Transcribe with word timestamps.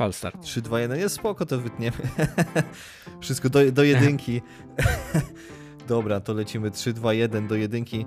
Falstart. 0.00 0.42
3, 0.42 0.62
2, 0.62 0.80
1, 0.80 0.98
jest 0.98 1.14
spoko, 1.14 1.46
to 1.46 1.58
wytniemy. 1.58 1.96
Wszystko 3.20 3.50
do, 3.50 3.72
do 3.72 3.82
jedynki. 3.82 4.42
Dobra, 5.88 6.20
to 6.20 6.32
lecimy 6.32 6.70
3, 6.70 6.92
2, 6.92 7.12
1 7.12 7.48
do 7.48 7.54
jedynki. 7.54 8.06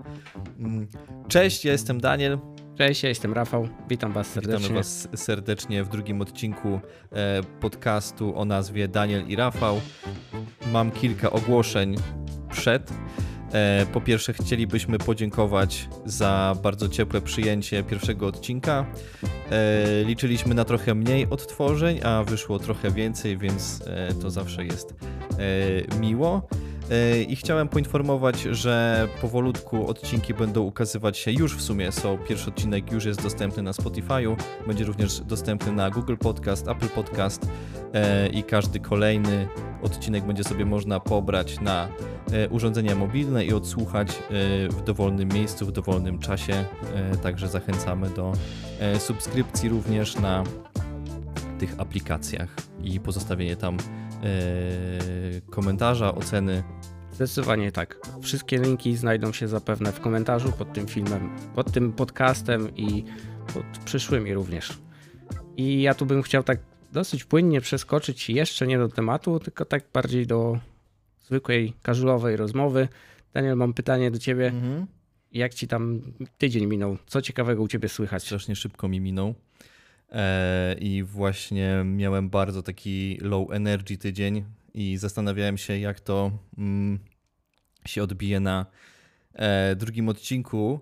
Mm. 0.60 0.88
Cześć, 1.28 1.66
ja 1.66 1.72
jestem 1.72 2.02
Daniel. 2.02 2.40
Cześć, 2.78 3.04
ja 3.04 3.10
jestem 3.10 3.34
Rafał. 3.34 3.68
Witam 3.90 4.12
Was 4.12 4.28
serdecznie. 4.28 4.60
Witamy 4.60 4.76
Was 4.76 5.08
serdecznie 5.16 5.84
w 5.84 5.90
drugim 5.90 6.22
odcinku 6.22 6.80
e, 7.12 7.42
podcastu 7.60 8.40
o 8.40 8.46
nazwie 8.46 8.88
Daniel 8.88 9.28
i 9.28 9.36
Rafał. 9.36 9.82
Mam 10.72 10.92
kilka 10.92 11.32
ogłoszeń 11.32 11.96
przed. 12.50 12.94
E, 13.54 13.86
po 13.94 14.02
pierwsze, 14.02 14.34
chcielibyśmy 14.34 14.98
podziękować 14.98 15.90
za 16.06 16.56
bardzo 16.64 16.90
ciepłe 16.90 17.22
przyjęcie 17.22 17.84
pierwszego 17.84 18.28
odcinka. 18.28 18.86
E, 19.52 20.04
liczyliśmy 20.04 20.56
na 20.56 20.66
trochę 20.66 20.96
mniej 20.96 21.28
odtworzeń, 21.30 22.00
a 22.04 22.24
wyszło 22.24 22.60
trochę 22.60 22.92
więcej, 22.92 23.38
więc 23.38 23.84
to 24.22 24.32
zawsze 24.32 24.66
jest 24.66 24.94
miło. 26.00 26.48
I 27.28 27.36
chciałem 27.36 27.68
poinformować, 27.68 28.42
że 28.42 29.08
powolutku 29.22 29.88
odcinki 29.88 30.34
będą 30.34 30.62
ukazywać 30.62 31.18
się 31.18 31.32
już 31.32 31.58
w 31.58 31.62
sumie. 31.62 31.92
Są 31.92 32.18
pierwszy 32.18 32.50
odcinek 32.50 32.92
już 32.92 33.06
jest 33.06 33.24
dostępny 33.24 33.64
na 33.64 33.72
Spotify'u, 33.72 34.36
będzie 34.68 34.86
również 34.86 35.20
dostępny 35.20 35.72
na 35.72 35.90
Google 35.90 36.16
Podcast, 36.16 36.68
Apple 36.68 36.90
Podcast 36.90 37.48
i 38.34 38.44
każdy 38.44 38.80
kolejny 38.80 39.48
odcinek 39.82 40.26
będzie 40.26 40.44
sobie 40.44 40.66
można 40.66 41.00
pobrać 41.00 41.60
na 41.60 41.88
urządzenia 42.50 42.96
mobilne 42.96 43.46
i 43.46 43.54
odsłuchać 43.54 44.08
w 44.70 44.84
dowolnym 44.84 45.30
miejscu, 45.30 45.66
w 45.66 45.72
dowolnym 45.72 46.20
czasie. 46.20 46.66
Także 47.24 47.48
zachęcamy 47.48 48.10
do 48.10 48.34
subskrypcji 49.00 49.70
również 49.70 50.16
na 50.16 50.44
tych 51.60 51.76
aplikacjach 51.78 52.56
i 52.84 53.00
pozostawienie 53.00 53.56
tam 53.56 53.78
komentarza, 55.50 56.16
oceny. 56.16 56.64
Zdecydowanie 57.12 57.72
tak. 57.72 58.00
Wszystkie 58.22 58.58
linki 58.58 58.96
znajdą 58.96 59.32
się 59.34 59.48
zapewne 59.48 59.92
w 59.92 60.00
komentarzu 60.00 60.52
pod 60.52 60.74
tym 60.74 60.88
filmem, 60.88 61.30
pod 61.56 61.72
tym 61.72 61.94
podcastem 61.94 62.76
i 62.76 63.04
pod 63.54 63.64
przyszłymi 63.86 64.34
również. 64.34 64.78
I 65.58 65.82
ja 65.82 65.94
tu 65.94 66.06
bym 66.06 66.22
chciał 66.22 66.44
tak 66.44 66.60
dosyć 66.92 67.24
płynnie 67.24 67.62
przeskoczyć 67.62 68.30
jeszcze 68.30 68.68
nie 68.68 68.78
do 68.78 68.90
tematu, 68.90 69.40
tylko 69.40 69.66
tak 69.66 69.84
bardziej 69.94 70.28
do 70.28 70.60
zwykłej, 71.22 71.74
casualowej 71.86 72.36
rozmowy. 72.36 72.88
Daniel, 73.34 73.56
mam 73.56 73.74
pytanie 73.74 74.12
do 74.12 74.20
ciebie. 74.20 74.48
Mhm. 74.48 74.88
Jak 75.32 75.54
ci 75.54 75.68
tam 75.68 76.02
tydzień 76.38 76.66
minął? 76.66 76.98
Co 77.06 77.22
ciekawego 77.22 77.64
u 77.64 77.68
ciebie 77.68 77.90
słychać? 77.90 78.24
Strasznie 78.24 78.56
szybko 78.56 78.88
mi 78.88 79.02
minął. 79.02 79.36
E, 80.14 80.76
I 80.80 81.04
właśnie 81.04 81.84
miałem 81.86 82.30
bardzo 82.30 82.64
taki 82.64 83.18
low 83.22 83.52
energy 83.52 83.98
tydzień 83.98 84.46
i 84.74 84.98
zastanawiałem 84.98 85.58
się, 85.58 85.78
jak 85.78 86.00
to 86.00 86.32
mm, 86.58 87.00
się 87.86 88.04
odbije 88.04 88.40
na 88.40 88.66
e, 89.34 89.76
drugim 89.76 90.10
odcinku 90.10 90.80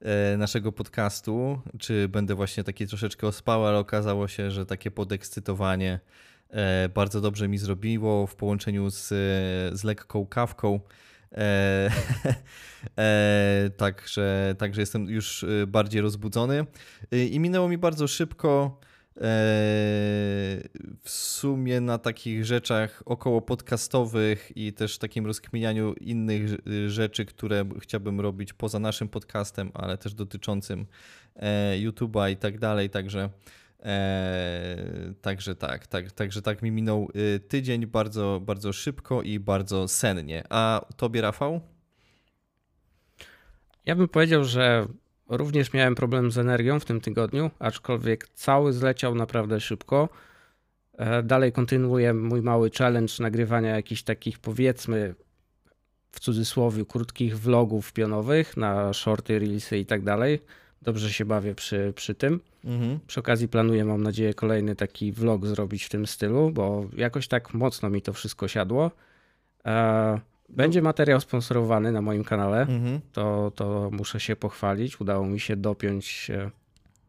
e, 0.00 0.36
naszego 0.36 0.72
podcastu. 0.72 1.60
Czy 1.78 2.08
będę 2.08 2.34
właśnie 2.34 2.64
taki 2.64 2.86
troszeczkę 2.86 3.26
ospał, 3.26 3.66
ale 3.66 3.78
okazało 3.78 4.28
się, 4.28 4.50
że 4.50 4.66
takie 4.66 4.90
podekscytowanie 4.90 6.00
bardzo 6.94 7.20
dobrze 7.20 7.48
mi 7.48 7.58
zrobiło 7.58 8.26
w 8.26 8.36
połączeniu 8.36 8.90
z, 8.90 9.08
z 9.78 9.84
lekką 9.84 10.26
kawką. 10.26 10.80
E, 11.34 11.90
e, 12.98 13.70
także, 13.76 14.54
także 14.58 14.82
jestem 14.82 15.08
już 15.08 15.44
bardziej 15.66 16.00
rozbudzony. 16.00 16.66
I 17.12 17.40
minęło 17.40 17.68
mi 17.68 17.78
bardzo 17.78 18.08
szybko. 18.08 18.80
W 21.02 21.10
sumie 21.10 21.80
na 21.80 21.98
takich 21.98 22.44
rzeczach 22.44 23.02
około 23.06 23.42
podcastowych 23.42 24.56
i 24.56 24.72
też 24.72 24.98
takim 24.98 25.26
rozkminianiu 25.26 25.92
innych 25.92 26.50
rzeczy, 26.86 27.24
które 27.24 27.64
chciałbym 27.80 28.20
robić 28.20 28.52
poza 28.52 28.78
naszym 28.78 29.08
podcastem, 29.08 29.70
ale 29.74 29.98
też 29.98 30.14
dotyczącym 30.14 30.86
YouTube'a 31.82 32.30
i 32.30 32.36
tak 32.36 32.58
dalej. 32.58 32.90
Także 32.90 33.30
Eee, 33.84 35.14
także 35.20 35.54
tak, 35.54 35.86
tak, 35.86 36.12
także 36.12 36.42
tak 36.42 36.62
mi 36.62 36.70
minął 36.70 37.08
y, 37.16 37.40
tydzień 37.40 37.86
bardzo, 37.86 38.40
bardzo 38.46 38.72
szybko 38.72 39.22
i 39.22 39.40
bardzo 39.40 39.88
sennie. 39.88 40.44
A 40.50 40.86
tobie, 40.96 41.20
Rafał? 41.20 41.60
Ja 43.86 43.96
bym 43.96 44.08
powiedział, 44.08 44.44
że 44.44 44.86
również 45.28 45.72
miałem 45.72 45.94
problem 45.94 46.30
z 46.30 46.38
energią 46.38 46.80
w 46.80 46.84
tym 46.84 47.00
tygodniu, 47.00 47.50
aczkolwiek 47.58 48.28
cały 48.28 48.72
zleciał 48.72 49.14
naprawdę 49.14 49.60
szybko. 49.60 50.08
E, 50.92 51.22
dalej 51.22 51.52
kontynuuję 51.52 52.14
mój 52.14 52.42
mały 52.42 52.70
challenge 52.78 53.14
nagrywania 53.20 53.76
jakichś 53.76 54.02
takich, 54.02 54.38
powiedzmy, 54.38 55.14
w 56.10 56.20
cudzysłowie, 56.20 56.84
krótkich 56.84 57.38
vlogów 57.38 57.92
pionowych 57.92 58.56
na 58.56 58.92
shorty, 58.92 59.38
reelsy 59.38 59.78
i 59.78 59.86
tak 59.86 60.02
dalej 60.02 60.40
dobrze 60.82 61.12
się 61.12 61.24
bawię 61.24 61.54
przy, 61.54 61.92
przy 61.96 62.14
tym. 62.14 62.40
Mhm. 62.64 62.98
Przy 63.06 63.20
okazji 63.20 63.48
planuję, 63.48 63.84
mam 63.84 64.02
nadzieję, 64.02 64.34
kolejny 64.34 64.76
taki 64.76 65.12
vlog 65.12 65.46
zrobić 65.46 65.84
w 65.84 65.88
tym 65.88 66.06
stylu, 66.06 66.50
bo 66.50 66.86
jakoś 66.96 67.28
tak 67.28 67.54
mocno 67.54 67.90
mi 67.90 68.02
to 68.02 68.12
wszystko 68.12 68.48
siadło. 68.48 68.90
E, 69.66 70.20
będzie 70.48 70.82
materiał 70.82 71.20
sponsorowany 71.20 71.92
na 71.92 72.02
moim 72.02 72.24
kanale. 72.24 72.60
Mhm. 72.60 73.00
To, 73.12 73.52
to 73.54 73.90
muszę 73.92 74.20
się 74.20 74.36
pochwalić. 74.36 75.00
Udało 75.00 75.26
mi 75.26 75.40
się 75.40 75.56
dopiąć 75.56 76.30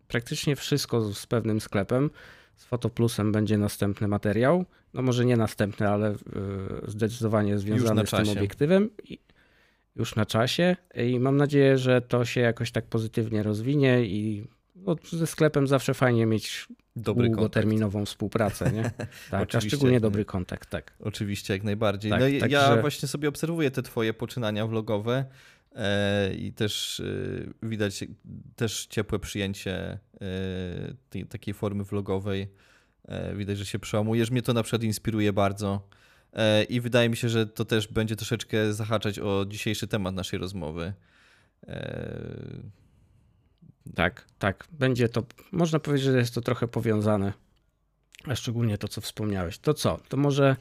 praktycznie 0.08 0.56
wszystko 0.56 1.14
z 1.14 1.26
pewnym 1.26 1.62
sklepem. 1.62 2.10
Z 2.56 2.66
Fotoplusem 2.66 3.32
będzie 3.32 3.58
następny 3.58 4.08
materiał. 4.08 4.66
No 4.94 5.02
może 5.02 5.26
nie 5.26 5.38
następny, 5.38 5.90
ale 5.90 6.10
e, 6.10 6.16
zdecydowanie 6.88 7.58
związany 7.58 8.08
z 8.08 8.12
tym 8.12 8.30
obiektywem 8.30 8.90
już 9.96 10.16
na 10.16 10.26
czasie 10.26 10.76
i 10.96 11.20
mam 11.20 11.38
nadzieję, 11.38 11.78
że 11.78 12.02
to 12.02 12.26
się 12.26 12.42
jakoś 12.42 12.72
tak 12.72 12.86
pozytywnie 12.86 13.44
rozwinie 13.44 14.06
i 14.06 14.48
no, 14.76 14.96
ze 15.12 15.28
sklepem 15.28 15.68
zawsze 15.68 15.94
fajnie 15.94 16.26
mieć 16.26 16.68
dobry 16.96 17.30
długoterminową 17.30 17.92
kontakt. 17.92 18.10
współpracę, 18.10 18.72
nie? 18.72 18.92
Tak, 19.32 19.56
a 19.56 19.62
szczególnie 19.62 20.00
dobry 20.00 20.26
kontakt, 20.26 20.70
tak. 20.70 20.94
Oczywiście, 21.00 21.54
jak 21.54 21.64
najbardziej. 21.64 22.12
Tak, 22.12 22.22
no 22.22 22.40
tak, 22.40 22.52
ja 22.52 22.76
że... 22.76 22.82
właśnie 22.82 23.08
sobie 23.08 23.30
obserwuję 23.30 23.72
te 23.72 23.84
twoje 23.84 24.14
poczynania 24.14 24.68
vlogowe 24.68 25.26
e, 25.76 26.34
i 26.34 26.54
też 26.54 27.00
e, 27.00 27.68
widać 27.68 28.04
też 28.56 28.86
ciepłe 28.86 29.20
przyjęcie 29.20 29.76
e, 29.82 30.00
tej, 31.10 31.26
takiej 31.26 31.54
formy 31.54 31.84
vlogowej. 31.84 32.48
Widać, 33.36 33.58
że 33.58 33.66
się 33.66 33.80
przełamujesz. 33.80 34.32
Mnie 34.32 34.42
to 34.42 34.54
na 34.54 34.64
przykład 34.64 34.84
inspiruje 34.84 35.34
bardzo 35.34 35.88
I 36.70 36.82
wydaje 36.82 37.10
mi 37.10 37.18
się, 37.18 37.30
że 37.30 37.48
to 37.48 37.66
też 37.66 37.88
będzie 37.88 38.16
troszeczkę 38.16 38.74
zahaczać 38.74 39.20
o 39.20 39.46
dzisiejszy 39.48 39.88
temat 39.88 40.16
naszej 40.16 40.40
rozmowy. 40.40 40.94
E, 43.90 43.94
tak, 43.96 44.26
tak. 44.40 44.68
Będzie 44.72 45.10
to, 45.10 45.24
można 45.52 45.80
powiedzieć, 45.80 46.06
że 46.06 46.18
jest 46.18 46.34
to 46.34 46.42
trochę 46.42 46.68
powiązane. 46.68 47.34
A 48.26 48.36
szczególnie 48.36 48.78
to, 48.78 48.88
co 48.88 49.02
wspomniałeś. 49.02 49.58
To 49.58 49.74
co? 49.74 50.00
To 50.10 50.18
może. 50.18 50.56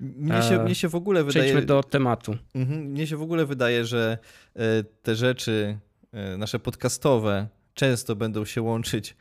Mnie 0.00 0.42
się, 0.42 0.60
e, 0.60 0.64
mnie 0.64 0.74
się 0.74 0.88
w 0.88 0.94
ogóle 0.94 1.24
wydaje. 1.24 1.44
Przejdźmy 1.44 1.66
do 1.66 1.82
tematu. 1.82 2.36
Mhm, 2.54 2.80
mnie 2.80 3.06
się 3.06 3.16
w 3.16 3.22
ogóle 3.22 3.46
wydaje, 3.46 3.84
że 3.84 4.18
te 5.02 5.14
rzeczy 5.14 5.78
nasze 6.38 6.58
podcastowe 6.58 7.48
często 7.74 8.16
będą 8.16 8.44
się 8.44 8.62
łączyć 8.62 9.16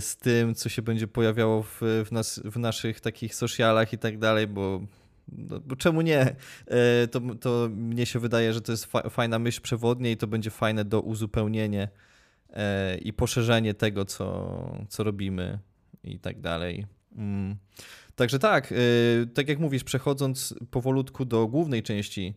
z 0.00 0.16
tym, 0.16 0.54
co 0.54 0.68
się 0.68 0.82
będzie 0.82 1.08
pojawiało 1.08 1.62
w, 1.62 1.80
w, 1.80 2.12
nas, 2.12 2.40
w 2.44 2.58
naszych 2.58 3.00
takich 3.00 3.34
socialach 3.34 3.92
i 3.92 3.98
tak 3.98 4.18
dalej, 4.18 4.46
bo 4.46 4.80
no, 5.28 5.60
bo 5.60 5.76
czemu 5.76 6.00
nie? 6.00 6.36
E, 6.66 7.08
to, 7.08 7.20
to 7.40 7.68
mnie 7.70 8.06
się 8.06 8.18
wydaje, 8.18 8.52
że 8.52 8.60
to 8.60 8.72
jest 8.72 8.84
fa 8.84 9.10
fajna 9.10 9.38
myśl 9.38 9.60
przewodnia 9.60 10.10
i 10.10 10.16
to 10.16 10.26
będzie 10.26 10.50
fajne 10.50 10.84
do 10.84 11.00
uzupełnienia 11.00 11.82
e, 11.82 11.88
i 13.02 13.12
poszerzenie 13.12 13.74
tego, 13.74 14.04
co, 14.04 14.86
co 14.88 15.04
robimy 15.04 15.58
i 16.04 16.18
tak 16.18 16.40
dalej. 16.40 16.86
Mm. 17.16 17.56
Także 18.16 18.38
tak, 18.38 18.72
e, 18.72 18.76
tak 19.34 19.48
jak 19.48 19.58
mówisz, 19.58 19.84
przechodząc 19.84 20.54
powolutku 20.70 21.24
do 21.24 21.46
głównej 21.46 21.82
części 21.82 22.34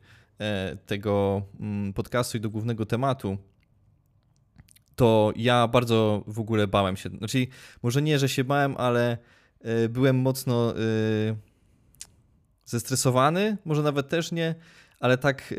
tego 0.86 1.42
mm, 1.60 1.94
podcastu 1.94 2.38
i 2.38 2.42
do 2.42 2.50
głównego 2.50 2.86
tematu, 2.86 3.38
to 4.96 5.34
ja 5.36 5.68
bardzo 5.68 6.24
w 6.28 6.40
ogóle 6.40 6.68
bałem 6.68 6.98
się. 6.98 7.10
Znaczy, 7.10 7.48
może 7.84 8.02
nie, 8.02 8.20
że 8.20 8.30
się 8.30 8.44
bałem, 8.44 8.76
ale 8.78 9.18
byłem 9.90 10.16
mocno 10.16 10.74
zestresowany, 12.66 13.58
może 13.66 13.84
nawet 13.84 14.10
też 14.10 14.32
nie, 14.32 14.56
ale 15.00 15.18
tak, 15.18 15.54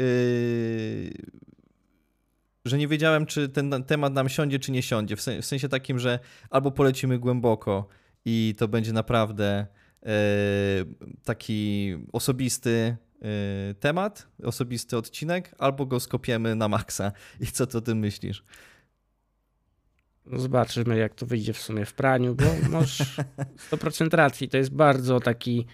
że 2.67 2.79
nie 2.79 2.89
wiedziałem, 2.89 3.27
czy 3.27 3.49
ten 3.49 3.85
temat 3.87 4.13
nam 4.13 4.29
siądzie, 4.29 4.59
czy 4.59 4.73
nie 4.73 4.83
siądzie. 4.83 5.17
W, 5.17 5.23
sensie 5.23 5.69
takim, 5.69 5.99
że 5.99 6.19
albo 6.51 6.71
polecimy 6.71 7.19
głęboko 7.19 7.89
i 8.25 8.55
to 8.59 8.69
będzie 8.69 8.93
naprawdę 8.93 9.67
yy, 10.03 10.11
taki 11.25 11.95
osobisty 12.13 12.97
yy, 13.21 13.29
temat, 13.75 14.29
osobisty 14.43 14.97
odcinek, 14.97 15.55
albo 15.59 15.87
go 15.87 16.01
skopiemy 16.01 16.55
na 16.55 16.69
maksa. 16.69 17.13
I 17.41 17.47
co 17.47 17.67
ty 17.67 17.79
o 17.79 17.81
tym 17.81 17.99
myślisz? 17.99 18.45
Zobaczymy, 20.33 20.99
jak 20.99 21.15
to 21.15 21.27
wyjdzie 21.27 21.53
w 21.53 21.59
sumie 21.59 21.85
w 21.85 21.95
praniu, 21.95 22.35
bo 22.35 22.45
masz 22.71 22.99
100% 23.71 24.15
racji. 24.15 24.49
To 24.49 24.57
jest 24.57 24.75
bardzo 24.75 25.21
taki 25.21 25.67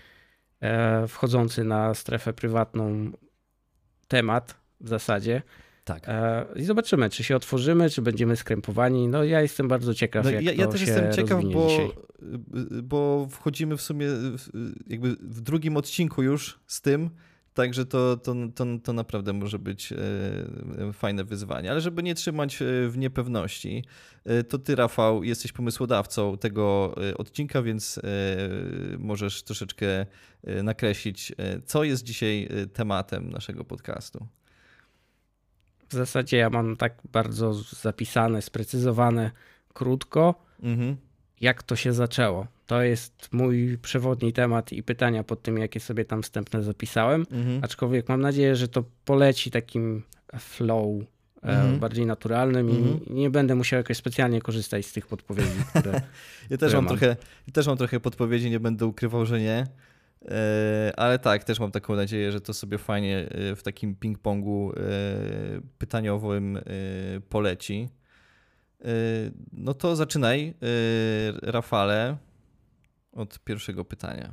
e, 0.61 1.09
wchodzący 1.09 1.65
na 1.65 1.95
strefę 1.95 2.33
prywatną 2.33 3.13
temat 4.09 4.57
w 4.81 4.89
zasadzie. 4.89 5.43
Tak. 5.85 6.09
E, 6.09 6.45
I 6.57 6.65
zobaczymy, 6.65 7.11
czy 7.11 7.25
się 7.25 7.37
otworzymy, 7.37 7.91
czy 7.91 8.03
będziemy 8.03 8.37
skrępowani. 8.37 9.09
No 9.09 9.25
ja 9.25 9.41
jestem 9.43 9.69
bardzo 9.69 9.95
ciekaw, 9.95 10.25
No, 10.25 10.31
jak 10.31 10.45
ja, 10.45 10.53
to 10.53 10.61
ja 10.61 10.67
też 10.67 10.81
jestem 10.81 11.13
ciekaw, 11.13 11.45
bo, 11.53 11.69
dzisiaj. 11.69 11.91
bo 12.83 13.27
wchodzimy 13.31 13.77
w 13.77 13.83
sumie 13.83 14.07
jakby 14.87 15.17
w 15.21 15.41
drugim 15.41 15.77
odcinku 15.77 16.23
już 16.23 16.61
z 16.67 16.81
tym, 16.81 17.11
także 17.55 17.87
to, 17.87 18.17
to, 18.17 18.35
to, 18.55 18.67
to 18.85 18.93
naprawdę 18.93 19.33
może 19.33 19.59
być 19.59 19.93
e, 19.93 20.93
fajne 20.93 21.25
wyzwanie. 21.25 21.71
Ale 21.71 21.81
żeby 21.81 22.03
nie 22.03 22.15
trzymać 22.15 22.63
e, 22.63 22.89
w 22.89 22.99
niepewności, 22.99 23.85
to 24.49 24.59
ty, 24.59 24.75
Rafał, 24.75 25.25
jesteś 25.25 25.53
pomysłodawcą 25.53 26.39
tego 26.39 26.95
odcinka, 27.17 27.63
więc 27.63 28.01
możesz 28.99 29.43
troszeczkę 29.43 30.07
nakreślić, 30.63 31.33
co 31.65 31.85
jest 31.85 32.03
dzisiaj 32.05 32.49
tematem 32.73 33.31
naszego 33.31 33.65
podcastu. 33.65 34.27
W 35.93 35.95
zasadzie 35.97 36.37
ja 36.37 36.51
mam 36.51 36.77
tak 36.77 36.95
bardzo 37.13 37.55
zapisane, 37.55 38.43
sprecyzowane 38.43 39.31
krótko, 39.75 40.35
Mhm. 40.63 40.97
jak 41.41 41.63
to 41.63 41.77
się 41.77 41.93
zaczęło. 41.93 42.47
To 42.67 42.83
jest 42.83 43.29
mój 43.33 43.79
przewodni 43.83 44.33
temat 44.33 44.73
i 44.73 44.83
pytania 44.83 45.25
pod 45.25 45.43
tym, 45.43 45.59
jakie 45.59 45.81
sobie 45.81 46.05
tam 46.05 46.23
wstępne 46.23 46.63
zapisałem. 46.63 47.27
Mhm. 47.31 47.65
Aczkolwiek 47.65 48.09
mam 48.09 48.21
nadzieję, 48.21 48.57
że 48.57 48.69
to 48.69 48.85
poleci 49.05 49.51
takim 49.51 50.03
flow 50.39 50.87
e, 51.43 51.49
Mhm. 51.49 51.79
bardziej 51.79 52.07
naturalnym 52.07 52.69
Mhm. 52.69 53.05
i 53.05 53.13
nie 53.13 53.31
będę 53.31 53.55
musiał 53.55 53.77
jakoś 53.77 53.97
specjalnie 53.97 54.41
korzystać 54.41 54.87
z 54.87 54.93
tych 54.93 55.07
podpowiedzi, 55.07 55.59
które 55.71 55.93
Ja 56.51 56.57
też 56.59 56.69
które 56.69 56.73
mam, 56.75 56.85
mam. 56.85 56.89
trochę, 56.99 57.17
ja 57.47 57.53
też 57.53 57.67
mam 57.67 57.77
trochę 57.77 58.01
podpowiedzi, 58.01 58.51
nie 58.51 58.61
będę 58.61 58.87
ukrywał, 58.87 59.27
że 59.27 59.41
nie. 59.41 59.67
E, 60.29 60.93
Ale 60.97 61.19
tak, 61.19 61.45
też 61.45 61.61
mam 61.61 61.71
taką 61.71 61.97
nadzieję, 61.97 62.33
że 62.33 62.41
to 62.41 62.55
sobie 62.55 62.79
fajnie 62.79 63.19
e, 63.19 63.57
w 63.57 63.63
takim 63.63 63.97
ping-pongu 63.97 64.73
e, 64.73 64.83
pytaniowym 65.79 66.59
poleci. 67.29 67.89
No 69.53 69.75
to 69.75 69.97
zaczynaj, 69.97 70.55
Rafale, 71.43 72.17
od 73.13 73.39
pierwszego 73.39 73.85
pytania. 73.85 74.33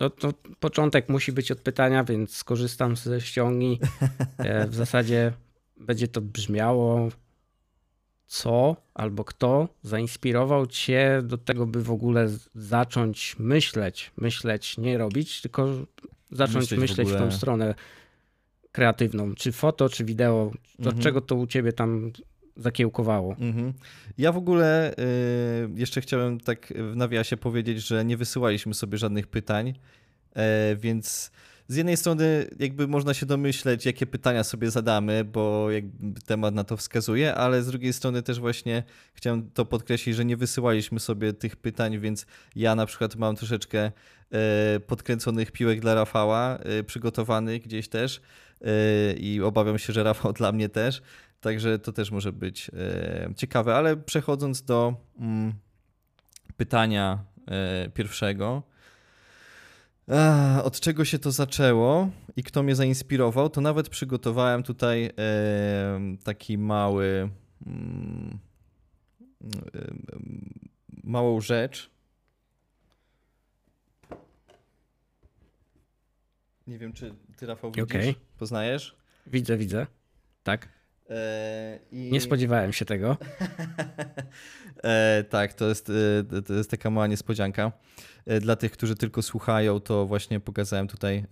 No 0.00 0.10
to 0.10 0.32
początek 0.60 1.08
musi 1.08 1.32
być 1.32 1.50
od 1.50 1.58
pytania, 1.58 2.04
więc 2.04 2.36
skorzystam 2.36 2.96
ze 2.96 3.20
ściągi. 3.20 3.80
W 4.68 4.74
zasadzie 4.74 5.32
będzie 5.76 6.08
to 6.08 6.20
brzmiało, 6.20 7.08
co 8.32 8.76
albo 8.94 9.24
kto 9.24 9.68
zainspirował 9.82 10.66
cię 10.66 11.22
do 11.24 11.38
tego, 11.38 11.66
by 11.66 11.82
w 11.82 11.90
ogóle 11.90 12.28
zacząć 12.54 13.36
myśleć, 13.38 14.10
myśleć, 14.16 14.78
nie 14.78 14.98
robić, 14.98 15.40
tylko 15.40 15.68
zacząć 16.30 16.70
Myśleć 16.70 16.80
myśleć, 16.80 17.08
w 17.08 17.12
w, 17.12 17.18
tą 17.18 17.30
stronę 17.30 17.74
kreatywną, 18.72 19.34
czy 19.34 19.52
foto, 19.52 19.88
czy 19.88 20.04
wideo, 20.04 20.52
od 20.78 20.86
Mhm. 20.86 21.02
czego 21.02 21.20
to 21.20 21.34
u 21.34 21.46
ciebie 21.46 21.72
tam 21.72 22.12
zakiełkowało. 22.56 23.36
Mhm. 23.40 23.72
Ja 24.18 24.32
w 24.32 24.36
ogóle 24.36 24.92
y, 24.92 25.70
jeszcze 25.74 26.00
chciałem 26.00 26.40
tak 26.40 26.72
w 26.92 26.96
nawiasie 26.96 27.36
powiedzieć, 27.36 27.86
że 27.86 28.04
nie 28.04 28.16
wysyłaliśmy 28.16 28.74
sobie 28.74 28.98
żadnych 28.98 29.26
pytań, 29.26 29.74
e, 30.34 30.76
więc 30.76 31.30
z 31.72 31.76
jednej 31.76 31.96
strony 31.96 32.46
jakby 32.58 32.88
można 32.88 33.14
się 33.14 33.26
domyśleć, 33.26 33.86
jakie 33.86 34.06
pytania 34.06 34.44
sobie 34.44 34.70
zadamy, 34.70 35.24
bo 35.24 35.70
jakby 35.70 36.20
temat 36.20 36.54
na 36.54 36.64
to 36.64 36.76
wskazuje, 36.76 37.34
ale 37.34 37.62
z 37.62 37.66
drugiej 37.66 37.92
strony 37.92 38.22
też 38.22 38.40
właśnie 38.40 38.82
chciałem 39.14 39.50
to 39.50 39.64
podkreślić, 39.64 40.16
że 40.16 40.24
nie 40.24 40.36
wysyłaliśmy 40.36 41.00
sobie 41.00 41.32
tych 41.32 41.56
pytań, 41.56 42.00
więc 42.00 42.26
ja 42.56 42.74
na 42.74 42.86
przykład 42.86 43.16
mam 43.16 43.36
troszeczkę 43.36 43.92
e, 44.32 44.80
podkręconych 44.80 45.52
piłek 45.52 45.80
dla 45.80 45.94
Rafała, 45.94 46.58
e, 46.58 46.84
przygotowanych 46.84 47.62
gdzieś 47.62 47.88
też 47.88 48.20
e, 48.60 49.12
i 49.12 49.42
obawiam 49.42 49.78
się, 49.78 49.92
że 49.92 50.02
Rafał 50.02 50.32
dla 50.42 50.52
mnie 50.52 50.68
też. 50.68 51.02
Także 51.40 51.78
to 51.78 51.92
też 51.92 52.10
może 52.10 52.32
być 52.32 52.70
ciekawe, 53.36 53.76
ale 53.76 53.96
przechodząc 53.96 54.62
do 54.62 54.94
mm, 55.18 55.52
pytania 56.56 57.24
pierwszego. 57.94 58.71
Od 60.62 60.80
czego 60.80 61.04
się 61.04 61.18
to 61.18 61.30
zaczęło 61.30 62.10
i 62.36 62.42
kto 62.42 62.62
mnie 62.62 62.74
zainspirował, 62.74 63.50
to 63.50 63.60
nawet 63.60 63.88
przygotowałem 63.88 64.62
tutaj 64.62 65.10
e, 65.18 66.00
taki 66.24 66.58
mały. 66.58 67.30
Mm, 67.66 68.38
małą 71.04 71.40
rzecz. 71.40 71.90
Nie 76.66 76.78
wiem, 76.78 76.92
czy 76.92 77.14
ty, 77.36 77.46
Rafał, 77.46 77.70
widzisz? 77.70 77.84
Okej. 77.84 78.14
Poznajesz? 78.38 78.96
Widzę, 79.26 79.56
widzę. 79.56 79.86
Tak. 80.42 80.68
E, 81.12 81.78
i... 81.92 82.10
Nie 82.12 82.20
spodziewałem 82.20 82.72
się 82.72 82.84
tego. 82.84 83.16
E, 84.82 85.24
tak, 85.24 85.54
to 85.54 85.68
jest, 85.68 85.90
e, 86.32 86.42
to 86.42 86.54
jest 86.54 86.70
taka 86.70 86.90
mała 86.90 87.06
niespodzianka. 87.06 87.72
Dla 88.40 88.56
tych, 88.56 88.72
którzy 88.72 88.96
tylko 88.96 89.22
słuchają, 89.22 89.80
to 89.80 90.06
właśnie 90.06 90.40
pokazałem 90.40 90.88
tutaj. 90.88 91.24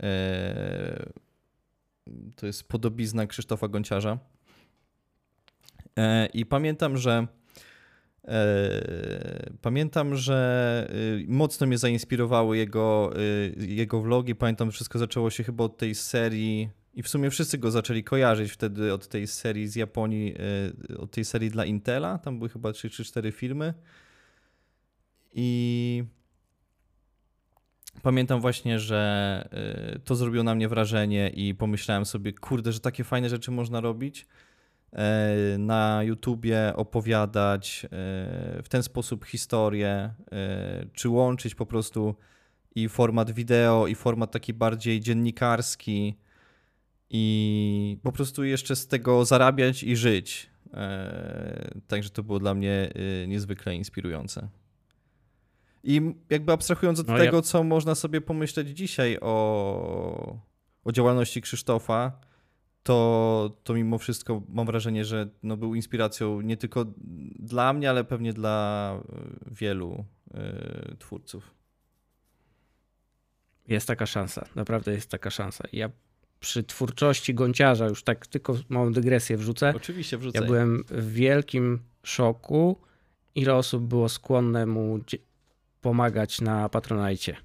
To 2.37 2.47
jest 2.47 2.69
podobizna 2.69 3.27
Krzysztofa 3.27 3.69
Gonciarza. 3.69 4.19
I 6.35 6.47
pamiętam, 6.47 6.97
że 6.97 7.27
pamiętam, 9.63 10.17
że 10.17 10.89
mocno 11.29 11.67
mnie 11.67 11.79
zainspirowały 11.79 12.57
jego, 12.57 13.13
jego 13.57 14.01
vlogi. 14.01 14.35
Pamiętam, 14.35 14.71
że 14.71 14.75
wszystko 14.75 14.99
zaczęło 14.99 15.31
się 15.31 15.45
chyba 15.45 15.65
od 15.65 15.77
tej 15.77 15.95
serii. 15.95 16.71
I 16.95 17.03
w 17.03 17.09
sumie 17.09 17.31
wszyscy 17.31 17.59
go 17.59 17.71
zaczęli 17.71 18.05
kojarzyć 18.05 18.53
wtedy 18.53 18.93
od 18.93 19.09
tej 19.09 19.27
serii 19.27 19.69
z 19.69 19.77
Japonii, 19.77 20.35
e, 20.91 20.99
od 20.99 21.11
tej 21.11 21.25
serii 21.25 21.51
dla 21.51 21.65
Intela. 21.65 22.19
Tam 22.19 22.39
były 22.39 22.49
chyba 22.49 22.73
3 22.73 22.91
czy 22.91 23.05
4 23.05 23.33
filmy. 23.33 23.75
I 25.35 26.05
pamiętam 28.03 28.41
właśnie, 28.41 28.79
że 28.79 29.49
e, 29.53 29.99
to 29.99 30.15
zrobiło 30.17 30.45
na 30.45 30.55
mnie 30.55 30.69
wrażenie 30.69 31.29
i 31.29 31.55
pomyślałem 31.55 32.05
sobie, 32.05 32.33
kurde, 32.33 32.73
że 32.73 32.81
takie 32.81 33.05
fajne 33.05 33.29
rzeczy 33.29 33.51
można 33.51 33.81
robić. 33.81 34.27
E, 34.93 35.37
Na 35.59 36.03
YouTubie 36.03 36.73
opowiadać 36.77 37.87
w 38.63 38.67
ten 38.69 38.83
sposób 38.83 39.25
historię, 39.25 40.15
czy 40.93 41.09
łączyć 41.09 41.55
po 41.55 41.67
prostu 41.67 42.15
i 42.75 42.89
format 42.89 43.31
wideo, 43.31 43.87
i 43.87 43.95
format 43.95 44.31
taki 44.31 44.55
bardziej 44.55 45.01
dziennikarski 45.01 46.17
i 47.11 47.99
po 48.03 48.13
prostu 48.13 48.45
jeszcze 48.45 48.77
z 48.77 48.87
tego 48.87 49.25
zarabiać 49.25 49.83
i 49.83 49.97
żyć. 49.97 50.51
E, 50.75 51.71
Także 51.87 52.11
to 52.11 52.23
było 52.23 52.39
dla 52.39 52.55
mnie 52.55 52.91
e, 53.23 53.27
niezwykle 53.27 53.75
inspirujące. 53.75 54.49
I 55.85 56.15
jakby 56.31 56.53
abstrahując 56.53 57.01
od 57.01 57.09
No 57.09 57.19
ja- 57.19 57.25
tego, 57.25 57.43
co 57.43 57.65
można 57.65 57.95
sobie 57.95 58.21
pomyśleć 58.21 58.69
dzisiaj 58.69 59.19
o, 59.21 60.39
o 60.85 60.93
działalności 60.93 61.41
Krzysztofa, 61.41 62.21
to, 62.83 63.57
to 63.65 63.75
mimo 63.75 63.99
wszystko 63.99 64.43
mam 64.49 64.67
wrażenie, 64.67 65.05
że 65.05 65.29
no 65.43 65.57
był 65.57 65.75
inspiracją 65.75 66.41
nie 66.41 66.57
tylko 66.57 66.87
dla 67.39 67.73
mnie, 67.73 67.91
ale 67.91 68.05
pewnie 68.05 68.33
dla 68.33 68.95
e, 68.99 69.55
wielu 69.55 70.05
e, 70.35 70.97
twórców. 70.99 71.55
Jest 73.69 73.87
taka 73.87 74.07
szansa, 74.07 74.47
naprawdę 74.55 74.93
jest 74.93 75.11
taka 75.11 75.31
szansa. 75.31 75.65
Ja 75.73 75.91
przy 76.41 76.65
twórczości 76.65 77.35
Gonciarza, 77.35 77.87
już 77.89 78.03
tak 78.03 78.27
tylko 78.27 78.57
małą 78.69 78.93
dygresję 78.93 79.37
wrzucę, 79.37 79.73
Oczywiście 79.77 80.19
wrzucaj. 80.19 80.41
ja 80.43 80.47
byłem 80.47 80.85
w 80.91 81.13
wielkim 81.13 81.79
szoku, 82.03 82.77
ile 83.35 83.55
osób 83.55 83.83
było 83.85 84.09
skłonne 84.09 84.67
mu 84.67 84.99
pomagać 85.81 86.41
na 86.41 86.69
Patronajcie. 86.69 87.37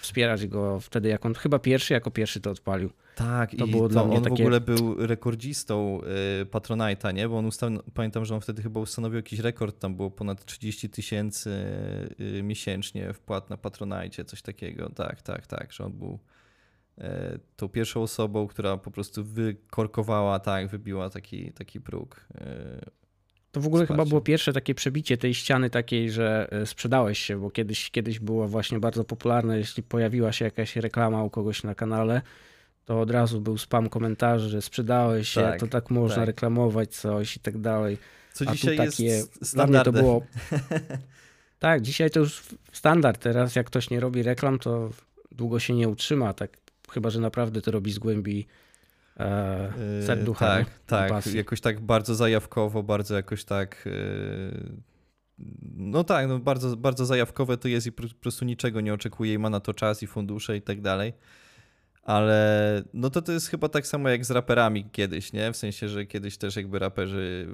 Wspierać 0.00 0.46
go 0.46 0.80
wtedy, 0.80 1.08
jak 1.08 1.26
on 1.26 1.34
chyba 1.34 1.58
pierwszy, 1.58 1.94
jako 1.94 2.10
pierwszy 2.10 2.40
to 2.40 2.50
odpalił. 2.50 2.90
Tak, 3.16 3.50
To 3.56 3.64
i 3.64 3.70
było 3.70 3.82
to 3.82 3.88
dla 3.88 4.04
mnie 4.04 4.16
on 4.16 4.22
w 4.22 4.24
takie- 4.28 4.42
ogóle 4.42 4.60
był 4.60 5.06
rekordzistą 5.06 6.00
y, 6.42 6.46
Patronite'a, 6.46 7.14
nie? 7.14 7.28
Bo 7.28 7.38
on 7.38 7.46
ustan- 7.46 7.82
pamiętam, 7.94 8.24
że 8.24 8.34
on 8.34 8.40
wtedy 8.40 8.62
chyba 8.62 8.80
ustanowił 8.80 9.16
jakiś 9.16 9.38
rekord, 9.38 9.78
tam 9.78 9.94
było 9.96 10.10
ponad 10.10 10.44
30 10.44 10.88
tysięcy 10.90 11.50
y, 12.20 12.42
miesięcznie 12.42 13.12
wpłat 13.12 13.50
na 13.50 13.56
Patronite, 13.56 14.24
coś 14.24 14.42
takiego. 14.42 14.90
Tak, 14.90 15.22
tak, 15.22 15.46
tak, 15.46 15.72
że 15.72 15.84
on 15.84 15.92
był 15.92 16.18
tą 17.56 17.68
pierwszą 17.68 18.02
osobą, 18.02 18.46
która 18.46 18.76
po 18.76 18.90
prostu 18.90 19.24
wykorkowała, 19.24 20.38
tak, 20.38 20.68
wybiła 20.68 21.10
taki, 21.10 21.52
taki 21.52 21.80
próg. 21.80 22.26
e, 22.34 22.80
To 23.52 23.60
w 23.60 23.66
ogóle 23.66 23.86
chyba 23.86 24.04
było 24.04 24.20
pierwsze 24.20 24.52
takie 24.52 24.74
przebicie 24.74 25.16
tej 25.16 25.34
ściany 25.34 25.70
takiej, 25.70 26.10
że 26.10 26.48
e, 26.52 26.66
sprzedałeś 26.66 27.18
się, 27.18 27.40
bo 27.40 27.50
kiedyś, 27.50 27.90
kiedyś 27.90 28.18
było 28.18 28.48
właśnie 28.48 28.80
bardzo 28.80 29.04
popularne, 29.04 29.58
jeśli 29.58 29.82
pojawiła 29.82 30.32
się 30.32 30.44
jakaś 30.44 30.76
reklama 30.76 31.24
u 31.24 31.30
kogoś 31.30 31.62
na 31.62 31.74
kanale, 31.74 32.22
to 32.84 33.00
od 33.00 33.10
razu 33.10 33.40
był 33.40 33.58
spam 33.58 33.88
komentarzy, 33.88 34.48
że 34.48 34.62
sprzedałeś 34.62 35.28
się, 35.28 35.40
Tak, 35.40 35.60
to 35.60 35.66
tak 35.66 35.90
można 35.90 36.16
tak. 36.16 36.26
reklamować 36.26 36.90
coś 36.96 37.36
i 37.36 37.40
tak 37.40 37.58
dalej. 37.58 37.98
Co 38.32 38.46
dzisiaj 38.46 38.76
takie, 38.76 39.04
jest 39.04 39.46
standardem. 39.46 39.94
to 39.94 40.00
było... 40.00 40.22
tak, 41.58 41.82
dzisiaj 41.82 42.10
to 42.10 42.20
już 42.20 42.42
standard. 42.72 43.22
Teraz 43.22 43.56
jak 43.56 43.66
ktoś 43.66 43.90
nie 43.90 44.00
robi 44.00 44.22
reklam, 44.22 44.58
to 44.58 44.90
długo 45.32 45.58
się 45.60 45.74
nie 45.74 45.88
utrzyma, 45.88 46.32
tak 46.32 46.63
chyba, 46.90 47.10
że 47.10 47.20
naprawdę 47.20 47.60
to 47.60 47.70
robi 47.70 47.92
z 47.92 47.98
głębi 47.98 48.46
e, 49.16 49.72
yy, 49.98 50.06
serducha. 50.06 50.46
tak, 50.46 50.66
tak. 50.86 51.10
Pasji. 51.10 51.36
Jakoś 51.36 51.60
tak 51.60 51.80
bardzo 51.80 52.14
zajawkowo, 52.14 52.82
bardzo 52.82 53.14
jakoś 53.14 53.44
tak... 53.44 53.82
Yy... 53.86 54.94
No 55.76 56.04
tak, 56.04 56.28
no 56.28 56.38
bardzo, 56.38 56.76
bardzo 56.76 57.06
zajawkowe 57.06 57.56
to 57.56 57.68
jest 57.68 57.86
i 57.86 57.92
po 57.92 58.02
prostu 58.20 58.44
niczego 58.44 58.80
nie 58.80 58.94
oczekuje 58.94 59.34
i 59.34 59.38
ma 59.38 59.50
na 59.50 59.60
to 59.60 59.74
czas 59.74 60.02
i 60.02 60.06
fundusze 60.06 60.56
i 60.56 60.62
tak 60.62 60.80
dalej. 60.80 61.12
Ale 62.04 62.82
no 62.94 63.10
to 63.10 63.22
to 63.22 63.32
jest 63.32 63.48
chyba 63.48 63.68
tak 63.68 63.86
samo 63.86 64.08
jak 64.08 64.24
z 64.24 64.30
raperami 64.30 64.84
kiedyś, 64.92 65.32
nie? 65.32 65.52
W 65.52 65.56
sensie, 65.56 65.88
że 65.88 66.06
kiedyś 66.06 66.36
też 66.38 66.56
jakby 66.56 66.78
raperzy 66.78 67.46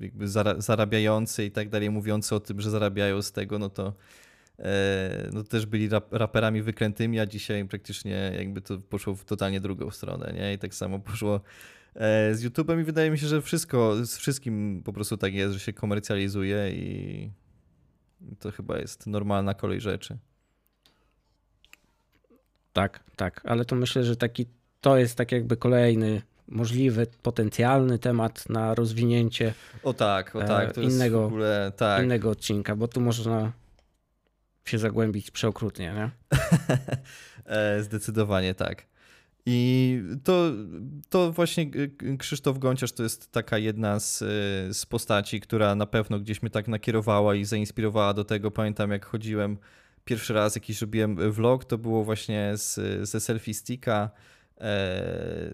jakby 0.00 0.28
zarabiający 0.58 1.44
i 1.44 1.50
tak 1.50 1.68
dalej, 1.68 1.90
mówiący 1.90 2.34
o 2.34 2.40
tym, 2.40 2.60
że 2.60 2.70
zarabiają 2.70 3.22
z 3.22 3.32
tego, 3.32 3.58
no 3.58 3.70
to 3.70 3.86
e, 3.86 3.92
no 5.32 5.42
też 5.42 5.66
byli 5.66 5.88
rap 5.88 6.12
raperami 6.12 6.62
wykrętymi, 6.62 7.20
a 7.20 7.26
dzisiaj 7.26 7.64
praktycznie 7.64 8.32
jakby 8.38 8.60
to 8.60 8.78
poszło 8.78 9.14
w 9.14 9.24
totalnie 9.24 9.60
drugą 9.60 9.90
stronę, 9.90 10.32
nie? 10.32 10.52
I 10.52 10.58
tak 10.58 10.74
samo 10.74 10.98
poszło 10.98 11.40
e, 11.94 12.34
z 12.34 12.44
YouTube'em 12.44 12.80
i 12.80 12.84
wydaje 12.84 13.10
mi 13.10 13.18
się, 13.18 13.26
że 13.26 13.42
wszystko, 13.42 14.06
z 14.06 14.16
wszystkim 14.16 14.82
po 14.84 14.92
prostu 14.92 15.16
tak 15.16 15.34
jest, 15.34 15.54
że 15.54 15.60
się 15.60 15.72
komercjalizuje 15.72 16.70
i 16.70 17.30
to 18.38 18.50
chyba 18.50 18.78
jest 18.78 19.06
normalna 19.06 19.54
kolej 19.54 19.80
rzeczy. 19.80 20.18
Tak, 22.72 23.04
tak, 23.16 23.40
ale 23.44 23.64
to 23.64 23.76
myślę, 23.76 24.04
że 24.04 24.16
taki 24.16 24.46
to 24.80 24.96
jest 24.96 25.16
tak 25.16 25.32
jakby 25.32 25.56
kolejny 25.56 26.22
możliwy, 26.48 27.06
potencjalny 27.22 27.98
temat 27.98 28.48
na 28.48 28.74
rozwinięcie. 28.74 29.54
O 29.82 29.92
tak, 29.92 30.36
o 30.36 30.42
tak, 30.42 30.72
to 30.72 30.80
innego, 30.80 31.24
ogóle, 31.24 31.72
tak. 31.76 32.04
innego 32.04 32.30
odcinka, 32.30 32.76
bo 32.76 32.88
tu 32.88 33.00
można 33.00 33.52
się 34.70 34.78
zagłębić 34.78 35.30
przeokrutnie, 35.30 35.94
nie? 35.94 36.10
E, 37.46 37.82
zdecydowanie 37.82 38.54
tak. 38.54 38.86
I 39.46 40.02
to, 40.24 40.52
to 41.08 41.32
właśnie 41.32 41.70
Krzysztof 42.18 42.58
Gąciarz 42.58 42.92
to 42.92 43.02
jest 43.02 43.32
taka 43.32 43.58
jedna 43.58 44.00
z, 44.00 44.18
z 44.76 44.86
postaci, 44.86 45.40
która 45.40 45.74
na 45.74 45.86
pewno 45.86 46.20
gdzieś 46.20 46.42
mnie 46.42 46.50
tak 46.50 46.68
nakierowała 46.68 47.34
i 47.34 47.44
zainspirowała 47.44 48.14
do 48.14 48.24
tego. 48.24 48.50
Pamiętam, 48.50 48.90
jak 48.90 49.06
chodziłem 49.06 49.58
pierwszy 50.04 50.34
raz 50.34 50.54
jakiś 50.54 50.80
robiłem 50.80 51.32
vlog, 51.32 51.64
to 51.64 51.78
było 51.78 52.04
właśnie 52.04 52.52
z, 52.56 52.80
ze 53.08 53.20
selfie 53.20 53.54
sticka 53.54 54.10
e, 54.58 54.60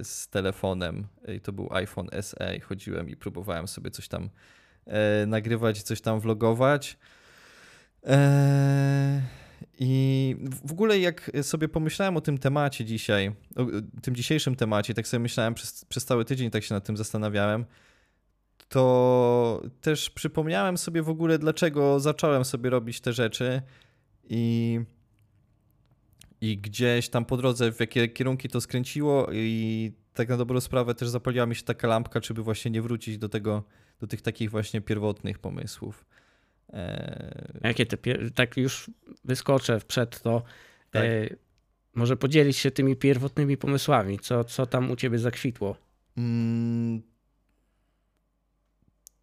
z 0.02 0.28
telefonem 0.28 1.06
i 1.36 1.40
to 1.40 1.52
był 1.52 1.68
iPhone 1.70 2.08
SE 2.20 2.60
chodziłem 2.60 3.08
i 3.08 3.16
próbowałem 3.16 3.68
sobie 3.68 3.90
coś 3.90 4.08
tam 4.08 4.30
e, 4.86 5.26
nagrywać, 5.26 5.82
coś 5.82 6.00
tam 6.00 6.20
vlogować. 6.20 6.98
E, 8.06 9.22
I 9.78 10.36
w 10.64 10.72
ogóle 10.72 10.98
jak 10.98 11.30
sobie 11.42 11.68
pomyślałem 11.68 12.16
o 12.16 12.20
tym 12.20 12.38
temacie 12.38 12.84
dzisiaj, 12.84 13.32
o 13.56 13.66
tym 14.02 14.16
dzisiejszym 14.16 14.56
temacie, 14.56 14.94
tak 14.94 15.08
sobie 15.08 15.20
myślałem 15.20 15.54
przez, 15.54 15.84
przez 15.84 16.04
cały 16.04 16.24
tydzień, 16.24 16.50
tak 16.50 16.64
się 16.64 16.74
nad 16.74 16.84
tym 16.84 16.96
zastanawiałem, 16.96 17.64
to 18.68 19.62
też 19.80 20.10
przypomniałem 20.10 20.78
sobie 20.78 21.02
w 21.02 21.08
ogóle, 21.08 21.38
dlaczego 21.38 22.00
zacząłem 22.00 22.44
sobie 22.44 22.70
robić 22.70 23.00
te 23.00 23.12
rzeczy 23.12 23.62
i, 24.24 24.80
i 26.40 26.58
gdzieś 26.58 27.08
tam 27.08 27.24
po 27.24 27.36
drodze 27.36 27.72
w 27.72 27.80
jakie 27.80 28.08
kierunki 28.08 28.48
to 28.48 28.60
skręciło 28.60 29.32
i 29.32 29.92
tak 30.14 30.28
na 30.28 30.36
dobrą 30.36 30.60
sprawę 30.60 30.94
też 30.94 31.08
zapaliła 31.08 31.46
mi 31.46 31.56
się 31.56 31.62
taka 31.62 31.88
lampka, 31.88 32.20
czy 32.20 32.34
by 32.34 32.42
właśnie 32.42 32.70
nie 32.70 32.82
wrócić 32.82 33.18
do 33.18 33.28
tego, 33.28 33.62
do 34.00 34.06
tych 34.06 34.22
takich 34.22 34.50
właśnie 34.50 34.80
pierwotnych 34.80 35.38
pomysłów. 35.38 36.04
E... 36.72 37.60
Jakie 37.64 37.86
te, 37.86 37.96
tak 38.34 38.56
już 38.56 38.90
wyskoczę 39.24 39.80
przed 39.88 40.20
to, 40.20 40.42
tak. 40.90 41.02
e... 41.04 41.28
może 41.94 42.16
podzielić 42.16 42.56
się 42.56 42.70
tymi 42.70 42.96
pierwotnymi 42.96 43.56
pomysłami, 43.56 44.18
co, 44.18 44.44
co 44.44 44.66
tam 44.66 44.90
u 44.90 44.96
ciebie 44.96 45.18
zakwitło? 45.18 45.76
Mm, 46.16 47.02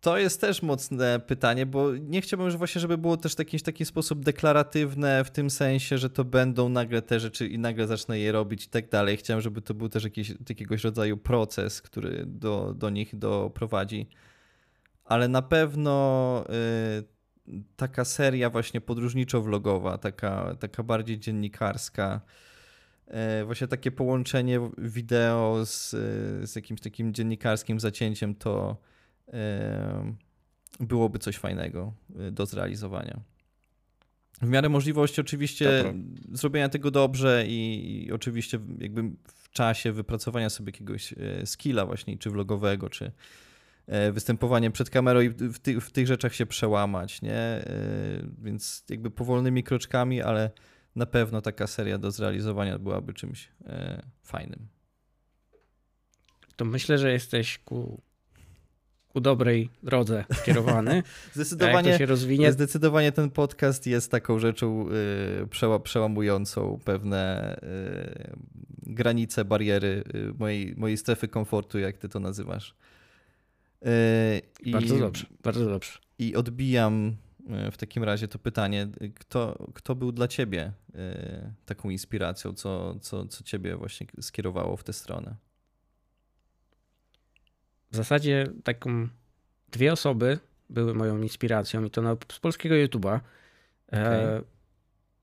to 0.01 0.17
jest 0.17 0.41
też 0.41 0.62
mocne 0.62 1.19
pytanie, 1.19 1.65
bo 1.65 1.91
nie 1.96 2.22
chciałbym 2.22 2.51
że 2.51 2.58
właśnie, 2.58 2.81
żeby 2.81 2.98
było 2.98 3.17
też 3.17 3.36
w 3.36 3.39
jakiś 3.39 3.63
taki 3.63 3.86
sposób 3.86 4.24
deklaratywne, 4.24 5.24
w 5.24 5.31
tym 5.31 5.50
sensie, 5.50 5.98
że 5.98 6.10
to 6.10 6.24
będą 6.24 6.69
nagle 6.69 7.01
te 7.01 7.19
rzeczy 7.19 7.48
i 7.48 7.60
nagle 7.60 7.88
zacznę 7.88 8.19
je 8.19 8.31
robić 8.31 8.65
i 8.65 8.69
tak 8.69 8.89
dalej. 8.89 9.17
Chciałem, 9.17 9.41
żeby 9.41 9.62
to 9.62 9.74
był 9.74 9.89
też 9.89 10.03
jakiś 10.03 10.34
jakiegoś 10.50 10.84
rodzaju 10.84 11.17
proces, 11.17 11.81
który 11.81 12.24
do, 12.25 12.74
do 12.74 12.89
nich 12.89 13.15
doprowadzi. 13.15 14.08
Ale 15.05 15.27
na 15.27 15.41
pewno 15.41 16.43
y, 17.00 17.03
taka 17.75 18.05
seria 18.05 18.49
właśnie 18.49 18.81
podróżniczo-vlogowa, 18.81 19.97
taka, 19.97 20.55
taka 20.59 20.83
bardziej 20.83 21.19
dziennikarska, 21.19 22.21
y, 23.41 23.45
właśnie 23.45 23.67
takie 23.67 23.91
połączenie 23.91 24.59
wideo 24.77 25.65
z, 25.65 25.89
z 26.49 26.55
jakimś 26.55 26.81
takim 26.81 27.13
dziennikarskim 27.13 27.79
zacięciem, 27.79 28.35
to 28.35 28.77
byłoby 30.79 31.19
coś 31.19 31.37
fajnego 31.37 31.93
y, 32.27 32.31
do 32.31 32.45
zrealizowania. 32.45 33.19
W 34.41 34.49
miarę 34.49 34.69
możliwości 34.69 35.21
oczywiście 35.21 35.83
Dobro. 35.83 35.93
zrobienia 36.31 36.69
tego 36.69 36.91
dobrze 36.91 37.45
i, 37.47 38.05
i, 38.05 38.11
oczywiście 38.11 38.59
jakby 38.79 39.03
w 39.25 39.49
czasie 39.51 39.91
wypracowania 39.91 40.49
sobie 40.49 40.69
jakiegoś 40.69 41.13
e, 41.13 41.45
skilla 41.45 41.85
właśnie, 41.85 42.17
czy 42.17 42.29
vlogowego, 42.29 42.89
czy 42.89 43.05
e, 43.05 43.11
występowanie 44.12 44.72
przed 44.72 44.89
kamerą 44.89 45.22
i 45.22 45.29
w, 45.29 45.60
ty, 45.60 45.81
w 45.81 45.91
tych 45.91 46.08
rzeczach 46.08 46.36
się 46.36 46.46
przełamać, 46.46 47.22
nie? 47.22 47.34
E, 47.34 47.63
więc 48.38 48.84
jakby 48.89 49.12
powolnymi 49.12 49.63
kroczkami, 49.63 50.22
ale 50.22 50.51
na 50.96 51.05
pewno 51.05 51.41
taka 51.41 51.67
seria 51.67 51.98
do 51.98 52.12
zrealizowania 52.12 52.79
byłaby 52.79 53.13
czymś 53.13 53.51
fajnym. 54.24 54.67
To 56.55 56.65
myślę, 56.65 56.98
że 56.98 57.12
jesteś 57.12 57.58
ku 57.58 58.01
ku 59.10 59.22
dobrej 59.22 59.69
drodze 59.84 60.25
skierowany. 60.34 61.03
zdecydowanie, 61.34 61.98
się 61.98 62.05
rozwinie... 62.05 62.51
zdecydowanie 62.51 63.12
ten 63.12 63.29
podcast 63.29 63.88
jest 63.88 64.12
taką 64.12 64.39
rzeczą 64.39 64.89
yy, 65.69 65.79
przełamującą 65.84 66.79
pewne 66.86 67.55
yy, 67.62 68.93
granice, 68.96 69.46
bariery 69.46 70.03
yy, 70.13 70.34
mojej, 70.39 70.75
mojej 70.77 70.98
strefy 70.98 71.27
komfortu, 71.27 71.79
jak 71.79 71.98
ty 71.98 72.10
to 72.10 72.19
nazywasz. 72.19 72.75
Bardzo 74.71 74.95
i, 74.95 75.00
dobrze, 75.00 75.25
bardzo 75.43 75.65
dobrze. 75.65 76.00
I 76.19 76.36
odbijam 76.36 77.15
yy, 77.48 77.71
w 77.71 77.77
takim 77.77 78.03
razie 78.03 78.27
to 78.27 78.39
pytanie, 78.39 78.88
kto, 79.15 79.67
kto 79.74 79.95
był 79.95 80.12
dla 80.12 80.27
ciebie 80.27 80.71
yy, 80.93 81.00
taką 81.65 81.89
inspiracją, 81.89 82.53
co, 82.53 83.00
co, 83.00 83.25
co 83.25 83.43
ciebie 83.43 83.75
właśnie 83.75 84.07
skierowało 84.21 84.77
w 84.77 84.83
tę 84.83 84.93
stronę? 84.93 85.36
w 87.91 87.95
zasadzie 87.95 88.48
taką 88.63 89.07
dwie 89.71 89.93
osoby 89.93 90.39
były 90.69 90.93
moją 90.93 91.21
inspiracją 91.21 91.83
i 91.83 91.89
to 91.89 92.01
na, 92.01 92.15
z 92.31 92.39
polskiego 92.39 92.75
YouTube'a. 92.75 93.19
Okay. 93.88 94.01
E, 94.01 94.41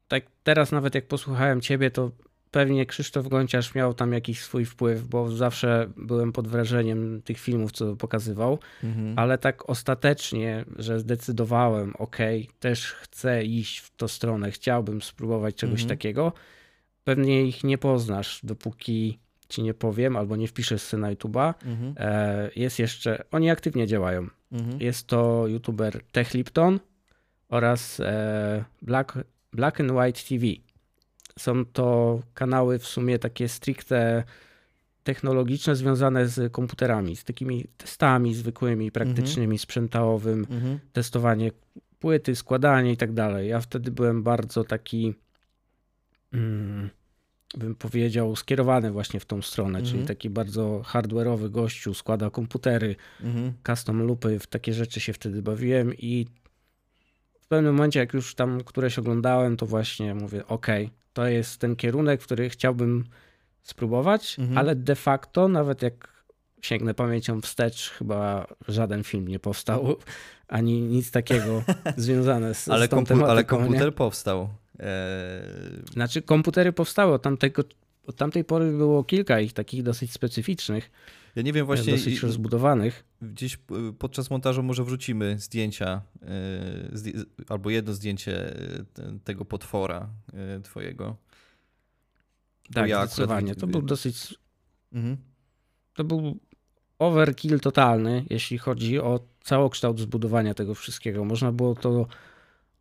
tak 0.08 0.24
teraz 0.44 0.72
nawet 0.72 0.94
jak 0.94 1.08
posłuchałem 1.08 1.60
ciebie, 1.60 1.90
to 1.90 2.10
pewnie 2.56 2.86
Krzysztof 2.86 3.28
Gonciarz 3.28 3.74
miał 3.74 3.94
tam 3.94 4.12
jakiś 4.12 4.40
swój 4.40 4.64
wpływ, 4.64 5.06
bo 5.06 5.30
zawsze 5.30 5.88
byłem 5.96 6.32
pod 6.32 6.48
wrażeniem 6.48 7.22
tych 7.22 7.38
filmów, 7.38 7.72
co 7.72 7.96
pokazywał, 7.96 8.58
mhm. 8.84 9.18
ale 9.18 9.38
tak 9.38 9.70
ostatecznie, 9.70 10.64
że 10.76 11.00
zdecydowałem, 11.00 11.94
ok, 11.98 12.16
też 12.60 12.92
chcę 12.92 13.44
iść 13.44 13.78
w 13.78 13.96
tą 13.96 14.08
stronę, 14.08 14.50
chciałbym 14.50 15.02
spróbować 15.02 15.54
czegoś 15.54 15.80
mhm. 15.80 15.88
takiego, 15.88 16.32
pewnie 17.04 17.46
ich 17.46 17.64
nie 17.64 17.78
poznasz, 17.78 18.40
dopóki 18.42 19.18
ci 19.48 19.62
nie 19.62 19.74
powiem, 19.74 20.16
albo 20.16 20.36
nie 20.36 20.48
wpiszę 20.48 20.78
sobie 20.78 21.00
na 21.00 21.14
YouTube'a. 21.14 21.54
Mhm. 21.64 21.94
E, 21.98 22.50
jest 22.56 22.78
jeszcze, 22.78 23.24
oni 23.30 23.50
aktywnie 23.50 23.86
działają. 23.86 24.28
Mhm. 24.52 24.80
Jest 24.80 25.06
to 25.06 25.46
YouTuber 25.46 26.04
Tech 26.12 26.34
Lipton 26.34 26.80
oraz 27.48 28.00
e, 28.00 28.64
Black, 28.82 29.18
Black 29.52 29.80
and 29.80 29.90
White 29.90 30.20
TV. 30.28 30.65
Są 31.38 31.64
to 31.64 32.20
kanały 32.34 32.78
w 32.78 32.86
sumie 32.86 33.18
takie 33.18 33.48
stricte 33.48 34.24
technologiczne 35.04 35.76
związane 35.76 36.28
z 36.28 36.52
komputerami, 36.52 37.16
z 37.16 37.24
takimi 37.24 37.64
testami 37.76 38.34
zwykłymi, 38.34 38.92
praktycznymi, 38.92 39.44
mhm. 39.44 39.58
sprzętowym, 39.58 40.46
mhm. 40.50 40.78
testowanie 40.92 41.50
płyty, 41.98 42.36
składanie 42.36 42.92
i 42.92 42.96
tak 42.96 43.12
dalej. 43.12 43.48
Ja 43.48 43.60
wtedy 43.60 43.90
byłem 43.90 44.22
bardzo 44.22 44.64
taki 44.64 45.14
mm, 46.32 46.90
bym 47.56 47.74
powiedział, 47.74 48.36
skierowany 48.36 48.90
właśnie 48.90 49.20
w 49.20 49.24
tą 49.24 49.42
stronę, 49.42 49.78
czyli 49.78 49.90
mhm. 49.90 50.06
taki 50.06 50.30
bardzo 50.30 50.82
hardware'owy 50.84 51.50
gościu, 51.50 51.94
składa 51.94 52.30
komputery, 52.30 52.96
mhm. 53.20 53.52
custom 53.66 54.02
lupy, 54.02 54.38
w 54.38 54.46
takie 54.46 54.74
rzeczy 54.74 55.00
się 55.00 55.12
wtedy 55.12 55.42
bawiłem 55.42 55.94
i 55.94 56.26
w 57.40 57.46
pewnym 57.48 57.74
momencie, 57.74 58.00
jak 58.00 58.14
już 58.14 58.34
tam 58.34 58.64
któreś 58.64 58.98
oglądałem, 58.98 59.56
to 59.56 59.66
właśnie 59.66 60.14
mówię, 60.14 60.46
ok, 60.46 60.66
to 61.16 61.26
jest 61.26 61.60
ten 61.60 61.76
kierunek, 61.76 62.20
który 62.20 62.50
chciałbym 62.50 63.04
spróbować, 63.62 64.38
mhm. 64.38 64.58
ale 64.58 64.76
de 64.76 64.94
facto, 64.94 65.48
nawet 65.48 65.82
jak 65.82 66.24
sięgnę 66.62 66.94
pamięcią 66.94 67.40
wstecz, 67.40 67.90
chyba 67.90 68.46
żaden 68.68 69.04
film 69.04 69.28
nie 69.28 69.38
powstał, 69.38 69.96
ani 70.48 70.82
nic 70.82 71.10
takiego 71.10 71.62
związane 71.96 72.54
z, 72.54 72.68
ale 72.68 72.86
z 72.86 72.88
tą 72.88 73.04
kompu-. 73.04 73.24
Ale 73.24 73.44
komputer 73.44 73.86
nie? 73.86 73.92
powstał. 73.92 74.48
Eee... 74.78 74.86
Znaczy 75.92 76.22
komputery 76.22 76.72
powstały, 76.72 77.12
od, 77.12 77.22
tamtego, 77.22 77.62
od 78.06 78.16
tamtej 78.16 78.44
pory 78.44 78.72
było 78.72 79.04
kilka 79.04 79.40
ich 79.40 79.52
takich 79.52 79.82
dosyć 79.82 80.12
specyficznych, 80.12 80.90
Ja 81.36 81.42
nie 81.42 81.52
wiem 81.52 81.66
właśnie, 81.66 81.92
dosyć 81.92 82.22
rozbudowanych. 82.22 83.04
gdzieś 83.22 83.54
y, 83.54 83.58
podczas 83.98 84.30
montażu 84.30 84.62
może 84.62 84.84
wrzucimy 84.84 85.38
zdjęcia, 85.38 86.02
zdj- 86.92 87.24
albo 87.48 87.70
jedno 87.70 87.92
zdjęcie 87.92 88.54
te- 88.94 89.18
tego 89.24 89.44
potwora 89.44 90.08
twojego. 90.62 91.16
Tak, 92.74 92.88
ja 92.88 92.96
akurat 92.96 93.10
zdecydowanie. 93.10 93.54
wi- 93.54 93.60
To 93.60 93.66
był 93.66 93.82
dosyć 93.82 94.34
Mhm. 94.92 95.16
to 95.94 96.04
był 96.04 96.36
overkill 96.98 97.60
totalny, 97.60 98.24
jeśli 98.30 98.58
chodzi 98.58 98.98
o 99.00 99.20
całokształt 99.44 100.00
zbudowania 100.00 100.54
tego 100.54 100.74
wszystkiego. 100.74 101.24
Można 101.24 101.52
było 101.52 101.74
to 101.74 102.06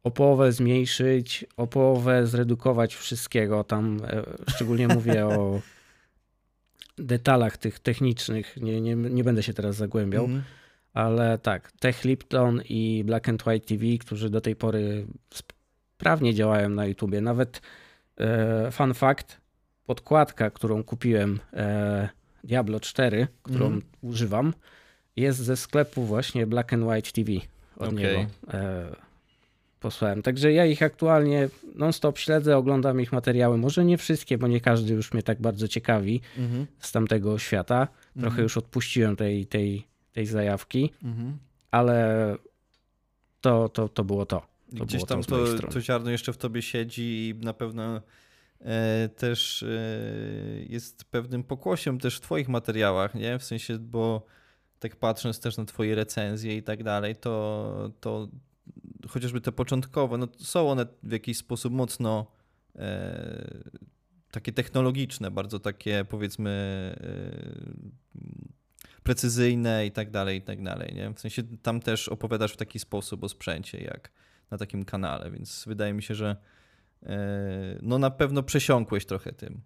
o 0.03 0.12
połowę 0.12 0.51
zmniejszyć, 0.51 1.45
o 1.57 1.67
połowę 1.67 2.27
zredukować 2.27 2.95
wszystkiego. 2.95 3.63
Tam 3.63 4.00
e, 4.03 4.24
szczególnie 4.47 4.88
mówię 4.88 5.25
o 5.25 5.62
detalach 6.97 7.57
tych 7.57 7.79
technicznych. 7.79 8.57
Nie, 8.61 8.81
nie, 8.81 8.95
nie 8.95 9.23
będę 9.23 9.43
się 9.43 9.53
teraz 9.53 9.75
zagłębiał, 9.75 10.23
Mhm. 10.25 10.43
ale 10.93 11.37
tak, 11.37 11.71
Tech 11.71 12.03
Lipton 12.03 12.61
i 12.69 13.03
Black 13.05 13.29
and 13.29 13.45
White 13.47 13.67
TV, 13.67 13.85
którzy 13.99 14.29
do 14.29 14.41
tej 14.41 14.55
pory 14.55 15.05
sprawnie 15.97 16.33
działają 16.33 16.69
na 16.69 16.85
YouTubie. 16.85 17.21
Nawet 17.21 17.61
e, 18.19 18.71
fun 18.71 18.93
fact, 18.93 19.41
podkładka, 19.85 20.49
którą 20.49 20.83
kupiłem 20.83 21.39
e, 21.53 22.09
Diablo 22.43 22.79
4, 22.79 23.27
którą 23.43 23.65
Mhm. 23.65 23.81
używam, 24.01 24.53
jest 25.15 25.39
ze 25.39 25.57
sklepu 25.57 26.03
właśnie 26.03 26.47
Black 26.47 26.73
and 26.73 26.83
White 26.83 27.11
TV 27.11 27.31
od 27.77 27.87
Okej. 27.93 27.97
niego. 28.17 28.19
E, 28.53 28.95
posłałem. 29.86 30.22
Także 30.22 30.54
ja 30.54 30.65
ich 30.65 30.84
aktualnie 30.84 31.50
non-stop 31.75 32.18
śledzę, 32.18 32.58
oglądam 32.58 33.01
ich 33.01 33.12
materiały. 33.12 33.58
Może 33.58 33.86
nie 33.86 33.98
wszystkie, 33.98 34.38
bo 34.38 34.48
nie 34.48 34.62
każdy 34.62 34.94
już 34.94 35.13
mnie 35.13 35.24
tak 35.24 35.42
bardzo 35.42 35.68
ciekawi 35.68 36.22
Mhm. 36.38 36.68
z 36.80 36.92
tamtego 36.92 37.39
świata. 37.39 37.88
Trochę 38.13 38.27
Mhm. 38.27 38.44
już 38.44 38.58
odpuściłem 38.58 39.15
tej, 39.15 39.46
tej, 39.46 39.88
tej 40.13 40.25
zajawki, 40.25 40.92
Mhm. 41.04 41.38
ale 41.72 42.36
to, 43.42 43.70
to, 43.70 43.89
to 43.89 44.04
było 44.04 44.25
to. 44.25 44.39
To 44.77 44.86
Gdzieś 44.86 44.98
było 44.98 45.08
tam 45.08 45.24
to 45.24 45.46
to, 45.62 45.68
to 45.68 45.82
ziarno 45.82 46.12
jeszcze 46.12 46.34
w 46.34 46.38
tobie 46.38 46.62
siedzi 46.62 47.30
i 47.30 47.46
na 47.46 47.54
pewno 47.54 48.01
e, 48.62 49.10
też 49.18 49.63
e, 49.63 49.68
jest 50.70 51.04
pewnym 51.06 51.44
pokłosiem 51.44 52.00
też 52.00 52.18
w 52.18 52.22
twoich 52.22 52.50
materiałach, 52.50 53.15
nie? 53.15 53.39
W 53.39 53.44
sensie, 53.44 53.77
bo 53.80 54.25
tak 54.80 54.96
patrząc 54.96 55.39
też 55.39 55.58
na 55.58 55.65
twoje 55.65 55.96
recenzje 55.96 56.58
i 56.58 56.63
tak 56.63 56.84
dalej, 56.84 57.15
to, 57.15 57.92
to 58.00 58.27
chociażby 59.07 59.41
te 59.41 59.51
początkowe, 59.51 60.17
no 60.17 60.27
są 60.38 60.72
one 60.72 60.86
w 61.03 61.12
jakiś 61.12 61.38
sposób 61.38 61.74
mocno 61.74 62.31
e, 62.75 63.62
takie 64.31 64.51
technologiczne, 64.51 65.31
bardzo 65.31 65.60
takie 65.60 66.05
powiedzmy 66.10 66.51
e, 67.01 68.25
precyzyjne 69.03 69.86
i 69.86 69.91
tak 69.91 70.12
dalej, 70.12 70.38
i 70.38 70.41
tak 70.41 70.63
dalej, 70.63 70.93
nie? 70.95 71.13
W 71.13 71.19
sensie 71.19 71.43
tam 71.62 71.79
też 71.79 72.10
opowiadasz 72.10 72.53
w 72.53 72.57
taki 72.57 72.79
sposób 72.79 73.24
o 73.24 73.29
sprzęcie, 73.29 73.77
jak 73.77 74.12
na 74.51 74.57
takim 74.57 74.86
kanale, 74.86 75.31
więc 75.31 75.63
wydaje 75.67 75.93
mi 75.93 76.03
się, 76.03 76.15
że 76.15 76.36
e, 77.03 77.17
no 77.81 77.98
na 77.98 78.12
pewno 78.12 78.43
przesiąkłeś 78.43 79.05
trochę 79.05 79.34
tym. 79.34 79.62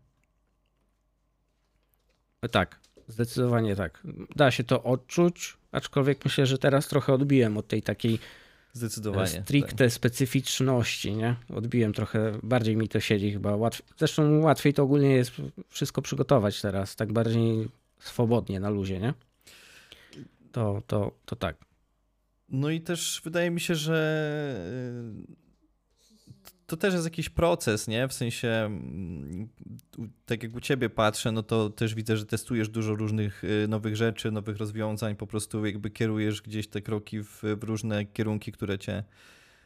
Tak, 2.51 2.79
zdecydowanie 3.07 3.75
tak. 3.75 4.03
Da 4.35 4.51
się 4.51 4.63
to 4.63 4.83
odczuć, 4.83 5.57
aczkolwiek 5.71 6.25
myślę, 6.25 6.45
że 6.45 6.57
teraz 6.57 6.87
trochę 6.87 7.13
odbiłem 7.13 7.57
od 7.57 7.67
tej 7.67 7.81
takiej 7.81 8.19
Zdecydowanie. 8.73 9.31
tak. 9.31 9.43
stricte 9.43 9.89
specyficzności, 9.89 11.15
nie? 11.15 11.35
Odbiłem 11.53 11.93
trochę, 11.93 12.39
bardziej 12.43 12.77
mi 12.77 12.89
to 12.89 12.99
siedzi 12.99 13.31
chyba. 13.31 13.55
Łatw... 13.55 13.81
Zresztą 13.97 14.39
łatwiej 14.39 14.73
to 14.73 14.83
ogólnie 14.83 15.15
jest 15.15 15.31
wszystko 15.69 16.01
przygotować 16.01 16.61
teraz, 16.61 16.95
tak 16.95 17.13
bardziej 17.13 17.69
swobodnie, 17.99 18.59
na 18.59 18.69
luzie, 18.69 18.99
nie? 18.99 19.13
To, 20.51 20.81
to, 20.87 21.11
to 21.25 21.35
tak. 21.35 21.57
No 22.49 22.69
i 22.69 22.81
też 22.81 23.21
wydaje 23.23 23.51
mi 23.51 23.61
się, 23.61 23.75
że 23.75 24.55
y, 25.29 25.48
to 26.69 26.77
też 26.77 26.93
jest 26.93 27.05
jakiś 27.05 27.29
proces, 27.29 27.87
nie? 27.87 28.07
W 28.07 28.13
sensie, 28.13 28.47
mm, 28.47 29.49
tak 30.25 30.43
jak 30.43 30.55
u 30.55 30.59
ciebie 30.59 30.89
patrzę, 30.89 31.31
no 31.31 31.43
to 31.43 31.69
też 31.69 31.95
widzę, 31.95 32.17
że 32.17 32.25
testujesz 32.25 32.69
dużo 32.69 32.95
różnych 32.95 33.43
y, 33.43 33.67
nowych 33.67 33.95
rzeczy, 33.95 34.31
nowych 34.31 34.57
rozwiązań, 34.57 35.15
po 35.15 35.27
prostu 35.27 35.65
jakby 35.65 35.89
kierujesz 35.89 36.41
gdzieś 36.41 36.67
te 36.67 36.81
kroki 36.81 37.23
w, 37.23 37.41
w 37.43 37.63
różne 37.63 38.05
kierunki, 38.05 38.51
które 38.51 38.79
cię 38.79 39.03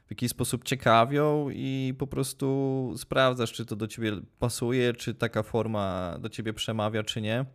w 0.07 0.11
jakiś 0.11 0.31
sposób 0.31 0.63
ciekawią 0.63 1.49
i 1.49 1.93
po 1.97 2.07
prostu 2.07 2.93
sprawdzasz, 2.97 3.51
czy 3.51 3.65
to 3.65 3.75
do 3.75 3.87
ciebie 3.87 4.11
pasuje, 4.39 4.93
czy 4.93 5.13
taka 5.13 5.43
forma 5.43 6.17
do 6.19 6.29
ciebie 6.29 6.53
przemawia, 6.53 7.03
czy 7.03 7.21
nie. 7.21 7.45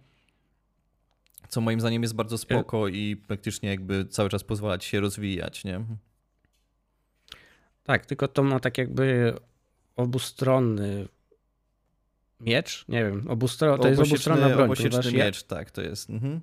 Co 1.48 1.60
moim 1.60 1.80
zdaniem 1.80 2.02
jest 2.02 2.14
bardzo 2.14 2.38
spoko 2.38 2.88
i 2.88 3.16
praktycznie 3.16 3.68
jakby 3.68 4.04
cały 4.04 4.28
czas 4.28 4.44
pozwala 4.44 4.78
ci 4.78 4.88
się 4.88 5.00
rozwijać, 5.00 5.64
nie? 5.64 5.84
Tak, 7.88 8.06
tylko 8.06 8.28
to 8.28 8.42
ma 8.42 8.60
tak 8.60 8.78
jakby 8.78 9.34
obustronny 9.96 11.08
miecz, 12.40 12.84
nie 12.88 13.04
wiem, 13.04 13.24
obustro... 13.28 13.78
to 13.78 13.88
jest 13.88 14.00
obustronna 14.00 14.48
broń, 14.48 14.64
obosieczny 14.64 14.90
ponieważ 14.90 15.12
ja- 15.12 15.24
miecz, 15.24 15.42
tak, 15.42 15.70
to 15.70 15.82
jest. 15.82 16.10
Mhm. 16.10 16.40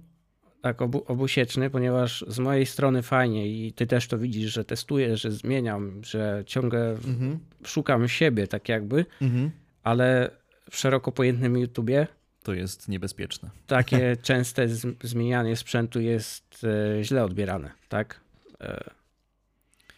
Tak, 0.62 0.82
obu, 0.82 1.04
obusieczny, 1.08 1.70
ponieważ 1.70 2.26
z 2.28 2.40
mojej 2.40 2.66
strony 2.66 3.02
fajnie 3.02 3.48
i 3.48 3.74
ty 3.74 3.88
też 3.88 4.08
to 4.08 4.18
widzisz, 4.18 4.54
że 4.54 4.66
testuję, 4.66 5.18
że 5.18 5.32
zmieniam, 5.32 6.02
że 6.04 6.44
ciągle 6.46 6.90
Mhm. 6.90 7.40
szukam 7.66 8.08
siebie 8.08 8.48
tak 8.48 8.70
jakby, 8.70 9.06
Mhm. 9.22 9.52
ale 9.84 10.30
w 10.72 10.78
szeroko 10.78 11.12
pojętym 11.12 11.58
YouTubie 11.58 12.08
To 12.44 12.54
jest 12.54 12.88
niebezpieczne. 12.90 13.50
takie 13.68 14.18
częste 14.30 14.68
zmienianie 15.04 15.56
sprzętu 15.56 16.02
jest 16.02 16.66
e, 16.98 17.04
źle 17.04 17.24
odbierane, 17.24 17.72
tak? 17.90 18.20
E, 18.62 18.90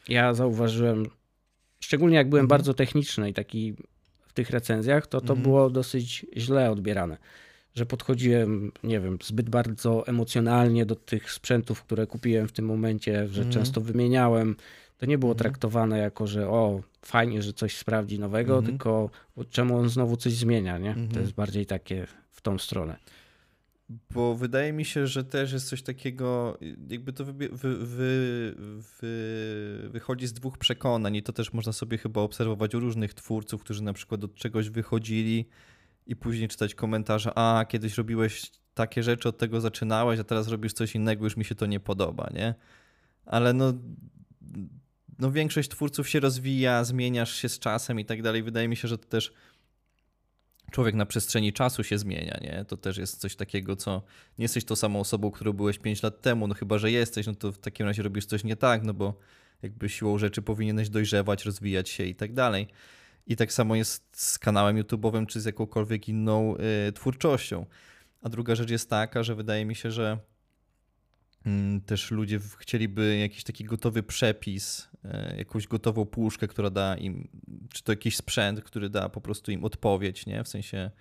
ja 0.09 0.33
zauważyłem, 0.33 1.05
szczególnie 1.79 2.17
jak 2.17 2.29
byłem 2.29 2.43
Mhm. 2.45 2.57
bardzo 2.57 2.73
techniczny 2.73 3.29
i 3.29 3.33
taki 3.33 3.73
w 4.27 4.33
tych 4.33 4.49
recenzjach, 4.49 5.07
to 5.07 5.21
to 5.21 5.33
Mhm. 5.33 5.41
było 5.41 5.69
dosyć 5.69 6.25
źle 6.37 6.71
odbierane. 6.71 7.17
Że 7.75 7.85
podchodziłem, 7.85 8.71
nie 8.83 8.99
wiem, 8.99 9.17
zbyt 9.23 9.49
bardzo 9.49 10.07
emocjonalnie 10.07 10.85
do 10.85 10.95
tych 10.95 11.31
sprzętów, 11.31 11.83
które 11.83 12.07
kupiłem 12.07 12.47
w 12.47 12.51
tym 12.51 12.65
momencie, 12.65 13.13
że 13.27 13.41
Mhm. 13.41 13.49
często 13.53 13.81
wymieniałem. 13.81 14.55
To 14.97 15.05
nie 15.05 15.17
było 15.17 15.31
Mhm. 15.31 15.39
traktowane 15.39 15.97
jako, 15.97 16.27
że 16.27 16.49
o, 16.49 16.81
fajnie, 17.05 17.41
że 17.41 17.53
coś 17.53 17.75
sprawdzi 17.77 18.19
nowego, 18.19 18.57
Mhm. 18.57 18.65
tylko 18.77 19.09
czemu 19.49 19.77
on 19.77 19.89
znowu 19.89 20.17
coś 20.17 20.33
zmienia, 20.33 20.77
nie? 20.77 20.93
To 20.93 20.99
Mhm. 20.99 21.21
jest 21.21 21.33
bardziej 21.33 21.65
takie 21.65 22.07
w 22.31 22.41
tą 22.41 22.57
stronę. 22.57 22.97
Bo 23.89 24.35
wydaje 24.35 24.73
mi 24.73 24.85
się, 24.85 25.07
że 25.07 25.23
też 25.23 25.53
jest 25.53 25.69
coś 25.69 25.81
takiego, 25.81 26.57
jakby 26.89 27.13
to 27.13 27.25
wy, 27.25 27.33
wy, 27.33 27.85
wy, 29.01 29.89
wychodzi 29.89 30.27
z 30.27 30.33
dwóch 30.33 30.57
przekonań 30.57 31.15
i 31.15 31.23
to 31.23 31.33
też 31.33 31.53
można 31.53 31.73
sobie 31.73 31.97
chyba 31.97 32.21
obserwować 32.21 32.75
u 32.75 32.79
różnych 32.79 33.13
twórców, 33.13 33.63
którzy 33.63 33.83
na 33.83 33.93
przykład 33.93 34.23
od 34.23 34.35
czegoś 34.35 34.69
wychodzili 34.69 35.45
i 36.07 36.15
później 36.15 36.47
czytać 36.47 36.75
komentarze, 36.75 37.31
a 37.35 37.65
kiedyś 37.65 37.97
robiłeś 37.97 38.51
takie 38.73 39.03
rzeczy, 39.03 39.29
od 39.29 39.37
tego 39.37 39.61
zaczynałeś, 39.61 40.19
a 40.19 40.23
teraz 40.23 40.47
robisz 40.47 40.73
coś 40.73 40.95
innego, 40.95 41.23
już 41.23 41.37
mi 41.37 41.45
się 41.45 41.55
to 41.55 41.65
nie 41.65 41.79
podoba, 41.79 42.29
nie? 42.33 42.55
Ale 43.25 43.53
no, 43.53 43.73
no 45.19 45.31
większość 45.31 45.69
twórców 45.69 46.09
się 46.09 46.19
rozwija, 46.19 46.83
zmieniasz 46.83 47.35
się 47.35 47.49
z 47.49 47.59
czasem 47.59 47.99
i 47.99 48.05
tak 48.05 48.21
dalej. 48.21 48.43
Wydaje 48.43 48.67
mi 48.67 48.75
się, 48.75 48.87
że 48.87 48.97
to 48.97 49.07
też 49.07 49.33
człowiek 50.71 50.95
na 50.95 51.05
przestrzeni 51.05 51.53
czasu 51.53 51.83
się 51.83 51.97
zmienia, 51.97 52.37
nie? 52.41 52.65
To 52.67 52.77
też 52.77 52.97
jest 52.97 53.19
coś 53.19 53.35
takiego, 53.35 53.75
co 53.75 54.03
nie 54.37 54.43
jesteś 54.43 54.65
tą 54.65 54.75
samą 54.75 54.99
osobą, 54.99 55.31
którą 55.31 55.53
byłeś 55.53 55.79
5 55.79 56.03
lat 56.03 56.21
temu, 56.21 56.47
no 56.47 56.55
chyba, 56.55 56.77
że 56.77 56.91
jesteś, 56.91 57.27
no 57.27 57.35
to 57.35 57.51
w 57.51 57.57
takim 57.57 57.85
razie 57.85 58.03
robisz 58.03 58.25
coś 58.25 58.43
nie 58.43 58.55
tak, 58.55 58.83
no 58.83 58.93
bo 58.93 59.19
jakby 59.61 59.89
siłą 59.89 60.17
rzeczy 60.17 60.41
powinieneś 60.41 60.89
dojrzewać, 60.89 61.45
rozwijać 61.45 61.89
się 61.89 62.03
i 62.03 62.15
tak 62.15 62.33
dalej. 62.33 62.67
I 63.27 63.35
tak 63.35 63.53
samo 63.53 63.75
jest 63.75 64.07
z 64.11 64.39
kanałem 64.39 64.77
YouTube'owym, 64.77 65.25
czy 65.25 65.41
z 65.41 65.45
jakąkolwiek 65.45 66.09
inną 66.09 66.55
y, 66.87 66.91
twórczością. 66.91 67.65
A 68.21 68.29
druga 68.29 68.55
rzecz 68.55 68.69
jest 68.69 68.89
taka, 68.89 69.23
że 69.23 69.35
wydaje 69.35 69.65
mi 69.65 69.75
się, 69.75 69.91
że 69.91 70.17
też 71.85 72.11
ludzie 72.11 72.39
chcieliby 72.59 73.17
jakiś 73.17 73.43
taki 73.43 73.63
gotowy 73.63 74.03
przepis, 74.03 74.89
y, 75.05 75.37
jakąś 75.37 75.67
gotową 75.67 76.05
puszkę, 76.05 76.47
która 76.47 76.69
da 76.69 76.97
im, 76.97 77.27
czy 77.73 77.83
to 77.83 77.91
jakiś 77.91 78.15
sprzęt, 78.15 78.61
który 78.61 78.89
da 78.89 79.09
po 79.09 79.21
prostu 79.21 79.51
im 79.51 79.63
odpowiedź, 79.63 80.25
nie? 80.25 80.43
W 80.43 80.47
sensie, 80.47 80.91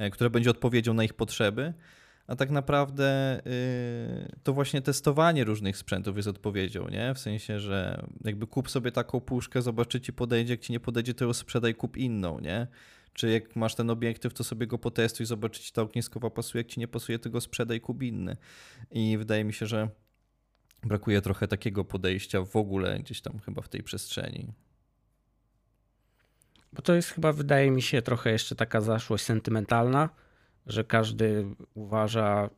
y, 0.00 0.10
która 0.10 0.30
będzie 0.30 0.50
odpowiedzią 0.50 0.94
na 0.94 1.04
ich 1.04 1.14
potrzeby. 1.14 1.74
A 2.26 2.36
tak 2.36 2.50
naprawdę 2.50 3.40
y, 3.46 4.36
to 4.42 4.52
właśnie 4.52 4.82
testowanie 4.82 5.44
różnych 5.44 5.76
sprzętów 5.76 6.16
jest 6.16 6.28
odpowiedzią, 6.28 6.88
nie? 6.88 7.14
W 7.14 7.18
sensie, 7.18 7.60
że 7.60 8.06
jakby 8.24 8.46
kup 8.46 8.70
sobie 8.70 8.92
taką 8.92 9.20
puszkę, 9.20 9.62
zobacz, 9.62 9.88
czy 9.88 10.00
ci 10.00 10.12
podejdzie, 10.12 10.52
jak 10.52 10.60
ci 10.60 10.72
nie 10.72 10.80
podejdzie, 10.80 11.14
to 11.14 11.24
ją 11.24 11.32
sprzedaj, 11.32 11.74
kup 11.74 11.96
inną, 11.96 12.40
nie? 12.40 12.66
Czy 13.16 13.30
jak 13.30 13.56
masz 13.56 13.74
ten 13.74 13.90
obiektyw, 13.90 14.34
to 14.34 14.44
sobie 14.44 14.66
go 14.66 14.78
potestuj, 14.78 15.26
zobacz, 15.26 15.60
czy 15.60 15.72
ta 15.72 15.82
ogniskowa 15.82 16.30
pasuje. 16.30 16.60
Jak 16.60 16.66
ci 16.66 16.80
nie 16.80 16.88
pasuje, 16.88 17.18
to 17.18 17.30
go 17.30 17.40
sprzedaj, 17.40 17.80
kup 17.80 18.02
inny. 18.02 18.36
I 18.90 19.18
wydaje 19.18 19.44
mi 19.44 19.52
się, 19.52 19.66
że 19.66 19.88
brakuje 20.82 21.22
trochę 21.22 21.48
takiego 21.48 21.84
podejścia 21.84 22.44
w 22.44 22.56
ogóle 22.56 22.98
gdzieś 22.98 23.20
tam 23.20 23.38
chyba 23.38 23.62
w 23.62 23.68
tej 23.68 23.82
przestrzeni. 23.82 24.52
Bo 26.72 26.82
to 26.82 26.94
jest 26.94 27.10
chyba, 27.10 27.32
wydaje 27.32 27.70
mi 27.70 27.82
się, 27.82 28.02
trochę 28.02 28.32
jeszcze 28.32 28.54
taka 28.54 28.80
zaszłość 28.80 29.24
sentymentalna, 29.24 30.08
że 30.66 30.84
każdy 30.84 31.44
uważa 31.74 32.50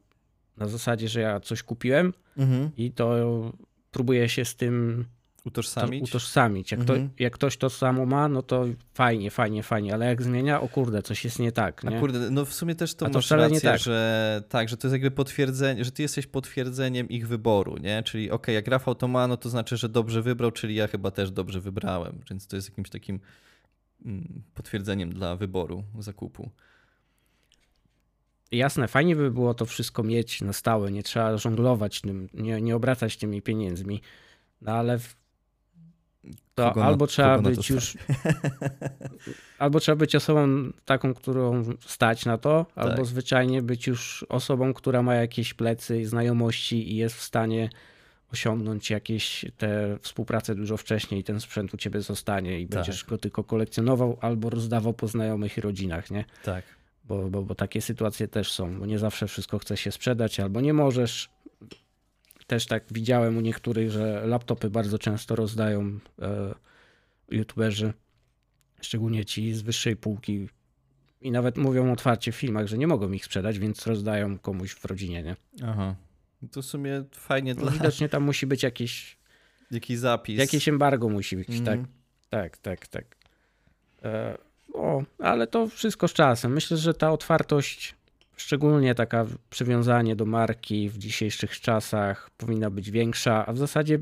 na 0.57 0.69
zasadzie, 0.69 1.09
że 1.09 1.21
ja 1.21 1.41
coś 1.41 1.63
kupiłem 1.63 2.13
mhm. 2.37 2.71
i 2.77 2.93
to 2.93 3.53
próbuje 3.91 4.29
się 4.29 4.45
z 4.45 4.57
tym 4.57 5.05
utożsamić. 5.49 6.01
To, 6.01 6.05
utożsamić. 6.05 6.73
Jak, 6.73 6.81
mhm. 6.81 7.09
to, 7.09 7.15
jak 7.19 7.33
ktoś 7.33 7.57
to 7.57 7.71
samo 7.71 8.07
ma, 8.07 8.29
no 8.29 8.43
to 8.43 8.67
fajnie, 8.95 9.31
fajnie, 9.31 9.63
fajnie, 9.63 9.95
ale 9.95 10.07
jak 10.07 10.23
zmienia, 10.23 10.61
o 10.61 10.69
kurde, 10.69 11.03
coś 11.03 11.25
jest 11.25 11.39
nie 11.39 11.53
tak. 11.53 11.85
Nie? 11.85 11.97
A 11.97 12.01
kurde, 12.01 12.31
no 12.31 12.45
w 12.45 12.55
sumie 12.55 12.75
też 12.75 12.95
to, 12.95 13.07
A 13.07 13.11
to 13.11 13.19
masz 13.19 13.31
rację, 13.31 13.61
tak. 13.61 13.81
że 13.81 14.43
tak, 14.49 14.69
że 14.69 14.77
to 14.77 14.87
jest 14.87 14.93
jakby 14.93 15.11
potwierdzenie, 15.11 15.85
że 15.85 15.91
ty 15.91 16.03
jesteś 16.03 16.27
potwierdzeniem 16.27 17.09
ich 17.09 17.29
wyboru, 17.29 17.77
nie? 17.77 18.03
Czyli 18.03 18.31
okay, 18.31 18.55
jak 18.55 18.69
Rafał 18.69 18.95
to 18.95 19.09
ma, 19.09 19.29
no 19.29 19.37
to 19.37 19.49
znaczy, 19.49 19.77
że 19.77 19.89
dobrze 19.89 20.23
wybrał, 20.23 20.51
czyli 20.51 20.75
ja 20.75 20.87
chyba 20.87 21.11
też 21.11 21.31
dobrze 21.31 21.61
wybrałem, 21.61 22.21
więc 22.31 22.47
to 22.47 22.57
jest 22.57 22.69
jakimś 22.69 22.91
takim 22.91 23.21
mm, 24.05 24.43
potwierdzeniem 24.55 25.13
dla 25.13 25.37
wyboru 25.37 25.85
zakupu. 25.99 26.51
Jasne, 28.53 28.89
fajnie 28.89 29.17
by 29.17 29.31
było 29.31 29.55
to 29.55 29.67
wszystko 29.67 30.03
mieć 30.03 30.41
na 30.41 30.53
stałe, 30.53 30.93
nie 30.93 31.03
trzeba 31.03 31.37
żonglować 31.37 32.01
tym, 32.01 32.29
nie, 32.35 32.61
nie 32.61 32.77
obracać 32.77 33.17
tymi 33.17 33.43
pieniędzmi, 33.43 34.01
no 34.61 34.73
ale 34.73 34.99
to 36.55 36.69
kogo 36.69 36.85
albo 36.85 37.05
na, 37.05 37.09
trzeba 37.09 37.39
być 37.39 37.71
już. 37.71 37.97
albo 39.59 39.81
trzeba 39.81 39.97
być 39.97 40.15
osobą 40.15 40.49
taką, 40.85 41.15
którą 41.15 41.65
stać 41.81 42.27
na 42.27 42.39
to, 42.39 42.67
tak. 42.75 42.85
albo 42.85 43.05
zwyczajnie 43.05 43.63
być 43.63 43.87
już 43.87 44.27
osobą, 44.29 44.75
która 44.75 45.03
ma 45.03 45.15
jakieś 45.15 45.55
plecy, 45.55 46.07
znajomości 46.07 46.93
i 46.93 46.97
jest 46.97 47.17
w 47.17 47.23
stanie 47.23 47.71
osiągnąć 48.33 48.91
jakieś 48.91 49.45
te 49.59 49.99
współpracę 50.01 50.55
dużo 50.55 50.77
wcześniej 50.77 51.21
i 51.21 51.25
ten 51.25 51.41
sprzęt 51.41 51.75
u 51.75 51.77
ciebie 51.77 52.01
zostanie 52.01 52.61
i 52.61 52.67
tak. 52.67 52.75
będziesz 52.75 53.05
go 53.05 53.19
tylko 53.19 53.45
kolekcjonował 53.45 54.19
albo 54.21 54.51
rozdawał 54.51 54.95
po 54.95 55.09
znajomych 55.09 55.59
i 55.59 55.61
rodzinach, 55.61 56.11
nie? 56.11 56.25
Tak. 56.45 56.65
Bo, 57.05 57.29
bo, 57.31 57.43
bo 57.43 57.55
takie 57.55 57.81
sytuacje 57.81 58.29
też 58.29 58.53
są, 58.53 58.79
bo 58.79 58.87
nie 58.87 58.99
zawsze 58.99 59.27
wszystko 59.27 59.59
chce 59.59 59.77
się 59.77 59.93
sprzedać 59.93 60.41
albo 60.41 60.61
nie 60.61 60.73
możesz, 60.73 61.29
też 62.49 62.67
tak 62.67 62.85
widziałem 62.91 63.37
u 63.37 63.41
niektórych, 63.41 63.91
że 63.91 64.27
laptopy 64.27 64.71
bardzo 64.71 64.99
często 64.99 65.37
rozdają 65.37 65.99
e, 66.23 66.55
youtuberzy, 67.31 67.93
szczególnie 68.81 69.25
ci 69.25 69.55
z 69.55 69.63
wyższej 69.63 69.97
półki 69.97 70.49
i 71.21 71.31
nawet 71.31 71.57
mówią 71.57 71.93
otwarcie 71.93 72.33
w 72.33 72.37
filmach, 72.37 72.67
że 72.67 72.79
nie 72.79 72.87
mogą 72.87 73.13
ich 73.13 73.25
sprzedać, 73.25 73.59
więc 73.59 73.87
rozdają 73.87 74.39
komuś 74.39 74.73
w 74.73 74.85
rodzinie, 74.85 75.23
nie? 75.23 75.37
Aha. 75.65 75.95
To 76.53 76.63
w 76.63 76.67
sumie 76.67 77.05
fajnie 77.13 77.55
no, 77.55 77.63
dla... 77.63 77.71
Widocznie 77.71 78.09
tam 78.09 78.23
musi 78.23 78.47
być 78.47 78.63
jakiś... 78.63 79.19
Jakiś 79.71 79.99
zapis. 79.99 80.39
Jakieś 80.39 80.69
embargo 80.69 81.09
musi 81.09 81.37
być, 81.37 81.49
mm. 81.49 81.65
tak? 81.65 81.81
Tak, 82.31 82.57
tak, 82.57 82.87
tak. 82.87 83.17
E, 84.03 84.39
o, 84.75 85.03
ale 85.19 85.47
to 85.47 85.69
wszystko 85.69 86.09
z 86.09 86.13
czasem. 86.13 86.53
Myślę, 86.53 86.77
że 86.77 86.95
ta 86.95 87.11
otwartość 87.11 87.95
Szczególnie 88.39 88.95
taka 88.95 89.27
przywiązanie 89.51 90.17
do 90.17 90.27
marki 90.27 90.91
w 90.91 90.99
dzisiejszych 90.99 91.61
czasach 91.61 92.31
powinna 92.31 92.71
być 92.71 92.91
większa, 92.91 93.47
a 93.47 93.53
w 93.53 93.59
zasadzie 93.59 93.99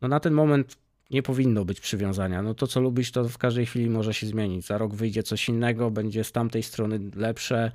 no 0.00 0.08
na 0.08 0.20
ten 0.20 0.32
moment 0.32 0.76
nie 1.10 1.22
powinno 1.22 1.64
być 1.64 1.80
przywiązania. 1.80 2.42
No 2.42 2.54
to, 2.54 2.66
co 2.66 2.80
lubisz, 2.80 3.12
to 3.12 3.28
w 3.28 3.38
każdej 3.38 3.66
chwili 3.66 3.90
może 3.90 4.14
się 4.14 4.26
zmienić. 4.26 4.66
Za 4.66 4.78
rok 4.78 4.94
wyjdzie 4.94 5.22
coś 5.22 5.48
innego, 5.48 5.90
będzie 5.90 6.24
z 6.24 6.32
tamtej 6.32 6.62
strony 6.62 7.00
lepsze 7.16 7.72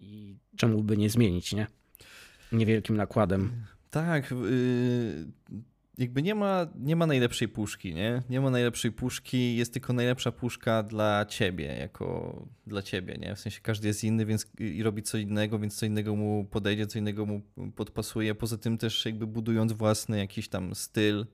i 0.00 0.36
czemu 0.56 0.82
by 0.82 0.96
nie 0.96 1.10
zmienić, 1.10 1.52
nie? 1.52 1.66
Niewielkim 2.52 2.96
nakładem. 2.96 3.52
Tak. 3.90 4.30
Yy, 4.30 5.26
jakby 5.98 6.22
nie 6.22 6.34
ma, 6.34 6.66
nie 6.74 6.96
ma 6.96 7.06
najlepszej 7.06 7.48
puszki, 7.48 7.94
nie? 7.94 8.22
Nie 8.30 8.40
ma 8.40 8.50
najlepszej 8.50 8.92
puszki, 8.92 9.56
jest 9.56 9.72
tylko 9.72 9.92
najlepsza 9.92 10.32
puszka 10.32 10.82
dla 10.82 11.26
ciebie, 11.26 11.66
jako 11.66 12.46
dla 12.66 12.82
ciebie, 12.82 13.18
nie? 13.18 13.34
W 13.34 13.40
sensie 13.40 13.60
każdy 13.62 13.88
jest 13.88 14.04
inny, 14.04 14.26
więc 14.26 14.46
i 14.58 14.82
robi 14.82 15.02
co 15.02 15.18
innego, 15.18 15.58
więc 15.58 15.76
co 15.76 15.86
innego 15.86 16.16
mu 16.16 16.44
podejdzie, 16.44 16.86
co 16.86 16.98
innego 16.98 17.26
mu 17.26 17.42
podpasuje. 17.76 18.34
Poza 18.34 18.58
tym 18.58 18.78
też 18.78 19.06
jakby 19.06 19.26
budując 19.26 19.72
własny 19.72 20.18
jakiś 20.18 20.48
tam 20.48 20.74
styl, 20.74 21.26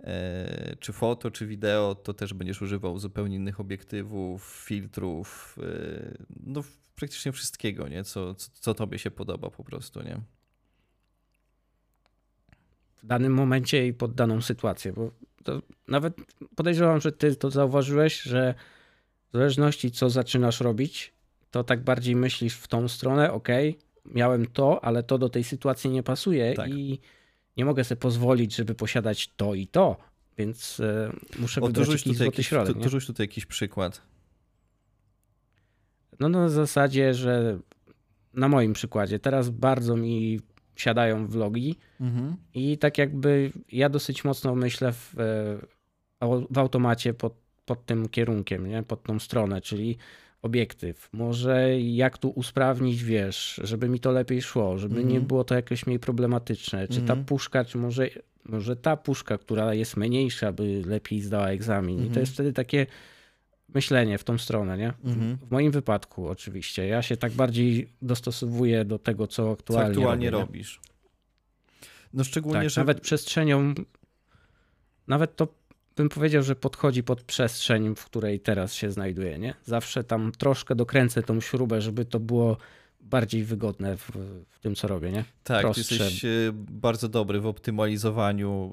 e, 0.00 0.76
czy 0.80 0.92
foto, 0.92 1.30
czy 1.30 1.46
wideo, 1.46 1.94
to 1.94 2.14
też 2.14 2.34
będziesz 2.34 2.62
używał 2.62 2.98
zupełnie 2.98 3.36
innych 3.36 3.60
obiektywów, 3.60 4.64
filtrów, 4.66 5.58
e, 5.62 6.14
no 6.46 6.62
praktycznie 6.94 7.32
wszystkiego, 7.32 7.88
nie? 7.88 8.04
Co, 8.04 8.34
co, 8.34 8.50
co 8.54 8.74
tobie 8.74 8.98
się 8.98 9.10
podoba 9.10 9.50
po 9.50 9.64
prostu, 9.64 10.02
nie? 10.02 10.20
W 13.02 13.06
danym 13.06 13.34
momencie 13.34 13.86
i 13.86 13.92
pod 13.92 14.14
daną 14.14 14.40
sytuację. 14.40 14.92
Bo 14.92 15.10
nawet 15.88 16.14
podejrzewam, 16.56 17.00
że 17.00 17.12
ty 17.12 17.36
to 17.36 17.50
zauważyłeś, 17.50 18.22
że 18.22 18.54
w 19.30 19.32
zależności 19.32 19.90
co 19.90 20.10
zaczynasz 20.10 20.60
robić, 20.60 21.12
to 21.50 21.64
tak 21.64 21.84
bardziej 21.84 22.16
myślisz 22.16 22.54
w 22.54 22.68
tą 22.68 22.88
stronę, 22.88 23.32
ok, 23.32 23.48
miałem 24.04 24.46
to, 24.46 24.84
ale 24.84 25.02
to 25.02 25.18
do 25.18 25.28
tej 25.28 25.44
sytuacji 25.44 25.90
nie 25.90 26.02
pasuje 26.02 26.54
tak. 26.54 26.70
i 26.70 27.00
nie 27.56 27.64
mogę 27.64 27.84
sobie 27.84 28.00
pozwolić, 28.00 28.54
żeby 28.54 28.74
posiadać 28.74 29.28
to 29.36 29.54
i 29.54 29.66
to, 29.66 29.96
więc 30.38 30.80
e, 30.80 31.12
muszę 31.38 31.60
o, 31.60 31.66
wybrać 31.66 31.88
jakiś 31.88 32.04
złoty 32.04 32.24
jakiś, 32.24 32.48
środek. 32.48 32.76
To, 32.76 32.82
to 32.82 32.88
rzuć 32.88 33.06
tutaj 33.06 33.24
jakiś 33.24 33.46
przykład. 33.46 34.02
No 36.20 36.28
na 36.28 36.48
zasadzie, 36.48 37.14
że 37.14 37.58
na 38.34 38.48
moim 38.48 38.72
przykładzie, 38.72 39.18
teraz 39.18 39.50
bardzo 39.50 39.96
mi 39.96 40.40
siadają 40.82 41.26
vlogi 41.26 41.78
mhm. 42.00 42.36
i 42.54 42.78
tak 42.78 42.98
jakby 42.98 43.52
ja 43.72 43.88
dosyć 43.88 44.24
mocno 44.24 44.54
myślę 44.54 44.92
w, 44.92 45.14
e, 45.20 46.26
w 46.50 46.58
automacie 46.58 47.14
pod, 47.14 47.34
pod 47.64 47.86
tym 47.86 48.08
kierunkiem, 48.08 48.66
nie? 48.66 48.82
pod 48.82 49.02
tą 49.02 49.18
stronę, 49.18 49.60
czyli 49.60 49.96
obiektyw. 50.42 51.08
Może 51.12 51.80
jak 51.80 52.18
tu 52.18 52.30
usprawnić, 52.30 53.04
wiesz, 53.04 53.60
żeby 53.64 53.88
mi 53.88 54.00
to 54.00 54.12
lepiej 54.12 54.42
szło, 54.42 54.78
żeby 54.78 54.94
nie 54.94 55.02
mhm. 55.02 55.26
było 55.26 55.44
to 55.44 55.54
jakoś 55.54 55.86
mniej 55.86 55.98
problematyczne. 55.98 56.88
Czy 56.88 56.96
ta 56.96 57.12
mhm. 57.12 57.24
puszka, 57.24 57.64
czy 57.64 57.78
może, 57.78 58.08
może 58.44 58.76
ta 58.76 58.96
puszka, 58.96 59.38
która 59.38 59.74
jest 59.74 59.96
mniejsza, 59.96 60.52
by 60.52 60.82
lepiej 60.86 61.20
zdała 61.20 61.48
egzamin. 61.48 62.06
I 62.06 62.10
to 62.10 62.20
jest 62.20 62.32
wtedy 62.32 62.52
takie 62.52 62.86
myślenie 63.74 64.18
w 64.18 64.24
tą 64.24 64.38
stronę, 64.38 64.78
nie? 64.78 64.92
Mhm. 65.04 65.36
W 65.36 65.50
moim 65.50 65.72
wypadku 65.72 66.28
oczywiście. 66.28 66.86
Ja 66.86 67.02
się 67.02 67.16
tak 67.16 67.32
bardziej 67.32 67.88
dostosowuję 68.02 68.84
do 68.84 68.98
tego, 68.98 69.26
co 69.26 69.52
aktualnie, 69.52 69.94
co 69.94 70.00
aktualnie 70.00 70.30
robię, 70.30 70.46
robisz. 70.46 70.80
No 72.12 72.24
szczególnie, 72.24 72.60
tak, 72.60 72.70
że... 72.70 72.80
Nawet 72.80 73.00
przestrzenią, 73.00 73.74
nawet 75.08 75.36
to 75.36 75.48
bym 75.96 76.08
powiedział, 76.08 76.42
że 76.42 76.56
podchodzi 76.56 77.02
pod 77.02 77.22
przestrzeń, 77.22 77.94
w 77.96 78.04
której 78.04 78.40
teraz 78.40 78.74
się 78.74 78.90
znajduję, 78.90 79.38
nie? 79.38 79.54
Zawsze 79.64 80.04
tam 80.04 80.32
troszkę 80.38 80.74
dokręcę 80.74 81.22
tą 81.22 81.40
śrubę, 81.40 81.80
żeby 81.80 82.04
to 82.04 82.20
było 82.20 82.56
bardziej 83.02 83.44
wygodne 83.44 83.96
w, 83.96 84.10
w, 84.50 84.58
tym, 84.58 84.74
co 84.74 84.88
robię, 84.88 85.10
nie? 85.10 85.24
Tak, 85.44 85.62
Prostsze. 85.62 85.94
jesteś 85.94 86.24
e, 86.24 86.28
bardzo 86.54 87.08
dobry 87.08 87.40
w 87.40 87.46
optymalizowaniu, 87.46 88.72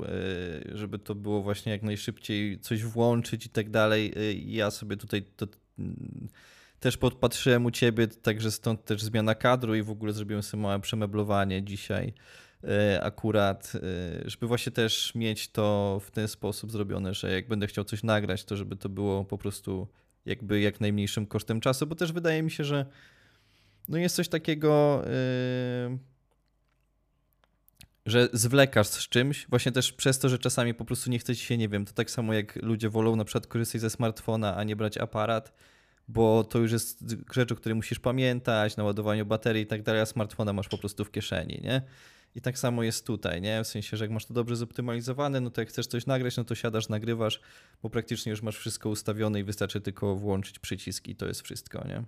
e, 0.72 0.78
żeby 0.78 1.00
to 1.00 1.16
było 1.16 1.42
właśnie 1.42 1.72
jak 1.72 1.84
najszybciej 1.84 2.60
coś 2.60 2.84
włączyć 2.84 3.46
i 3.46 3.50
tak 3.50 3.70
dalej. 3.70 4.14
E, 4.16 4.34
ja 4.34 4.72
sobie 4.72 4.98
tutaj 4.98 5.24
to 5.36 5.48
mm, 5.80 6.28
też 6.80 6.98
podpatrzyłem 6.98 7.66
u 7.66 7.72
ciebie, 7.72 8.08
także 8.08 8.52
stąd 8.52 8.86
też 8.86 9.04
zmiana 9.04 9.36
kadru 9.36 9.76
i 9.76 9.82
w 9.82 9.90
ogóle 9.90 10.14
zrobiłem 10.14 10.44
sobie 10.44 10.64
małe 10.64 10.80
przemeblowanie 10.80 11.64
dzisiaj 11.64 12.14
akurat, 13.02 13.74
żeby 14.26 14.48
właśnie 14.48 14.72
też 14.72 15.16
mieć 15.16 15.52
to 15.52 16.02
w 16.06 16.12
ten 16.12 16.28
sposób 16.28 16.72
zrobione, 16.72 17.14
że 17.14 17.32
jak 17.32 17.48
będę 17.48 17.68
chciał 17.68 17.84
coś 17.84 18.04
nagrać, 18.04 18.46
to 18.46 18.56
żeby 18.56 18.76
to 18.76 18.90
było 18.90 19.26
po 19.26 19.38
prostu 19.38 19.88
jakby 20.26 20.60
jak 20.60 20.82
najmniejszym 20.82 21.26
kosztem 21.26 21.60
czasu, 21.60 21.88
bo 21.88 21.96
też 21.96 22.12
wydaje 22.12 22.44
mi 22.44 22.52
się, 22.52 22.64
że 22.64 22.86
no 23.90 23.98
jest 23.98 24.16
coś 24.16 24.30
takiego, 24.30 25.04
yy, 25.90 25.98
że 28.06 28.30
zwlekasz 28.34 28.88
z 28.88 29.10
czymś, 29.10 29.48
właśnie 29.50 29.72
też 29.72 29.94
przez 29.94 30.20
to, 30.20 30.30
że 30.30 30.40
czasami 30.40 30.74
po 30.74 30.86
prostu 30.86 31.10
nie 31.10 31.20
chce 31.20 31.36
ci 31.36 31.46
się, 31.46 31.58
nie 31.58 31.70
wiem, 31.70 31.86
to 31.86 31.94
tak 31.94 32.12
samo 32.12 32.34
jak 32.34 32.56
ludzie 32.56 32.90
wolą 32.90 33.16
na 33.16 33.26
przykład 33.26 33.48
korzystać 33.48 33.82
ze 33.82 33.90
smartfona, 33.90 34.56
a 34.56 34.64
nie 34.64 34.76
brać 34.76 34.98
aparat, 34.98 35.54
bo 36.08 36.44
to 36.44 36.60
już 36.60 36.72
jest 36.72 37.04
rzecz, 37.34 37.52
o 37.52 37.56
której 37.56 37.76
musisz 37.76 38.00
pamiętać, 38.00 38.78
naładowaniu 38.78 39.26
baterii 39.26 39.64
i 39.64 39.68
tak 39.68 39.84
dalej, 39.84 40.02
a 40.02 40.06
smartfona 40.06 40.54
masz 40.54 40.68
po 40.68 40.78
prostu 40.78 41.06
w 41.06 41.12
kieszeni, 41.12 41.60
nie? 41.64 41.82
I 42.36 42.42
tak 42.42 42.60
samo 42.60 42.84
jest 42.84 43.06
tutaj, 43.06 43.42
nie? 43.42 43.64
W 43.64 43.68
sensie, 43.68 43.98
że 43.98 44.04
jak 44.04 44.12
masz 44.12 44.26
to 44.26 44.34
dobrze 44.34 44.56
zoptymalizowane, 44.56 45.42
no 45.42 45.50
to 45.50 45.62
jak 45.62 45.70
chcesz 45.70 45.88
coś 45.88 46.06
nagrać, 46.06 46.38
no 46.38 46.44
to 46.44 46.56
siadasz, 46.56 46.90
nagrywasz, 46.90 47.42
bo 47.84 47.90
praktycznie 47.90 48.30
już 48.30 48.42
masz 48.42 48.58
wszystko 48.58 48.90
ustawione 48.90 49.40
i 49.40 49.44
wystarczy 49.44 49.82
tylko 49.82 50.16
włączyć 50.16 50.60
przycisk 50.60 51.08
i 51.08 51.16
to 51.16 51.28
jest 51.28 51.42
wszystko, 51.42 51.88
nie? 51.88 52.04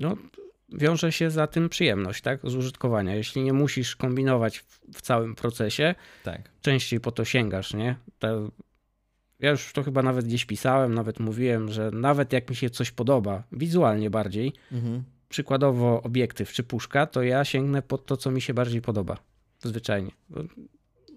No, 0.00 0.16
wiąże 0.72 1.12
się 1.12 1.30
za 1.30 1.46
tym 1.46 1.68
przyjemność 1.68 2.22
tak, 2.22 2.40
z 2.44 2.54
użytkowania. 2.54 3.14
Jeśli 3.14 3.42
nie 3.42 3.52
musisz 3.52 3.96
kombinować 3.96 4.58
w, 4.92 5.02
całym 5.02 5.34
procesie, 5.34 5.94
tak. 6.22 6.50
częściej 6.62 7.00
po 7.00 7.12
to 7.12 7.24
sięgasz, 7.24 7.74
nie? 7.74 7.96
To 8.18 8.50
ja 9.40 9.50
już 9.50 9.72
to 9.72 9.82
chyba 9.82 10.02
nawet 10.02 10.26
gdzieś 10.26 10.44
pisałem, 10.44 10.94
nawet 10.94 11.20
mówiłem, 11.20 11.72
że 11.72 11.90
nawet 11.90 12.32
jak 12.32 12.50
mi 12.50 12.56
się 12.56 12.70
coś 12.70 12.90
podoba, 12.90 13.42
wizualnie 13.52 14.10
bardziej, 14.10 14.52
mhm. 14.72 15.02
przykładowo 15.28 16.02
obiektyw 16.02 16.52
czy 16.52 16.62
puszka, 16.62 17.06
to 17.06 17.22
ja 17.22 17.44
sięgnę 17.44 17.82
pod 17.82 18.06
to, 18.06 18.16
co 18.16 18.30
mi 18.30 18.40
się 18.40 18.54
bardziej 18.54 18.82
podoba. 18.82 19.16
Zwyczajnie. 19.62 20.10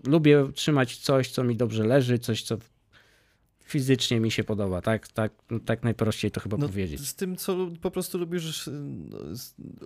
Lubię 0.08 0.52
trzymać 0.54 0.98
coś, 0.98 1.32
co 1.32 1.44
mi 1.44 1.56
dobrze 1.56 1.84
leży, 1.84 2.20
coś, 2.20 2.44
co 2.44 2.58
fizycznie 3.74 4.20
mi 4.20 4.32
się 4.32 4.44
podoba, 4.44 4.82
tak, 4.82 5.08
tak, 5.08 5.32
tak 5.66 5.84
najprościej 5.84 6.32
to 6.32 6.42
chyba 6.42 6.58
no, 6.58 6.68
powiedzieć. 6.68 7.08
Z 7.08 7.16
tym, 7.16 7.36
co 7.36 7.68
po 7.82 7.92
prostu 7.92 8.18
lubisz 8.18 8.70
no, 8.72 9.18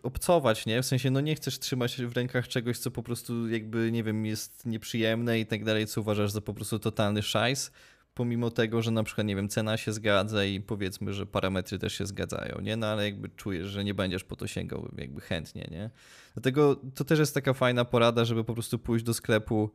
obcować, 0.03 0.65
nie? 0.65 0.81
W 0.81 0.85
sensie, 0.85 1.11
no 1.11 1.21
nie 1.21 1.35
chcesz 1.35 1.59
trzymać 1.59 2.01
w 2.01 2.15
rękach 2.15 2.47
czegoś, 2.47 2.77
co 2.77 2.91
po 2.91 3.03
prostu 3.03 3.49
jakby, 3.49 3.91
nie 3.91 4.03
wiem, 4.03 4.25
jest 4.25 4.65
nieprzyjemne 4.65 5.39
i 5.39 5.45
tak 5.45 5.63
dalej, 5.63 5.87
co 5.87 6.01
uważasz 6.01 6.31
za 6.31 6.41
po 6.41 6.53
prostu 6.53 6.79
totalny 6.79 7.23
szajs, 7.23 7.71
pomimo 8.13 8.51
tego, 8.51 8.81
że 8.81 8.91
na 8.91 9.03
przykład, 9.03 9.27
nie 9.27 9.35
wiem, 9.35 9.49
cena 9.49 9.77
się 9.77 9.93
zgadza 9.93 10.45
i 10.45 10.61
powiedzmy, 10.61 11.13
że 11.13 11.25
parametry 11.25 11.79
też 11.79 11.93
się 11.93 12.05
zgadzają, 12.05 12.61
nie? 12.61 12.75
No 12.77 12.87
ale 12.87 13.05
jakby 13.05 13.29
czujesz, 13.29 13.67
że 13.67 13.83
nie 13.83 13.93
będziesz 13.93 14.23
po 14.23 14.35
to 14.35 14.47
sięgał 14.47 14.89
jakby 14.97 15.21
chętnie, 15.21 15.67
nie? 15.71 15.89
Dlatego 16.33 16.81
to 16.95 17.03
też 17.03 17.19
jest 17.19 17.33
taka 17.33 17.53
fajna 17.53 17.85
porada, 17.85 18.25
żeby 18.25 18.43
po 18.43 18.53
prostu 18.53 18.79
pójść 18.79 19.05
do 19.05 19.13
sklepu 19.13 19.71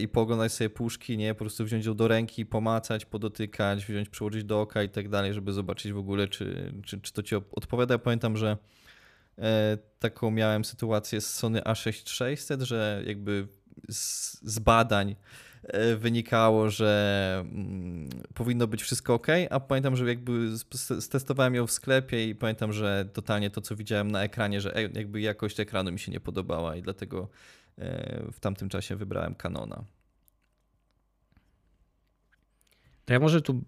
i 0.00 0.08
pooglądać 0.08 0.52
sobie 0.52 0.70
puszki, 0.70 1.16
nie? 1.18 1.34
Po 1.34 1.38
prostu 1.38 1.64
wziąć 1.64 1.86
ją 1.86 1.94
do 1.94 2.08
ręki, 2.08 2.46
pomacać, 2.46 3.04
podotykać, 3.04 3.84
wziąć, 3.84 4.08
przyłożyć 4.08 4.44
do 4.44 4.60
oka 4.60 4.82
i 4.82 4.88
tak 4.88 5.08
dalej, 5.08 5.34
żeby 5.34 5.52
zobaczyć 5.52 5.92
w 5.92 5.98
ogóle, 5.98 6.28
czy, 6.28 6.72
czy, 6.84 7.00
czy 7.00 7.12
to 7.12 7.22
ci 7.22 7.34
odpowiada. 7.34 7.94
Ja 7.94 7.98
pamiętam, 7.98 8.36
że 8.36 8.56
e, 9.38 9.78
taką 9.98 10.30
miałem 10.30 10.64
sytuację 10.64 11.20
z 11.20 11.34
Sony 11.34 11.60
A6600, 11.60 12.62
że 12.62 13.02
jakby 13.06 13.48
z, 13.88 14.38
z 14.42 14.58
badań 14.58 15.16
E, 15.68 15.96
wynikało, 15.96 16.70
że 16.70 17.44
mm, 17.44 18.08
powinno 18.34 18.66
być 18.66 18.82
wszystko 18.82 19.14
ok, 19.14 19.26
a 19.50 19.60
pamiętam, 19.60 19.96
że 19.96 20.08
jakby 20.08 20.50
stestowałem 21.00 21.54
ją 21.54 21.66
w 21.66 21.72
sklepie 21.72 22.28
i 22.28 22.34
pamiętam, 22.34 22.72
że 22.72 23.08
totalnie 23.12 23.50
to, 23.50 23.60
co 23.60 23.76
widziałem 23.76 24.10
na 24.10 24.22
ekranie, 24.22 24.60
że 24.60 24.76
e, 24.76 24.82
jakby 24.82 25.20
jakość 25.20 25.60
ekranu 25.60 25.92
mi 25.92 25.98
się 25.98 26.12
nie 26.12 26.20
podobała 26.20 26.76
i 26.76 26.82
dlatego 26.82 27.22
e, 27.22 27.63
w 28.32 28.40
tamtym 28.40 28.68
czasie 28.68 28.96
wybrałem 28.96 29.34
Canona. 29.34 29.84
To 33.04 33.12
ja 33.12 33.20
może 33.20 33.42
tu 33.42 33.62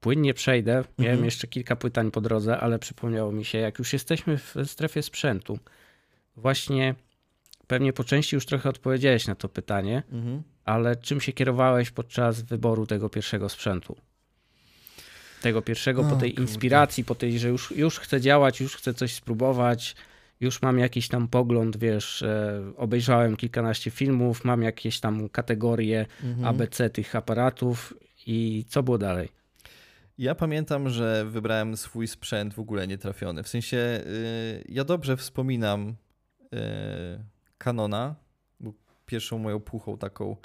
płynnie 0.00 0.34
przejdę. 0.34 0.72
Miałem 0.72 1.12
mhm. 1.12 1.24
jeszcze 1.24 1.46
kilka 1.46 1.76
pytań 1.76 2.10
po 2.10 2.20
drodze, 2.20 2.60
ale 2.60 2.78
przypomniało 2.78 3.32
mi 3.32 3.44
się, 3.44 3.58
jak 3.58 3.78
już 3.78 3.92
jesteśmy 3.92 4.38
w 4.38 4.54
strefie 4.66 5.02
sprzętu, 5.02 5.58
właśnie 6.36 6.94
pewnie 7.66 7.92
po 7.92 8.04
części 8.04 8.36
już 8.36 8.46
trochę 8.46 8.68
odpowiedziałeś 8.68 9.26
na 9.26 9.34
to 9.34 9.48
pytanie, 9.48 10.02
mhm 10.12 10.42
ale 10.64 10.96
czym 10.96 11.20
się 11.20 11.32
kierowałeś 11.32 11.90
podczas 11.90 12.42
wyboru 12.42 12.86
tego 12.86 13.08
pierwszego 13.08 13.48
sprzętu? 13.48 13.96
Tego 15.42 15.62
pierwszego, 15.62 16.04
po 16.04 16.16
tej 16.16 16.40
inspiracji, 16.40 17.04
po 17.04 17.14
tej, 17.14 17.38
że 17.38 17.48
już, 17.48 17.70
już 17.70 17.98
chcę 17.98 18.20
działać, 18.20 18.60
już 18.60 18.76
chcę 18.76 18.94
coś 18.94 19.14
spróbować, 19.14 19.96
już 20.42 20.62
mam 20.62 20.78
jakiś 20.78 21.08
tam 21.08 21.28
pogląd, 21.28 21.76
wiesz, 21.76 22.22
e, 22.22 22.62
obejrzałem 22.76 23.36
kilkanaście 23.36 23.90
filmów, 23.90 24.44
mam 24.44 24.62
jakieś 24.62 25.00
tam 25.00 25.28
kategorie 25.28 26.06
mhm. 26.24 26.44
ABC 26.44 26.90
tych 26.90 27.16
aparatów 27.16 27.94
i 28.26 28.64
co 28.68 28.82
było 28.82 28.98
dalej? 28.98 29.28
Ja 30.18 30.34
pamiętam, 30.34 30.88
że 30.88 31.24
wybrałem 31.24 31.76
swój 31.76 32.08
sprzęt 32.08 32.54
w 32.54 32.58
ogóle 32.58 32.86
nietrafiony. 32.86 33.42
W 33.42 33.48
sensie, 33.48 33.76
yy, 33.76 34.64
ja 34.68 34.84
dobrze 34.84 35.16
wspominam 35.16 35.94
yy, 36.52 36.58
Canona, 37.58 38.14
pierwszą 39.06 39.38
moją 39.38 39.60
puchą 39.60 39.98
taką 39.98 40.36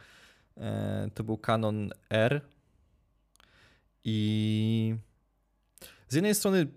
e, 0.58 1.10
to 1.14 1.24
był 1.24 1.38
Canon 1.38 1.90
R. 2.10 2.42
I 4.04 4.96
z 6.08 6.16
jednej 6.16 6.36
strony 6.36 6.68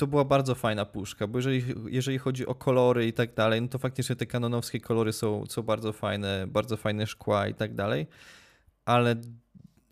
to 0.00 0.06
była 0.06 0.24
bardzo 0.24 0.54
fajna 0.54 0.84
puszka, 0.84 1.26
bo 1.26 1.38
jeżeli, 1.38 1.64
jeżeli 1.88 2.18
chodzi 2.18 2.46
o 2.46 2.54
kolory 2.54 3.06
i 3.06 3.12
tak 3.12 3.34
dalej, 3.34 3.62
no 3.62 3.68
to 3.68 3.78
faktycznie 3.78 4.16
te 4.16 4.26
kanonowskie 4.26 4.80
kolory 4.80 5.12
są, 5.12 5.44
są 5.48 5.62
bardzo 5.62 5.92
fajne, 5.92 6.46
bardzo 6.46 6.76
fajne 6.76 7.06
szkła 7.06 7.48
i 7.48 7.54
tak 7.54 7.74
dalej, 7.74 8.06
ale 8.84 9.16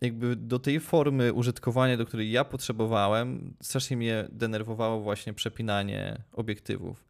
jakby 0.01 0.35
do 0.35 0.59
tej 0.59 0.79
formy 0.79 1.33
użytkowania, 1.33 1.97
do 1.97 2.05
której 2.05 2.31
ja 2.31 2.43
potrzebowałem, 2.43 3.53
strasznie 3.61 3.97
mnie 3.97 4.27
denerwowało 4.31 5.01
właśnie 5.01 5.33
przepinanie 5.33 6.21
obiektywów. 6.31 7.05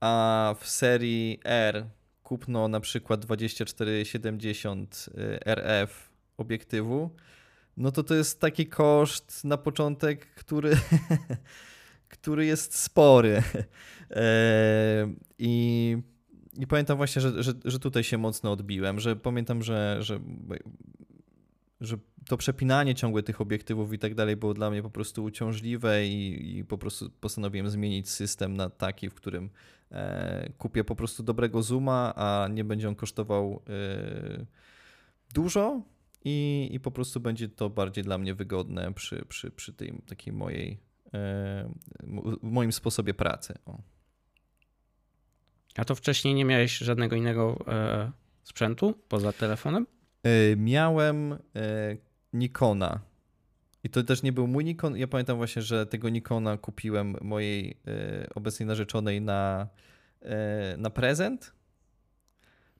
A 0.00 0.54
w 0.60 0.68
serii 0.68 1.40
R 1.44 1.86
kupno 2.22 2.68
na 2.68 2.80
przykład 2.80 3.20
2470 3.20 5.08
y, 5.08 5.44
RF 5.44 6.10
obiektywu, 6.36 7.10
no 7.76 7.92
to 7.92 8.02
to 8.02 8.14
jest 8.14 8.40
taki 8.40 8.66
koszt 8.66 9.44
na 9.44 9.56
początek, 9.56 10.34
który, 10.34 10.70
który 12.08 12.46
jest 12.46 12.78
spory. 12.78 13.42
E, 14.10 15.08
I, 15.38 15.96
I 16.58 16.66
pamiętam 16.66 16.96
właśnie, 16.96 17.22
że, 17.22 17.42
że, 17.42 17.52
że 17.64 17.78
tutaj 17.78 18.04
się 18.04 18.18
mocno 18.18 18.52
odbiłem, 18.52 19.00
że 19.00 19.16
pamiętam, 19.16 19.62
że, 19.62 19.96
że, 20.00 20.20
że 21.80 21.96
to 22.28 22.36
przepinanie 22.36 22.94
ciągłe 22.94 23.22
tych 23.22 23.40
obiektywów 23.40 23.92
i 23.92 23.98
tak 23.98 24.14
dalej 24.14 24.36
było 24.36 24.54
dla 24.54 24.70
mnie 24.70 24.82
po 24.82 24.90
prostu 24.90 25.24
uciążliwe 25.24 26.06
i, 26.06 26.58
i 26.58 26.64
po 26.64 26.78
prostu 26.78 27.10
postanowiłem 27.20 27.70
zmienić 27.70 28.10
system 28.10 28.56
na 28.56 28.70
taki, 28.70 29.10
w 29.10 29.14
którym 29.14 29.50
E, 29.92 30.52
kupię 30.58 30.84
po 30.84 30.96
prostu 30.96 31.22
dobrego 31.22 31.62
zooma, 31.62 32.12
a 32.16 32.48
nie 32.48 32.64
będzie 32.64 32.88
on 32.88 32.94
kosztował 32.94 33.62
e, 33.68 34.46
dużo 35.34 35.82
i, 36.24 36.68
i 36.72 36.80
po 36.80 36.90
prostu 36.90 37.20
będzie 37.20 37.48
to 37.48 37.70
bardziej 37.70 38.04
dla 38.04 38.18
mnie 38.18 38.34
wygodne 38.34 38.94
przy, 38.94 39.24
przy, 39.28 39.50
przy 39.50 39.72
tej 39.72 40.02
takiej 40.06 40.32
mojej, 40.32 40.78
e, 41.14 41.70
moim 42.42 42.72
sposobie 42.72 43.14
pracy. 43.14 43.54
O. 43.66 43.78
A 45.76 45.84
to 45.84 45.94
wcześniej 45.94 46.34
nie 46.34 46.44
miałeś 46.44 46.78
żadnego 46.78 47.16
innego 47.16 47.64
sprzętu 48.42 48.94
poza 49.08 49.32
telefonem? 49.32 49.86
Miałem 50.56 51.38
Nikona. 52.32 53.00
I 53.84 53.88
to 53.88 54.02
też 54.02 54.22
nie 54.22 54.32
był 54.32 54.46
mój 54.46 54.64
Nikon. 54.64 54.96
Ja 54.96 55.06
pamiętam 55.06 55.36
właśnie, 55.36 55.62
że 55.62 55.86
tego 55.86 56.08
Nikona 56.08 56.56
kupiłem 56.56 57.16
mojej 57.20 57.76
e, 57.86 58.28
obecnej 58.34 58.66
narzeczonej 58.66 59.20
na, 59.20 59.68
e, 60.22 60.76
na 60.78 60.90
prezent. 60.90 61.52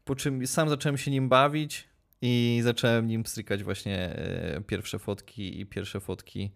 Po 0.04 0.14
czym 0.14 0.46
sam 0.46 0.68
zacząłem 0.68 0.98
się 0.98 1.10
nim 1.10 1.28
bawić 1.28 1.88
i 2.22 2.60
zacząłem 2.64 3.06
nim 3.06 3.26
strykać 3.26 3.62
właśnie 3.64 3.98
e, 3.98 4.60
pierwsze 4.66 4.98
fotki 4.98 5.60
i 5.60 5.66
pierwsze 5.66 6.00
fotki 6.00 6.50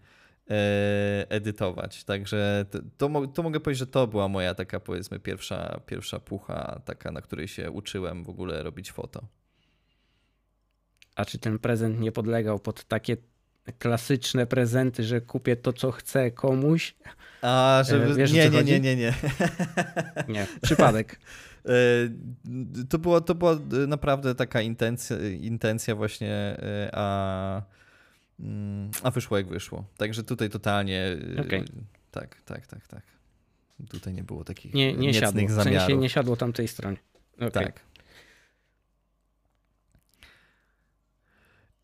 edytować. 1.28 2.04
Także 2.04 2.64
to, 2.70 2.78
to, 2.98 3.26
to, 3.26 3.42
mogę 3.42 3.60
powiedzieć, 3.60 3.78
że 3.78 3.86
to 3.86 4.06
była 4.06 4.28
moja 4.28 4.54
taka 4.54 4.80
powiedzmy 4.80 5.20
pierwsza, 5.20 5.80
pierwsza 5.86 6.20
pucha, 6.20 6.80
taka, 6.84 7.12
na 7.12 7.20
której 7.20 7.48
się 7.48 7.70
uczyłem 7.70 8.24
w 8.24 8.28
ogóle 8.28 8.62
robić 8.62 8.92
foto. 8.92 9.22
A 11.16 11.24
czy 11.24 11.38
ten 11.38 11.58
prezent 11.58 12.00
nie 12.00 12.12
podlegał 12.12 12.58
pod 12.58 12.84
takie 12.84 13.16
klasyczne 13.78 14.46
prezenty, 14.46 15.04
że 15.04 15.20
kupię 15.20 15.56
to, 15.56 15.72
co 15.72 15.90
chcę 15.90 16.30
komuś. 16.30 16.94
A, 17.42 17.82
żeby... 17.88 18.04
E, 18.04 18.14
Wiesz, 18.14 18.32
nie, 18.32 18.50
nie, 18.50 18.64
nie, 18.64 18.80
nie, 18.80 18.96
nie. 18.96 19.14
Nie, 20.28 20.46
przypadek. 20.62 21.18
E, 21.66 22.84
to, 22.88 22.98
było, 22.98 23.20
to 23.20 23.34
była 23.34 23.58
naprawdę 23.88 24.34
taka 24.34 24.60
intencja, 24.60 25.16
intencja 25.40 25.94
właśnie, 25.94 26.32
e, 26.32 26.90
a, 26.92 27.62
a 29.02 29.10
wyszło 29.10 29.36
jak 29.36 29.46
wyszło. 29.46 29.84
Także 29.96 30.22
tutaj 30.22 30.50
totalnie... 30.50 31.16
Okay. 31.46 31.64
Tak, 32.10 32.42
tak, 32.42 32.66
tak, 32.66 32.86
tak. 32.86 33.02
Tutaj 33.90 34.14
nie 34.14 34.24
było 34.24 34.44
takich 34.44 34.74
nie, 34.74 34.94
nie 34.94 35.14
siadło. 35.14 35.48
W 35.48 35.62
sensie 35.62 35.96
nie 35.96 36.08
siadło 36.08 36.36
tamtej 36.36 36.68
stronie. 36.68 36.96
Okay. 37.36 37.50
Tak. 37.50 37.80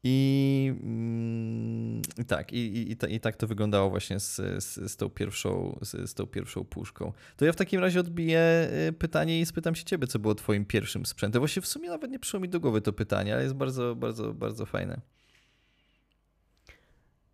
I 0.04 0.74
mm, 0.82 2.02
tak, 2.26 2.52
i, 2.52 2.56
i, 2.56 2.92
i, 2.92 3.14
i, 3.14 3.20
tak 3.20 3.36
to 3.36 3.46
wyglądało 3.46 3.90
właśnie 3.90 4.20
z, 4.20 4.36
z, 4.64 4.92
z, 4.92 4.96
tą 4.96 5.10
pierwszą, 5.10 5.78
z, 5.82 6.10
z, 6.10 6.14
tą 6.14 6.26
pierwszą 6.26 6.64
puszką. 6.64 7.12
To 7.36 7.44
ja 7.44 7.52
w 7.52 7.56
takim 7.56 7.80
razie 7.80 8.00
odbiję 8.00 8.68
y, 8.88 8.92
pytanie 8.92 9.40
i 9.40 9.46
spytam 9.46 9.74
się 9.74 9.84
ciebie, 9.84 10.06
co 10.06 10.18
było 10.18 10.34
twoim 10.34 10.64
pierwszym 10.64 11.06
sprzętem. 11.06 11.40
Właśnie 11.40 11.62
w 11.62 11.66
sumie 11.66 11.88
nawet 11.88 12.10
nie 12.10 12.18
przyszło 12.18 12.40
mi 12.40 12.48
do 12.48 12.60
głowy 12.60 12.80
to 12.80 12.92
pytanie, 12.92 13.34
ale 13.34 13.42
jest 13.42 13.54
bardzo, 13.54 13.96
bardzo, 13.96 14.34
bardzo 14.34 14.66
fajne. 14.66 15.00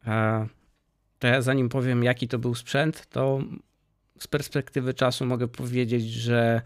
A, 0.06 0.46
to 1.18 1.26
ja 1.26 1.42
zanim 1.42 1.68
powiem, 1.68 2.04
jaki 2.04 2.28
to 2.28 2.38
był 2.38 2.54
sprzęt, 2.54 3.06
to 3.06 3.40
z 4.18 4.26
perspektywy 4.26 4.94
czasu 4.94 5.26
mogę 5.26 5.48
powiedzieć, 5.48 6.04
że 6.04 6.62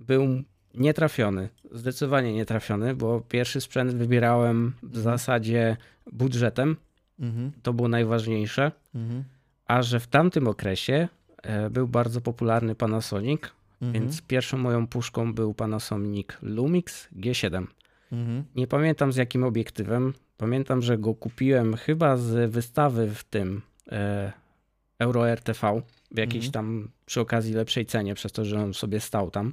był 0.00 0.42
Nietrafiony, 0.74 1.48
zdecydowanie 1.72 2.32
nietrafiony, 2.32 2.94
bo 2.94 3.20
pierwszy 3.20 3.60
sprzęt 3.60 3.94
wybierałem 3.94 4.72
w 4.82 4.84
mhm. 4.84 5.02
zasadzie 5.02 5.76
budżetem. 6.12 6.76
Mhm. 7.20 7.52
To 7.62 7.72
było 7.72 7.88
najważniejsze. 7.88 8.72
Mhm. 8.94 9.24
A 9.66 9.82
że 9.82 10.00
w 10.00 10.06
tamtym 10.06 10.48
okresie 10.48 11.08
e, 11.42 11.70
był 11.70 11.88
bardzo 11.88 12.20
popularny 12.20 12.74
Panasonic, 12.74 13.42
mhm. 13.82 13.92
więc 13.92 14.22
pierwszą 14.22 14.58
moją 14.58 14.86
puszką 14.86 15.34
był 15.34 15.54
Panasonic 15.54 16.28
Lumix 16.42 17.08
G7. 17.16 17.66
Mhm. 18.12 18.44
Nie 18.56 18.66
pamiętam 18.66 19.12
z 19.12 19.16
jakim 19.16 19.44
obiektywem, 19.44 20.14
Pamiętam, 20.44 20.82
że 20.82 20.98
go 20.98 21.14
kupiłem 21.14 21.76
chyba 21.76 22.16
z 22.16 22.50
wystawy 22.50 23.14
w 23.14 23.24
tym 23.24 23.62
e, 23.92 24.32
Euro 24.98 25.28
RTV 25.28 25.82
w 26.10 26.18
jakiejś 26.18 26.46
Mhm. 26.46 26.52
tam 26.52 26.90
przy 27.06 27.20
okazji 27.20 27.54
lepszej 27.54 27.86
cenie, 27.86 28.14
przez 28.14 28.32
to, 28.32 28.44
że 28.44 28.62
on 28.62 28.74
sobie 28.74 29.00
stał 29.00 29.30
tam. 29.30 29.52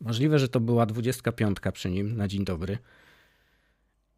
Możliwe, 0.00 0.38
że 0.38 0.48
to 0.48 0.60
była 0.60 0.86
25 0.86 1.58
przy 1.72 1.90
nim 1.90 2.16
na 2.16 2.28
dzień 2.28 2.44
dobry. 2.44 2.78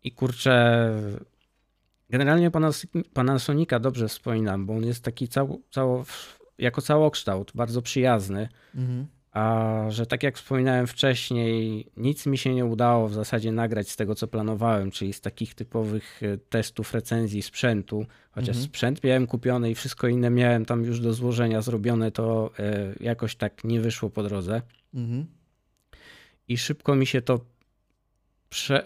I 0.05 0.13
kurczę, 0.13 0.89
generalnie 2.11 2.51
Panas- 2.51 2.87
Panasonica 3.15 3.79
dobrze 3.81 4.09
wspominam, 4.09 4.67
bo 4.67 4.73
on 4.77 4.85
jest 4.85 5.05
taki 5.05 5.29
cał, 5.29 5.63
cało, 5.71 6.05
jako 6.59 6.83
całokształt 6.83 7.53
bardzo 7.55 7.83
przyjazny. 7.83 8.49
Mhm. 8.75 9.07
A 9.37 9.85
że 9.89 10.07
tak 10.07 10.23
jak 10.23 10.37
wspominałem 10.37 10.87
wcześniej, 10.87 11.87
nic 11.97 12.27
mi 12.27 12.39
się 12.39 12.55
nie 12.55 12.65
udało 12.65 13.09
w 13.09 13.15
zasadzie 13.15 13.53
nagrać 13.53 13.91
z 13.91 13.97
tego, 13.97 14.15
co 14.15 14.29
planowałem, 14.29 14.91
czyli 14.91 15.13
z 15.13 15.21
takich 15.21 15.55
typowych 15.55 16.21
e, 16.23 16.39
testów, 16.39 16.95
recenzji 16.95 17.43
sprzętu. 17.43 18.07
Chociaż 18.31 18.49
Mhm. 18.49 18.65
sprzęt 18.65 19.05
miałem 19.05 19.27
kupiony 19.27 19.71
i 19.71 19.75
wszystko 19.75 20.09
inne 20.09 20.31
miałem 20.31 20.65
tam 20.65 20.85
już 20.85 21.01
do 21.01 21.13
złożenia 21.13 21.63
zrobione, 21.63 22.11
to 22.11 22.51
e, 22.59 22.95
jakoś 23.01 23.37
tak 23.37 23.65
nie 23.65 23.81
wyszło 23.81 24.11
po 24.11 24.23
drodze. 24.23 24.63
Mhm. 24.95 25.27
I 26.49 26.59
szybko 26.59 26.95
mi 26.95 27.07
się 27.07 27.23
to 27.23 27.41
prze... 28.49 28.85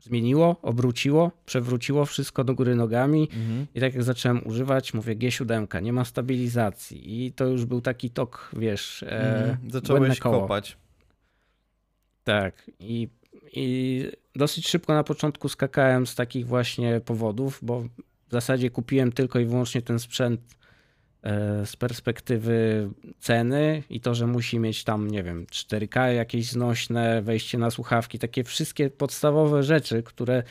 zmieniło, 0.00 0.56
obróciło, 0.62 1.30
przewróciło 1.46 2.04
wszystko 2.06 2.44
do 2.44 2.54
góry 2.54 2.74
nogami. 2.76 3.22
Mhm. 3.22 3.66
I 3.74 3.80
tak 3.80 3.94
jak 3.94 4.02
zacząłem 4.02 4.46
używać, 4.46 4.94
mówię 4.94 5.16
G7, 5.16 5.82
nie 5.82 5.92
ma 5.92 6.04
stabilizacji. 6.04 7.24
I 7.26 7.32
to 7.32 7.46
już 7.46 7.64
był 7.64 7.80
taki 7.80 8.10
tok, 8.10 8.50
wiesz, 8.56 9.02
e, 9.02 9.06
Mhm. 9.10 9.46
błędne 9.58 9.70
Zacząłeś 9.80 10.18
koło. 10.18 10.40
kopać. 10.40 10.76
Tak. 12.24 12.70
I, 12.80 13.08
I 13.52 14.04
dosyć 14.36 14.68
szybko 14.68 14.94
na 14.94 15.04
początku 15.04 15.48
skakałem 15.48 16.06
z 16.06 16.14
takich 16.14 16.46
właśnie 16.46 17.00
powodów, 17.00 17.58
bo 17.62 17.80
w 18.28 18.32
zasadzie 18.32 18.70
kupiłem 18.70 19.12
tylko 19.12 19.38
i 19.38 19.44
wyłącznie 19.44 19.82
ten 19.82 19.98
sprzęt 19.98 20.40
e, 20.40 20.59
z 21.64 21.76
perspektywy 21.76 22.88
ceny 23.18 23.82
i 23.90 24.00
to, 24.00 24.14
że 24.14 24.26
musi 24.26 24.58
mieć 24.58 24.84
tam, 24.84 25.10
nie 25.10 25.22
wiem, 25.22 25.46
4K 25.46 26.06
jakieś 26.06 26.50
znośne, 26.50 27.22
wejście 27.22 27.58
na 27.58 27.70
słuchawki, 27.70 28.18
takie 28.18 28.44
wszystkie 28.44 28.90
podstawowe 28.90 29.62
rzeczy, 29.62 30.02
które 30.02 30.42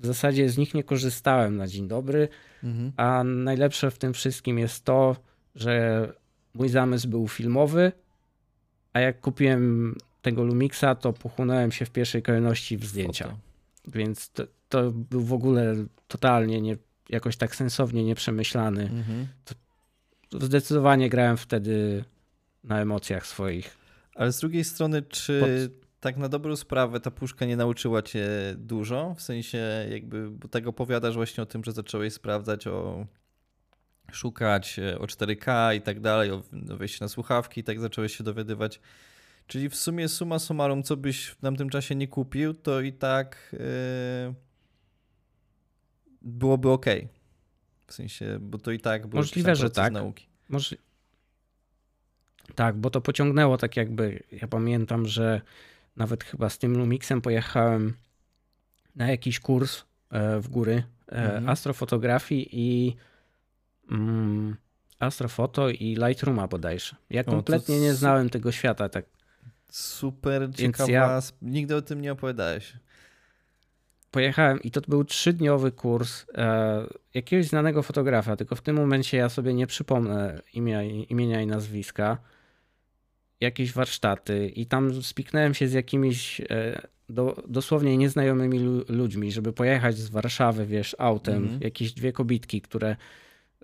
w 0.00 0.06
zasadzie 0.06 0.48
z 0.48 0.58
nich 0.58 0.74
nie 0.74 0.84
korzystałem 0.84 1.56
na 1.56 1.66
dzień 1.66 1.88
dobry. 1.88 2.28
Mhm. 2.64 2.92
A 2.96 3.24
najlepsze 3.24 3.90
w 3.90 3.98
tym 3.98 4.12
wszystkim 4.14 4.58
jest 4.58 4.84
to, 4.84 5.16
że 5.54 6.12
mój 6.54 6.68
zamysł 6.68 7.08
był 7.08 7.28
filmowy, 7.28 7.92
a 8.92 9.00
jak 9.00 9.20
kupiłem 9.20 9.94
tego 10.22 10.44
Lumixa, 10.44 10.94
to 11.00 11.12
pochłonąłem 11.12 11.72
się 11.72 11.84
w 11.84 11.90
pierwszej 11.90 12.22
kolejności 12.22 12.76
w 12.76 12.84
zdjęcia. 12.84 13.24
Foto. 13.24 13.38
Więc 13.86 14.30
to, 14.30 14.46
to 14.68 14.90
był 14.90 15.20
w 15.20 15.32
ogóle 15.32 15.74
totalnie 16.08 16.60
nie, 16.60 16.76
jakoś 17.08 17.36
tak 17.36 17.56
sensownie 17.56 18.04
nieprzemyślany. 18.04 18.82
Mhm. 18.82 19.26
Zdecydowanie 20.32 21.08
grałem 21.10 21.36
wtedy 21.36 22.04
na 22.64 22.80
emocjach 22.80 23.26
swoich. 23.26 23.76
Ale 24.14 24.32
z 24.32 24.40
drugiej 24.40 24.64
strony, 24.64 25.02
czy 25.02 25.70
tak 26.00 26.16
na 26.16 26.28
dobrą 26.28 26.56
sprawę 26.56 27.00
ta 27.00 27.10
puszka 27.10 27.46
nie 27.46 27.56
nauczyła 27.56 28.02
cię 28.02 28.28
dużo? 28.56 29.14
W 29.14 29.22
sensie 29.22 29.58
jakby, 29.90 30.30
bo 30.30 30.48
tak 30.48 30.66
opowiadasz 30.66 31.14
właśnie 31.14 31.42
o 31.42 31.46
tym, 31.46 31.64
że 31.64 31.72
zacząłeś 31.72 32.12
sprawdzać 32.12 32.66
o 32.66 33.06
szukać 34.12 34.78
e, 34.78 34.98
o 34.98 35.04
4K 35.04 35.76
i 35.76 35.80
tak 35.80 36.00
dalej, 36.00 36.30
o 36.30 36.42
o 36.72 36.76
wejście 36.76 37.04
na 37.04 37.08
słuchawki 37.08 37.60
i 37.60 37.64
tak 37.64 37.80
zacząłeś 37.80 38.16
się 38.16 38.24
dowiadywać. 38.24 38.80
Czyli 39.46 39.68
w 39.68 39.76
sumie 39.76 40.08
suma 40.08 40.38
summarum, 40.38 40.82
co 40.82 40.96
byś 40.96 41.26
w 41.26 41.36
tamtym 41.36 41.70
czasie 41.70 41.94
nie 41.94 42.08
kupił, 42.08 42.54
to 42.54 42.80
i 42.80 42.92
tak 42.92 43.50
yy, 43.52 44.34
byłoby 46.22 46.70
ok. 46.70 46.86
W 47.88 47.92
sensie, 47.94 48.38
bo 48.40 48.58
to 48.58 48.70
i 48.70 48.80
tak 48.80 49.06
był 49.06 49.16
Możliwe, 49.18 49.56
że 49.56 49.70
tak. 49.70 49.92
nauki. 49.92 50.26
Może... 50.48 50.76
Tak, 52.54 52.76
bo 52.76 52.90
to 52.90 53.00
pociągnęło 53.00 53.56
tak 53.58 53.76
jakby. 53.76 54.22
Ja 54.32 54.48
pamiętam, 54.48 55.06
że 55.06 55.40
nawet 55.96 56.24
chyba 56.24 56.48
z 56.50 56.58
tym 56.58 56.78
Lumixem 56.78 57.20
pojechałem 57.20 57.94
na 58.96 59.10
jakiś 59.10 59.40
kurs 59.40 59.84
e, 60.10 60.40
w 60.40 60.48
góry 60.48 60.82
e, 61.08 61.12
Mhm. 61.12 61.48
astrofotografii 61.48 62.48
i 62.52 62.96
mm, 63.90 64.56
astrofoto 64.98 65.68
i 65.70 65.96
Lightrooma 66.06 66.48
bodajże. 66.48 66.96
Ja 67.10 67.24
kompletnie 67.24 67.80
nie 67.80 67.90
su- 67.92 67.96
znałem 67.98 68.30
tego 68.30 68.52
świata. 68.52 68.88
Tak 68.88 69.04
Super 69.72 70.50
ciekawa, 70.54 70.90
ja- 70.92 71.20
nigdy 71.42 71.76
o 71.76 71.82
tym 71.82 72.00
nie 72.00 72.12
opowiadałeś. 72.12 72.72
Pojechałem 74.10 74.62
i 74.62 74.70
to 74.70 74.80
był 74.88 75.04
trzydniowy 75.04 75.72
kurs 75.72 76.26
e, 76.34 76.86
jakiegoś 77.14 77.46
znanego 77.46 77.82
fotografa, 77.82 78.36
tylko 78.36 78.56
w 78.56 78.60
tym 78.60 78.76
momencie 78.76 79.16
ja 79.16 79.28
sobie 79.28 79.54
nie 79.54 79.66
przypomnę 79.66 80.40
imienia, 80.54 80.82
imienia 80.82 81.42
i 81.42 81.46
nazwiska. 81.46 82.18
Jakieś 83.40 83.72
warsztaty 83.72 84.48
i 84.48 84.66
tam 84.66 85.02
spiknąłem 85.02 85.54
się 85.54 85.68
z 85.68 85.72
jakimiś 85.72 86.40
e, 86.40 86.46
do, 87.08 87.42
dosłownie 87.48 87.96
nieznajomymi 87.96 88.58
lu, 88.58 88.84
ludźmi, 88.88 89.32
żeby 89.32 89.52
pojechać 89.52 89.96
z 89.96 90.08
Warszawy, 90.08 90.66
wiesz, 90.66 90.96
autem. 90.98 91.42
Mhm. 91.42 91.60
Jakieś 91.62 91.92
dwie 91.92 92.12
kobitki, 92.12 92.60
które 92.60 92.96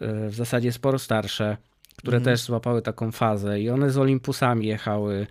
e, 0.01 0.29
w 0.29 0.35
zasadzie 0.35 0.73
sporo 0.73 0.99
starsze, 0.99 1.57
które 1.97 2.17
Mhm. 2.17 2.37
też 2.37 2.45
złapały 2.45 2.83
taką 2.83 3.13
fazę 3.13 3.61
i 3.61 3.71
one 3.71 3.91
z 3.91 3.99
Olympusami 3.99 4.67
jechały. 4.67 5.27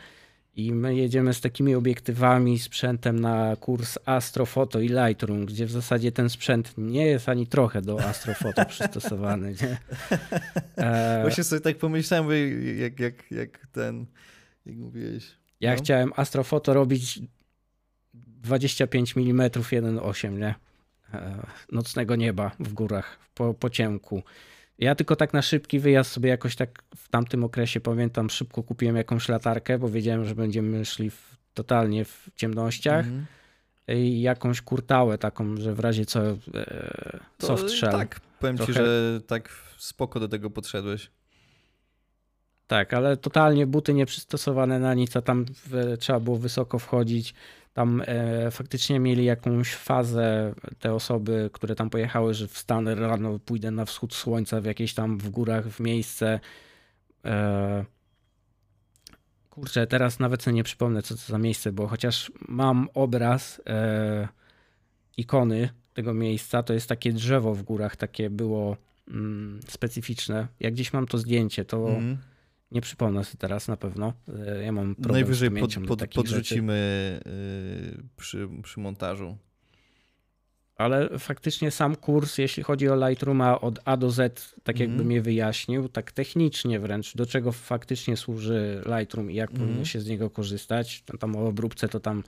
I 0.55 0.73
my 0.73 0.95
jedziemy 0.95 1.33
z 1.33 1.41
takimi 1.41 1.75
obiektywami, 1.75 2.59
sprzętem 2.59 3.19
na 3.19 3.55
kurs 3.55 3.97
Astrofoto 4.05 4.79
i 4.79 4.89
Lightroom, 4.89 5.45
gdzie 5.45 5.65
w 5.65 5.71
zasadzie 5.71 6.11
ten 6.11 6.29
sprzęt 6.29 6.73
nie 6.77 7.05
jest 7.05 7.29
ani 7.29 7.47
trochę 7.47 7.81
do 7.81 8.03
Astrofoto 8.03 8.65
przystosowany. 8.69 9.55
Nie? 9.61 9.77
Właśnie 11.21 11.43
sobie 11.43 11.61
tak 11.61 11.77
pomyślałem, 11.77 12.27
jak, 12.77 12.99
jak, 12.99 13.31
jak 13.31 13.67
ten, 13.71 14.05
jak 14.65 14.75
mówiłeś. 14.75 15.31
ja 15.59 15.71
no. 15.71 15.77
chciałem 15.77 16.11
Astrofoto 16.15 16.73
robić 16.73 17.19
25 18.13 19.17
mm 19.17 19.49
1.8, 19.49 20.31
nie? 20.37 20.55
E, 21.13 21.45
nocnego 21.71 22.15
nieba 22.15 22.51
w 22.59 22.73
górach, 22.73 23.17
po, 23.33 23.53
po 23.53 23.69
ciemku. 23.69 24.23
Ja 24.79 24.95
tylko 24.95 25.15
tak 25.15 25.33
na 25.33 25.41
szybki 25.41 25.79
wyjazd 25.79 26.11
sobie 26.11 26.29
jakoś 26.29 26.55
tak 26.55 26.83
w 26.95 27.09
tamtym 27.09 27.43
okresie 27.43 27.79
pamiętam, 27.79 28.29
szybko 28.29 28.63
kupiłem 28.63 28.95
jakąś 28.95 29.29
latarkę, 29.29 29.79
bo 29.79 29.89
wiedziałem, 29.89 30.25
że 30.25 30.35
będziemy 30.35 30.85
szli 30.85 31.09
w, 31.09 31.37
totalnie 31.53 32.05
w 32.05 32.29
ciemnościach. 32.35 33.05
Mhm. 33.05 33.25
i 33.87 34.21
jakąś 34.21 34.61
kurtałę 34.61 35.17
taką, 35.17 35.57
że 35.57 35.73
w 35.73 35.79
razie 35.79 36.05
co 36.05 36.21
e, 36.21 36.35
soft 37.41 37.69
shell. 37.69 37.91
Tak, 37.91 38.19
powiem 38.39 38.57
ci, 38.57 38.63
Trochę- 38.63 38.85
że 38.85 39.21
tak 39.27 39.49
spoko 39.77 40.19
do 40.19 40.27
tego 40.27 40.49
podszedłeś. 40.49 41.11
Tak, 42.67 42.93
ale 42.93 43.17
totalnie 43.17 43.67
buty 43.67 43.93
nieprzystosowane 43.93 44.79
na 44.79 44.93
nic, 44.93 45.15
a 45.15 45.21
tam 45.21 45.45
w, 45.65 45.97
trzeba 45.99 46.19
było 46.19 46.37
wysoko 46.37 46.79
wchodzić. 46.79 47.33
Tam 47.73 48.03
e, 48.05 48.51
faktycznie 48.51 48.99
mieli 48.99 49.25
jakąś 49.25 49.75
fazę 49.75 50.53
te 50.79 50.93
osoby, 50.93 51.49
które 51.53 51.75
tam 51.75 51.89
pojechały, 51.89 52.33
że 52.33 52.47
wstanę 52.47 52.95
rano, 52.95 53.39
pójdę 53.39 53.71
na 53.71 53.85
wschód 53.85 54.13
słońca 54.13 54.61
w 54.61 54.65
jakieś 54.65 54.93
tam 54.93 55.17
w 55.17 55.29
górach, 55.29 55.67
w 55.69 55.79
miejsce. 55.79 56.39
E, 57.25 57.85
kurczę, 59.49 59.87
teraz 59.87 60.19
nawet 60.19 60.43
sobie 60.43 60.53
nie 60.53 60.63
przypomnę, 60.63 61.01
co 61.01 61.15
to 61.15 61.21
za 61.21 61.37
miejsce 61.37 61.71
było, 61.71 61.87
chociaż 61.87 62.31
mam 62.47 62.89
obraz 62.93 63.61
e, 63.67 64.27
ikony 65.17 65.69
tego 65.93 66.13
miejsca. 66.13 66.63
To 66.63 66.73
jest 66.73 66.89
takie 66.89 67.13
drzewo 67.13 67.53
w 67.53 67.63
górach, 67.63 67.95
takie 67.95 68.29
było 68.29 68.77
mm, 69.07 69.59
specyficzne. 69.67 70.47
Jak 70.59 70.73
gdzieś 70.73 70.93
mam 70.93 71.07
to 71.07 71.17
zdjęcie, 71.17 71.65
to 71.65 71.89
Mhm. 71.89 72.17
Nie 72.73 72.81
przypomnę 72.81 73.23
sobie 73.23 73.37
teraz 73.37 73.67
na 73.67 73.77
pewno. 73.77 74.13
E, 74.47 74.63
Ja 74.63 74.71
mam 74.71 74.95
problem 74.95 75.13
Najwyżej 75.13 75.49
z 75.49 75.59
pod, 75.59 75.87
pod, 75.87 76.07
podrzucimy 76.13 76.73
y, 77.27 78.03
przy, 78.17 78.49
przy 78.63 78.79
montażu. 78.79 79.37
Ale 80.75 81.19
faktycznie 81.19 81.71
sam 81.71 81.95
kurs, 81.95 82.37
jeśli 82.37 82.63
chodzi 82.63 82.89
o 82.89 83.09
Lightrooma 83.09 83.61
od 83.61 83.79
A 83.85 83.97
do 83.97 84.11
Z, 84.11 84.55
tak 84.63 84.79
jakby 84.79 84.93
Mhm. 84.93 85.07
mnie 85.07 85.21
wyjaśnił, 85.21 85.89
tak 85.89 86.11
technicznie 86.11 86.79
wręcz, 86.79 87.15
do 87.15 87.25
czego 87.25 87.51
faktycznie 87.51 88.17
służy 88.17 88.81
Lightroom 88.97 89.31
i 89.31 89.35
jak 89.35 89.49
Mhm. 89.51 89.67
powinno 89.67 89.85
się 89.85 90.01
z 90.01 90.07
niego 90.07 90.29
korzystać. 90.29 91.03
Tam 91.19 91.35
o 91.35 91.47
obróbce 91.47 91.89
to 91.89 91.99
tam 91.99 92.23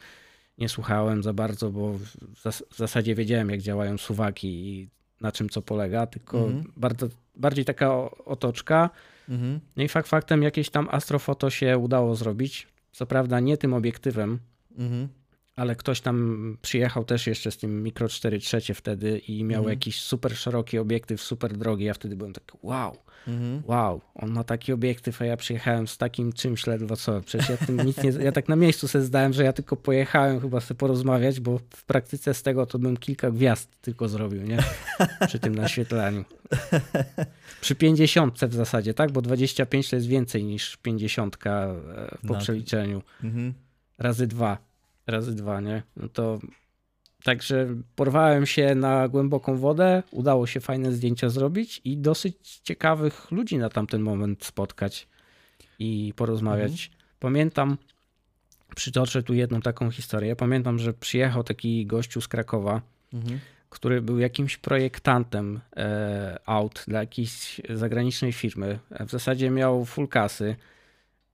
nie 0.58 0.70
słuchałem 0.70 1.24
za 1.24 1.34
bardzo, 1.34 1.70
bo 1.72 1.94
w 1.94 2.42
zas- 2.44 2.64
w 2.72 2.78
zasadzie 2.78 3.16
wiedziałem, 3.16 3.50
jak 3.50 3.62
działają 3.62 3.98
suwaki 3.98 4.48
i 4.48 4.90
na 5.22 5.32
czym 5.32 5.50
co 5.50 5.62
polega, 5.62 6.08
tylko 6.08 6.38
Mhm. 6.38 6.72
bardzo, 6.78 7.08
bardziej 7.36 7.66
taka 7.66 7.90
otoczka. 8.26 8.90
Mhm. 9.30 9.60
No 9.76 9.84
i 9.84 9.88
fakt 9.88 10.08
faktem 10.10 10.44
jakieś 10.44 10.70
tam 10.70 10.88
astrofoto 10.92 11.50
się 11.50 11.78
udało 11.78 12.16
zrobić. 12.16 12.68
Co 12.92 13.06
prawda 13.06 13.40
nie 13.40 13.58
tym 13.58 13.74
obiektywem, 13.74 14.40
Mhm. 14.78 15.08
Ale 15.56 15.76
ktoś 15.76 16.02
tam 16.02 16.58
przyjechał 16.62 17.06
też 17.06 17.28
jeszcze 17.28 17.52
z 17.52 17.58
tym 17.58 17.84
Micro 17.84 18.10
4 18.10 18.40
trzecie 18.40 18.74
wtedy 18.74 19.18
i 19.18 19.44
miał 19.44 19.60
mhm. 19.60 19.74
jakiś 19.74 20.02
super 20.02 20.38
szeroki 20.38 20.78
obiektyw, 20.78 21.22
super 21.22 21.58
drogi. 21.58 21.86
Ja 21.86 21.94
wtedy 21.94 22.16
byłem 22.16 22.34
taki 22.34 22.58
wow, 22.64 22.98
mhm. 23.28 23.64
wow, 23.66 24.02
on 24.16 24.32
ma 24.32 24.44
taki 24.44 24.74
obiektyw, 24.74 25.22
a 25.22 25.26
ja 25.26 25.38
przyjechałem 25.38 25.88
z 25.88 25.98
takim 25.98 26.34
czymś 26.34 26.68
ledwo 26.68 26.96
co. 26.96 27.22
Przecież 27.22 27.50
ja, 27.50 27.58
tym 27.58 27.86
nic 27.86 28.04
nie, 28.04 28.10
ja 28.10 28.32
tak 28.32 28.50
na 28.50 28.56
miejscu 28.56 28.88
sobie 28.88 29.04
zdałem, 29.04 29.34
że 29.34 29.44
ja 29.44 29.54
tylko 29.54 29.76
pojechałem 29.76 30.40
chyba 30.40 30.60
sobie 30.60 30.78
porozmawiać, 30.78 31.40
bo 31.40 31.60
w 31.70 31.84
praktyce 31.86 32.34
z 32.34 32.44
tego 32.44 32.66
to 32.66 32.80
bym 32.80 32.98
kilka 32.98 33.32
gwiazd 33.32 33.82
tylko 33.82 34.10
zrobił, 34.10 34.42
nie? 34.42 34.58
Przy 35.28 35.40
tym 35.40 35.56
naświetlaniu. 35.56 36.26
Przy 37.62 37.76
50 37.76 38.46
w 38.46 38.54
zasadzie, 38.54 38.94
tak? 38.94 39.12
Bo 39.12 39.22
25 39.22 39.90
to 39.90 39.96
jest 39.96 40.08
więcej 40.08 40.44
niż 40.44 40.78
50 40.78 41.38
e, 41.46 41.76
po 42.28 42.34
no. 42.34 42.40
przeliczeniu. 42.40 43.02
Mhm. 43.24 43.54
Razy 43.98 44.28
dwa 44.28 44.75
razy 45.08 45.36
dwa, 45.36 45.62
nie? 45.62 45.84
No 45.98 46.10
to 46.10 46.40
także 47.24 47.68
porwałem 47.96 48.46
się 48.46 48.76
na 48.76 49.08
głęboką 49.08 49.58
wodę, 49.58 50.04
udało 50.12 50.48
się 50.48 50.60
fajne 50.60 50.92
zdjęcia 50.92 51.30
zrobić 51.30 51.82
i 51.84 51.98
dosyć 51.98 52.60
ciekawych 52.64 53.32
ludzi 53.32 53.58
na 53.58 53.70
tamten 53.70 54.02
moment 54.02 54.46
spotkać 54.46 55.08
i 55.80 56.14
porozmawiać. 56.16 56.72
Mhm. 56.72 57.06
Pamiętam, 57.20 57.78
przytoczę 58.76 59.24
tu 59.24 59.34
jedną 59.34 59.62
taką 59.62 59.92
historię. 59.92 60.36
Pamiętam, 60.36 60.80
że 60.80 60.94
przyjechał 60.94 61.44
taki 61.44 61.86
gościu 61.86 62.22
z 62.22 62.28
Krakowa, 62.28 62.82
mhm. 63.14 63.40
który 63.70 64.02
był 64.02 64.20
jakimś 64.20 64.58
projektantem 64.58 65.60
e, 65.78 66.40
aut 66.46 66.84
dla 66.88 67.00
jakiejś 67.00 67.62
zagranicznej 67.70 68.34
firmy. 68.34 68.80
W 69.00 69.12
zasadzie 69.12 69.50
miał 69.50 69.86
full 69.86 70.08
kasy. 70.08 70.56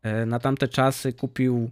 E, 0.03 0.25
na 0.25 0.39
tamte 0.39 0.67
czasy 0.67 1.13
kupił 1.13 1.71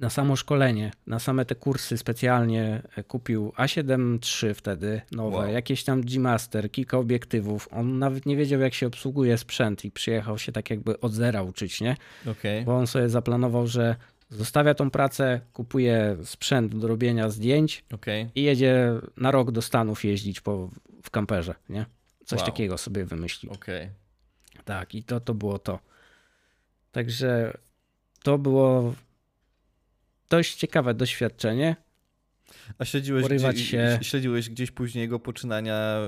na 0.00 0.10
samo 0.10 0.36
szkolenie, 0.36 0.90
na 1.06 1.18
same 1.18 1.44
te 1.44 1.54
kursy 1.54 1.98
specjalnie 1.98 2.82
e, 2.96 3.02
kupił 3.02 3.52
A7 3.56 4.18
III 4.42 4.54
wtedy 4.54 5.00
nowe, 5.12 5.36
wow. 5.36 5.48
jakieś 5.48 5.84
tam 5.84 6.02
G-Master, 6.02 6.70
kilka 6.70 6.98
obiektywów. 6.98 7.68
On 7.70 7.98
nawet 7.98 8.26
nie 8.26 8.36
wiedział, 8.36 8.60
jak 8.60 8.74
się 8.74 8.86
obsługuje 8.86 9.38
sprzęt 9.38 9.84
i 9.84 9.90
przyjechał 9.90 10.38
się 10.38 10.52
tak 10.52 10.70
jakby 10.70 11.00
od 11.00 11.12
zera 11.12 11.42
uczyć, 11.42 11.80
nie? 11.80 11.96
Okay. 12.26 12.62
Bo 12.64 12.76
on 12.76 12.86
sobie 12.86 13.08
zaplanował, 13.08 13.66
że 13.66 13.96
zostawia 14.30 14.74
tą 14.74 14.90
pracę, 14.90 15.40
kupuje 15.52 16.16
sprzęt 16.24 16.76
do 16.76 16.88
robienia 16.88 17.30
zdjęć 17.30 17.84
okay. 17.94 18.30
i 18.34 18.42
jedzie 18.42 18.92
na 19.16 19.30
rok 19.30 19.50
do 19.50 19.62
Stanów 19.62 20.04
jeździć 20.04 20.40
po, 20.40 20.70
w 21.02 21.10
kamperze, 21.10 21.54
nie? 21.68 21.86
Coś 22.24 22.38
wow. 22.38 22.46
takiego 22.46 22.78
sobie 22.78 23.04
wymyślił. 23.04 23.52
Okay. 23.52 23.90
Tak, 24.64 24.94
i 24.94 25.02
to, 25.02 25.20
to 25.20 25.34
było 25.34 25.58
to. 25.58 25.78
Także 26.92 27.58
to 28.22 28.38
było 28.38 28.94
dość 30.30 30.54
ciekawe 30.54 30.94
doświadczenie. 30.94 31.76
A 32.78 32.84
śledziłeś, 32.84 33.26
gdzie, 33.28 33.64
się... 33.64 33.98
śledziłeś 34.02 34.50
gdzieś 34.50 34.70
później 34.70 35.02
jego 35.02 35.18
poczynania 35.18 35.74
e, 35.74 36.06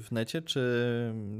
w 0.00 0.06
necie, 0.10 0.42
czy, 0.42 0.60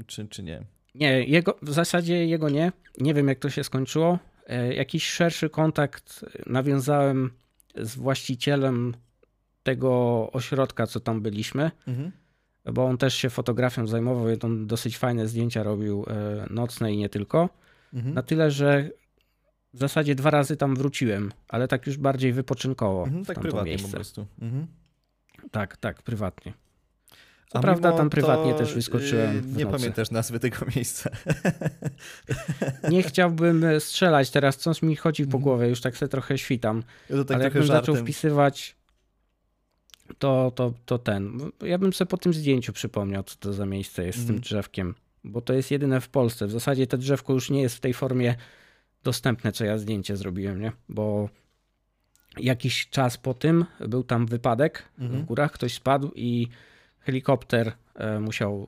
czy, 0.07 0.27
czy 0.27 0.43
nie? 0.43 0.63
Nie, 0.95 1.23
jego, 1.23 1.57
w 1.61 1.73
zasadzie 1.73 2.27
jego 2.27 2.49
nie. 2.49 2.71
Nie 2.97 3.13
wiem, 3.13 3.27
jak 3.27 3.39
to 3.39 3.49
się 3.49 3.63
skończyło. 3.63 4.19
E, 4.47 4.73
jakiś 4.73 5.09
szerszy 5.09 5.49
kontakt 5.49 6.25
nawiązałem 6.45 7.31
z 7.75 7.95
właścicielem 7.95 8.93
tego 9.63 10.29
ośrodka, 10.31 10.87
co 10.87 10.99
tam 10.99 11.21
byliśmy, 11.21 11.71
mhm. 11.87 12.11
bo 12.65 12.85
on 12.85 12.97
też 12.97 13.15
się 13.15 13.29
fotografią 13.29 13.87
zajmował 13.87 14.29
i 14.29 14.39
on 14.39 14.67
dosyć 14.67 14.97
fajne 14.97 15.27
zdjęcia 15.27 15.63
robił 15.63 16.05
e, 16.07 16.45
nocne 16.49 16.93
i 16.93 16.97
nie 16.97 17.09
tylko. 17.09 17.49
Mhm. 17.93 18.13
Na 18.15 18.23
tyle, 18.23 18.51
że 18.51 18.89
w 19.77 19.79
zasadzie 19.79 20.15
dwa 20.15 20.29
razy 20.29 20.57
tam 20.57 20.75
wróciłem, 20.75 21.31
ale 21.47 21.67
tak 21.67 21.87
już 21.87 21.97
bardziej 21.97 22.33
wypoczynkowo. 22.33 23.03
Mhm, 23.03 23.25
tak 23.25 23.39
prywatnie 23.39 23.69
miejsce. 23.69 23.87
po 23.87 23.93
prostu. 23.93 24.25
Mhm. 24.41 24.67
Tak, 25.51 25.77
tak, 25.77 26.01
prywatnie. 26.01 26.53
Co 27.49 27.59
A 27.59 27.61
prawda 27.61 27.91
tam 27.91 28.09
prywatnie 28.09 28.53
też 28.53 28.73
wyskoczyłem. 28.73 29.35
Yy, 29.35 29.41
nie 29.41 29.65
nocy. 29.65 29.77
pamiętasz 29.77 30.11
nazwy 30.11 30.39
tego 30.39 30.57
miejsca. 30.75 31.09
nie 32.91 33.03
chciałbym 33.03 33.65
strzelać 33.79 34.31
teraz, 34.31 34.57
coś 34.57 34.81
mi 34.81 34.95
chodzi 34.95 35.23
po 35.23 35.25
mhm. 35.25 35.43
głowie, 35.43 35.67
już 35.67 35.81
tak 35.81 35.97
sobie 35.97 36.09
trochę 36.09 36.37
świtam. 36.37 36.83
Ja 37.09 37.23
tak 37.23 37.35
ale 37.35 37.43
jakbym 37.43 37.63
żartem. 37.63 37.81
zaczął 37.81 38.03
wpisywać, 38.03 38.75
to, 40.19 40.51
to, 40.55 40.73
to 40.85 40.97
ten. 40.97 41.39
Ja 41.61 41.77
bym 41.77 41.93
sobie 41.93 42.09
po 42.09 42.17
tym 42.17 42.33
zdjęciu 42.33 42.73
przypomniał, 42.73 43.23
co 43.23 43.35
to 43.39 43.53
za 43.53 43.65
miejsce 43.65 44.05
jest 44.05 44.17
z 44.17 44.21
tym 44.21 44.35
mhm. 44.35 44.41
drzewkiem, 44.41 44.95
bo 45.23 45.41
to 45.41 45.53
jest 45.53 45.71
jedyne 45.71 46.01
w 46.01 46.09
Polsce. 46.09 46.47
W 46.47 46.51
zasadzie 46.51 46.87
to 46.87 46.97
drzewko 46.97 47.33
już 47.33 47.49
nie 47.49 47.61
jest 47.61 47.75
w 47.75 47.79
tej 47.79 47.93
formie 47.93 48.35
dostępne, 49.03 49.51
co 49.51 49.65
ja 49.65 49.77
zdjęcie 49.77 50.17
zrobiłem, 50.17 50.61
nie? 50.61 50.71
Bo 50.89 51.29
jakiś 52.39 52.89
czas 52.89 53.17
po 53.17 53.33
tym 53.33 53.65
był 53.79 54.03
tam 54.03 54.25
wypadek 54.25 54.83
mhm. 54.99 55.21
w 55.21 55.25
górach, 55.25 55.51
ktoś 55.51 55.73
spadł 55.73 56.11
i 56.15 56.47
helikopter 56.99 57.71
e, 57.95 58.19
musiał 58.19 58.67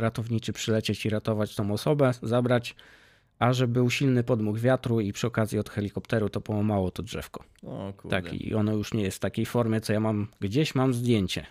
ratowniczy 0.00 0.52
przylecieć 0.52 1.06
i 1.06 1.10
ratować 1.10 1.54
tą 1.54 1.72
osobę, 1.72 2.10
zabrać, 2.22 2.76
a 3.38 3.52
że 3.52 3.68
był 3.68 3.90
silny 3.90 4.24
podmuch 4.24 4.58
wiatru 4.58 5.00
i 5.00 5.12
przy 5.12 5.26
okazji 5.26 5.58
od 5.58 5.70
helikopteru 5.70 6.28
to 6.28 6.40
połamało 6.40 6.90
to 6.90 7.02
drzewko. 7.02 7.44
O, 7.62 7.92
kurde. 7.96 8.22
Tak, 8.22 8.32
i 8.32 8.54
ono 8.54 8.72
już 8.72 8.94
nie 8.94 9.02
jest 9.02 9.16
w 9.16 9.20
takiej 9.20 9.46
formie, 9.46 9.80
co 9.80 9.92
ja 9.92 10.00
mam, 10.00 10.28
gdzieś 10.40 10.74
mam 10.74 10.94
zdjęcie. 10.94 11.46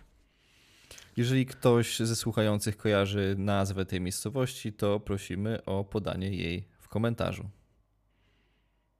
Jeżeli 1.18 1.46
ktoś 1.46 2.00
ze 2.00 2.16
słuchających 2.16 2.78
kojarzy 2.78 3.36
nazwę 3.38 3.86
tej 3.86 4.02
miejscowości, 4.02 4.74
to 4.74 5.00
prosimy 5.00 5.66
o 5.66 5.84
podanie 5.84 6.30
jej 6.30 6.64
komentarzu. 6.90 7.50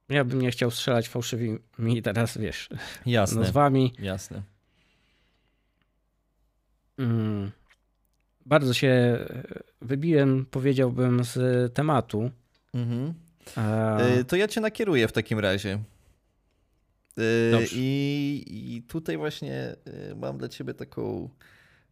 Ja 0.08 0.24
bym 0.24 0.40
nie 0.40 0.50
chciał 0.50 0.70
strzelać 0.70 1.08
fałszywymi 1.08 2.02
teraz, 2.02 2.38
wiesz, 2.38 2.68
Jasne. 3.06 3.40
nazwami. 3.40 3.94
Jasne. 3.98 4.42
Mm. 6.98 7.50
Bardzo 8.46 8.74
się 8.74 9.18
wybiłem, 9.80 10.46
powiedziałbym, 10.50 11.24
z 11.24 11.74
tematu. 11.74 12.30
Mhm. 12.74 13.14
A... 13.56 13.98
E, 13.98 14.24
to 14.24 14.36
ja 14.36 14.48
cię 14.48 14.60
nakieruję 14.60 15.08
w 15.08 15.12
takim 15.12 15.38
razie. 15.38 15.78
E, 17.18 17.22
I, 17.72 18.44
I 18.76 18.82
tutaj 18.82 19.16
właśnie 19.16 19.54
e, 19.54 20.14
mam 20.14 20.38
dla 20.38 20.48
ciebie 20.48 20.74
taką 20.74 21.28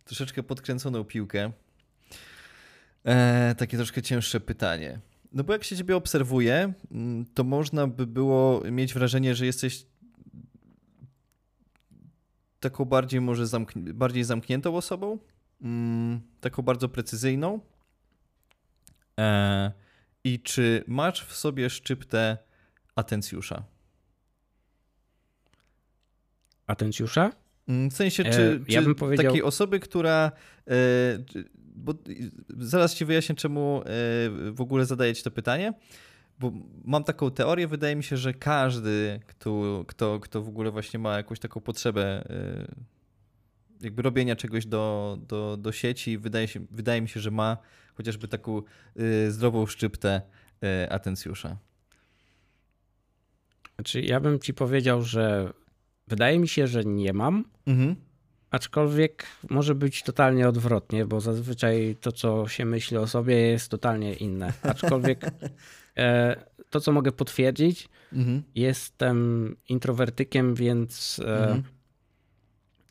troszeczkę 0.05 0.43
podkręconą 0.43 1.05
piłkę. 1.05 1.53
takie 3.59 3.77
troszkę 3.77 4.03
cięższe 4.03 4.41
pytanie. 4.41 5.01
No 5.33 5.45
bo 5.45 5.53
jak 5.53 5.65
się 5.65 5.77
ciebie 5.77 5.97
obserwuje, 5.97 6.73
mm, 6.91 7.27
to 7.35 7.45
można 7.45 7.87
by 7.87 8.07
było 8.07 8.63
mieć 8.71 8.95
wrażenie, 8.95 9.35
że 9.35 9.47
jesteś 9.47 9.87
taką 12.61 12.85
bardziej 12.85 13.21
może 13.21 13.47
zamkn 13.47 13.93
bardziej 13.93 14.25
zamkniętą 14.25 14.77
osobą, 14.77 15.19
mm, 15.63 16.21
taką 16.41 16.63
bardzo 16.63 16.89
precyzyjną. 16.89 17.61
E 19.19 19.73
I 20.25 20.41
czy 20.41 20.85
masz 20.87 21.25
w 21.25 21.37
sobie 21.37 21.71
szczyptę 21.71 22.39
atencjusza? 22.95 23.65
Atencjusza? 26.67 27.33
Mm, 27.69 27.91
w 27.91 27.95
sensie, 27.95 28.25
czy, 28.25 28.61
e, 28.69 28.73
ja 28.73 28.83
czy 28.83 28.95
powiedział... 28.95 29.27
takiej 29.27 29.43
osoby, 29.43 29.81
która 29.81 30.33
e, 30.67 30.73
bo 31.79 31.95
zaraz 32.59 32.95
ci 32.95 33.05
wyjaśnię, 33.05 33.35
czemu 33.35 33.81
e, 33.81 33.85
w 34.51 34.61
ogóle 34.61 34.87
zadaję 34.87 35.15
ci 35.15 35.23
to 35.23 35.31
pytanie. 35.31 35.73
Bo 36.39 36.53
mam 36.85 37.05
taką 37.05 37.31
teorię, 37.31 37.69
wydaje 37.69 37.97
mi 37.97 38.05
się, 38.05 38.17
że 38.17 38.35
każdy, 38.35 39.21
kto, 39.27 39.85
kto, 39.89 40.21
kto 40.21 40.43
w 40.43 40.49
ogóle 40.49 40.71
właśnie 40.71 40.99
ma 40.99 41.17
jakąś 41.17 41.39
taką 41.39 41.61
potrzebę 41.61 42.31
e, 42.31 42.75
jakby 43.81 44.03
robienia 44.03 44.37
czegoś 44.37 44.67
do, 44.67 45.19
do, 45.29 45.57
do 45.57 45.73
sieci, 45.73 46.19
wydaje, 46.19 46.49
się, 46.49 46.61
wydaje 46.71 47.01
mi 47.01 47.09
się, 47.09 47.21
że 47.21 47.31
ma 47.31 47.57
chociażby 47.95 48.29
taką 48.29 48.63
e, 48.97 49.31
zdrową 49.31 49.67
szczyptę 49.67 50.23
atencjusza. 50.91 51.57
Znaczy, 53.75 54.01
ja 54.01 54.21
bym 54.21 54.39
ci 54.39 54.55
powiedział, 54.55 55.03
że 55.03 55.53
wydaje 56.09 56.39
mi 56.39 56.49
się, 56.49 56.67
że 56.67 56.85
nie 56.85 57.13
mam. 57.13 57.45
Mhm. 57.67 57.97
Aczkolwiek 58.51 59.27
może 59.51 59.75
być 59.75 60.03
totalnie 60.03 60.49
odwrotnie, 60.49 61.07
bo 61.07 61.21
zazwyczaj 61.21 61.97
to, 62.01 62.13
co 62.13 62.49
się 62.49 62.65
myśli 62.65 62.97
o 62.97 63.07
sobie, 63.07 63.37
jest 63.37 63.71
totalnie 63.71 64.15
inne. 64.15 64.53
Aczkolwiek 64.63 65.21
e, 65.97 66.37
to, 66.71 66.81
co 66.81 66.93
mogę 66.93 67.13
potwierdzić, 67.13 67.89
mhm. 68.13 68.43
jestem 68.55 69.57
introwertykiem, 69.69 70.55
więc 70.55 71.21
e, 71.25 71.39
mhm. 71.39 71.63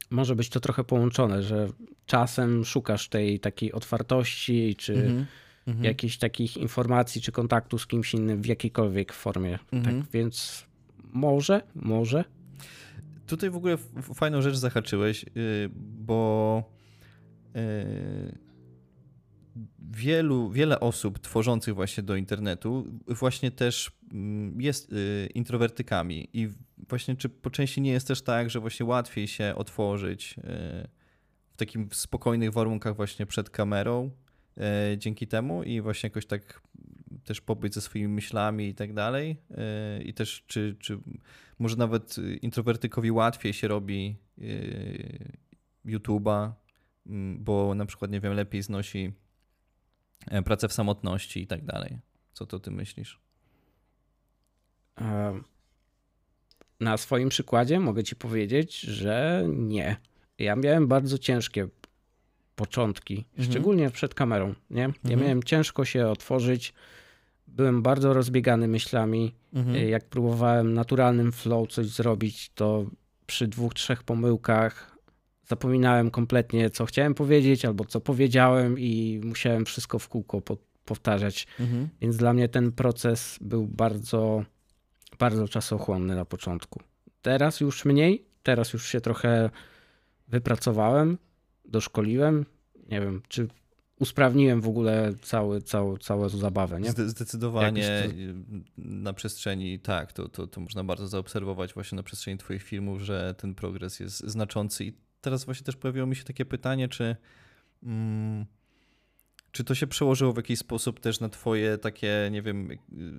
może 0.10 0.36
być 0.36 0.50
to 0.50 0.60
trochę 0.60 0.84
połączone, 0.84 1.44
że 1.44 1.68
czasem 2.06 2.66
szukasz 2.66 3.10
tej 3.10 3.40
takiej 3.40 3.74
otwartości, 3.74 4.76
czy 4.76 4.94
mhm. 4.94 5.26
mhm. 5.68 5.86
jakichś 5.86 6.18
takich 6.18 6.58
informacji, 6.58 7.22
czy 7.22 7.32
kontaktu 7.32 7.78
z 7.78 7.88
kimś 7.88 8.14
innym 8.14 8.42
w 8.42 8.46
jakiejkolwiek 8.46 9.14
formie. 9.14 9.60
Tak 9.70 9.74
mhm. 9.74 10.06
więc 10.14 10.66
może, 11.14 11.62
może 11.76 12.24
Tutaj 13.28 13.50
w 13.50 13.56
ogóle 13.56 13.78
fajną 14.14 14.42
rzecz 14.42 14.56
zahaczyłeś, 14.56 15.24
y, 15.38 15.70
bo 15.76 16.64
y, 17.56 18.38
wielu, 19.80 20.50
wiele 20.50 20.80
osób 20.80 21.20
tworzących 21.20 21.76
właśnie 21.76 22.04
do 22.04 22.16
internetu 22.16 22.86
właśnie 23.08 23.52
też 23.52 23.92
mm, 24.12 24.62
jest 24.62 24.94
y, 24.94 25.30
introwertykami 25.34 26.30
i 26.34 26.50
właśnie 26.90 27.16
czy 27.16 27.30
po 27.30 27.50
części 27.50 27.82
nie 27.82 27.92
jest 27.92 28.08
też 28.08 28.22
tak, 28.22 28.50
że 28.50 28.60
właśnie 28.60 28.86
łatwiej 28.86 29.28
się 29.28 29.54
otworzyć 29.56 30.36
w 31.52 31.58
takim 31.58 31.90
spokojnych 31.92 32.54
warunkach 32.54 32.96
właśnie 32.96 33.26
przed 33.26 33.50
kamerą 33.50 34.12
dzięki 34.98 35.28
temu 35.28 35.64
i 35.64 35.82
właśnie 35.82 36.08
jakoś 36.08 36.26
tak 36.26 36.62
też 37.24 37.42
pobyć 37.42 37.74
ze 37.74 37.82
swoimi 37.82 38.08
myślami 38.08 38.68
i 38.68 38.76
tak 38.76 38.94
dalej. 38.94 39.38
I 40.06 40.14
też 40.14 40.44
czy, 40.48 40.76
czy 40.80 41.00
może 41.60 41.76
nawet 41.76 42.16
introwertykowi 42.42 43.12
łatwiej 43.12 43.54
się 43.54 43.68
robi 43.68 44.18
YouTube'a, 45.86 46.52
mm, 47.06 47.44
bo 47.44 47.76
na 47.76 47.86
przykład, 47.86 48.12
nie 48.12 48.20
wiem, 48.20 48.34
lepiej 48.34 48.62
znosi 48.62 49.14
e, 50.28 50.42
pracę 50.42 50.68
w 50.68 50.74
samotności 50.74 51.42
i 51.42 51.48
tak 51.48 51.66
dalej. 51.66 51.98
Co 52.34 52.46
to 52.46 52.60
ty 52.60 52.72
myślisz? 52.72 53.20
Na 56.80 56.98
swoim 56.98 57.30
przykładzie 57.30 57.80
mogę 57.80 58.04
ci 58.04 58.16
powiedzieć, 58.16 58.80
że 58.80 59.46
nie. 59.48 59.98
Ja 60.40 60.56
miałem 60.56 60.88
bardzo 60.88 61.18
ciężkie 61.18 61.68
początki, 62.56 63.26
mhm. 63.30 63.52
szczególnie 63.52 63.90
przed 63.90 64.14
kamerą. 64.14 64.54
Nie? 64.70 64.82
Ja 64.82 64.88
mhm. 64.88 65.22
miałem 65.22 65.44
ciężko 65.44 65.86
się 65.86 66.08
otworzyć. 66.08 66.74
Byłem 67.48 67.82
bardzo 67.82 68.14
rozbiegany 68.14 68.68
myślami. 68.68 69.34
Mhm. 69.54 69.90
Jak 69.90 70.06
próbowałem 70.06 70.74
naturalnym 70.74 71.32
flow 71.32 71.68
coś 71.70 71.88
zrobić, 71.88 72.50
to 72.56 72.86
przy 73.28 73.48
dwóch, 73.48 73.74
trzech 73.74 74.04
pomyłkach 74.04 74.98
zapominałem 75.48 76.12
kompletnie, 76.12 76.70
co 76.70 76.86
chciałem 76.86 77.14
powiedzieć, 77.14 77.66
albo 77.66 77.86
co 77.86 78.02
powiedziałem, 78.02 78.80
i 78.80 79.22
musiałem 79.24 79.66
wszystko 79.66 80.00
w 80.00 80.08
kółko 80.08 80.42
powtarzać. 80.86 81.48
Mhm. 81.60 81.90
Więc 82.02 82.18
dla 82.18 82.34
mnie 82.34 82.50
ten 82.50 82.72
proces 82.72 83.38
był 83.42 83.68
bardzo, 83.68 84.44
bardzo 85.20 85.48
czasochłonny 85.48 86.16
na 86.16 86.26
początku. 86.26 86.80
Teraz 87.22 87.60
już 87.60 87.86
mniej, 87.86 88.26
teraz 88.44 88.74
już 88.74 88.88
się 88.88 89.02
trochę 89.02 89.50
wypracowałem, 90.28 91.18
doszkoliłem. 91.66 92.46
Nie 92.92 93.02
wiem, 93.02 93.22
czy 93.28 93.48
usprawniłem 94.00 94.62
w 94.62 94.68
ogóle 94.68 95.14
cały, 95.22 95.62
cały, 95.62 95.98
całą 95.98 96.30
zabawę. 96.30 96.82
Nie? 96.82 96.92
Zdecydowanie 96.92 98.10
na 98.78 99.14
przestrzeni, 99.14 99.80
tak, 99.80 100.14
to, 100.14 100.30
to, 100.30 100.48
to 100.48 100.62
można 100.62 100.84
bardzo 100.84 101.08
zaobserwować 101.08 101.74
właśnie 101.74 101.96
na 101.96 102.04
przestrzeni 102.04 102.38
Twoich 102.38 102.64
filmów, 102.64 103.02
że 103.02 103.36
ten 103.38 103.56
progres 103.56 104.00
jest 104.00 104.20
znaczący 104.20 104.86
i 104.86 104.94
teraz 105.22 105.46
właśnie 105.46 105.66
też 105.66 105.76
pojawiło 105.76 106.08
mi 106.08 106.16
się 106.16 106.24
takie 106.24 106.46
pytanie, 106.46 106.88
czy, 106.88 107.16
mm, 107.84 108.46
czy 109.52 109.64
to 109.64 109.76
się 109.76 109.88
przełożyło 109.88 110.34
w 110.34 110.38
jakiś 110.38 110.60
sposób 110.60 111.00
też 111.00 111.20
na 111.20 111.30
twoje 111.30 111.78
takie, 111.78 112.30
nie 112.32 112.42
wiem, 112.42 112.70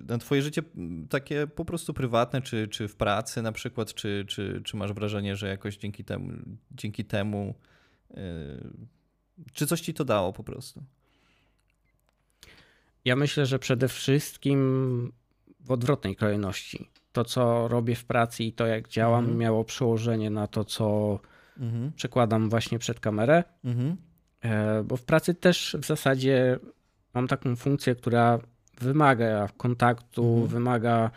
na 0.07 0.17
twoje 0.17 0.41
życie 0.41 0.61
takie 1.09 1.47
po 1.47 1.65
prostu 1.65 1.93
prywatne, 1.93 2.41
czy, 2.41 2.67
czy 2.67 2.87
w 2.87 2.95
pracy 2.95 3.41
na 3.41 3.51
przykład, 3.51 3.93
czy, 3.93 4.25
czy, 4.27 4.61
czy 4.65 4.77
masz 4.77 4.93
wrażenie, 4.93 5.35
że 5.35 5.47
jakoś 5.47 5.77
dzięki 5.77 6.03
temu, 6.03 6.31
dzięki 6.71 7.05
temu 7.05 7.55
yy, 8.09 8.17
czy 9.53 9.67
coś 9.67 9.81
ci 9.81 9.93
to 9.93 10.05
dało 10.05 10.33
po 10.33 10.43
prostu? 10.43 10.83
Ja 13.05 13.15
myślę, 13.15 13.45
że 13.45 13.59
przede 13.59 13.87
wszystkim 13.87 15.11
w 15.59 15.71
odwrotnej 15.71 16.15
kolejności. 16.15 16.89
To, 17.11 17.25
co 17.25 17.67
robię 17.67 17.95
w 17.95 18.05
pracy 18.05 18.43
i 18.43 18.53
to, 18.53 18.65
jak 18.65 18.87
działam, 18.87 19.19
mhm. 19.19 19.37
miało 19.37 19.63
przełożenie 19.63 20.29
na 20.29 20.47
to, 20.47 20.65
co 20.65 21.19
mhm. 21.59 21.91
przekładam 21.91 22.49
właśnie 22.49 22.79
przed 22.79 22.99
kamerę, 22.99 23.43
mhm. 23.63 23.97
E, 24.41 24.83
bo 24.83 24.97
w 24.97 25.03
pracy 25.03 25.33
też 25.33 25.77
w 25.81 25.85
zasadzie 25.85 26.59
mam 27.13 27.27
taką 27.27 27.55
funkcję, 27.55 27.95
która 27.95 28.39
wymaga 28.81 29.47
kontaktu, 29.57 30.23
mhm. 30.23 30.47
wymaga 30.47 31.11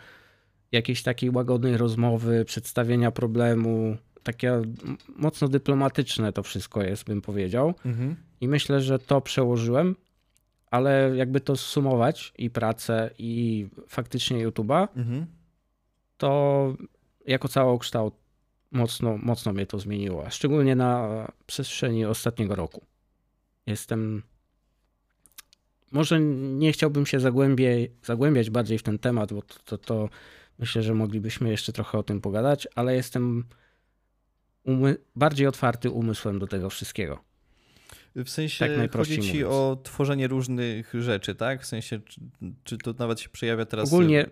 jakiejś 0.71 1.03
takiej 1.03 1.29
łagodnej 1.29 1.77
rozmowy, 1.77 2.45
przedstawienia 2.45 3.11
problemu, 3.11 3.97
takie 4.23 4.61
mocno 5.15 5.47
dyplomatyczne 5.47 6.33
to 6.33 6.43
wszystko 6.43 6.83
jest, 6.83 7.03
bym 7.05 7.21
powiedział. 7.21 7.73
Mhm. 7.85 8.15
I 8.41 8.47
myślę, 8.47 8.81
że 8.81 8.99
to 8.99 9.21
przełożyłem, 9.21 9.95
ale 10.71 11.11
jakby 11.15 11.39
to 11.39 11.55
sumować 11.55 12.33
i 12.37 12.49
pracę, 12.49 13.09
i 13.17 13.67
faktycznie 13.87 14.47
YouTube'a, 14.47 14.87
mhm. 14.95 15.25
to 16.17 16.73
jako 17.25 17.47
całokształt 17.47 18.13
mocno, 18.71 19.17
mocno 19.17 19.53
mnie 19.53 19.65
to 19.65 19.79
zmieniło, 19.79 20.29
szczególnie 20.29 20.75
na 20.75 21.07
przestrzeni 21.45 22.05
ostatniego 22.05 22.55
roku. 22.55 22.85
Jestem. 23.65 24.23
Może 25.91 26.19
nie 26.19 26.71
chciałbym 26.71 27.05
się 27.05 27.19
zagłębiać, 27.19 27.89
zagłębiać 28.03 28.49
bardziej 28.49 28.77
w 28.77 28.83
ten 28.83 28.99
temat, 28.99 29.33
bo 29.33 29.41
to, 29.41 29.55
to, 29.65 29.77
to 29.77 30.09
myślę, 30.59 30.83
że 30.83 30.93
moglibyśmy 30.93 31.49
jeszcze 31.49 31.73
trochę 31.73 31.97
o 31.97 32.03
tym 32.03 32.21
pogadać, 32.21 32.67
ale 32.75 32.95
jestem 32.95 33.43
umy 34.63 34.95
bardziej 35.15 35.47
otwarty 35.47 35.89
umysłem 35.89 36.39
do 36.39 36.47
tego 36.47 36.69
wszystkiego. 36.69 37.19
W 38.15 38.29
sensie 38.29 38.67
tak 38.67 38.91
chodzi 38.95 39.21
ci 39.21 39.27
mówiąc. 39.27 39.53
o 39.53 39.77
tworzenie 39.83 40.27
różnych 40.27 40.93
rzeczy, 40.99 41.35
tak? 41.35 41.61
W 41.61 41.65
sensie, 41.65 41.99
czy, 41.99 42.21
czy 42.63 42.77
to 42.77 42.93
nawet 42.99 43.19
się 43.19 43.29
przejawia 43.29 43.65
teraz? 43.65 43.87
Ogólnie 43.87 44.25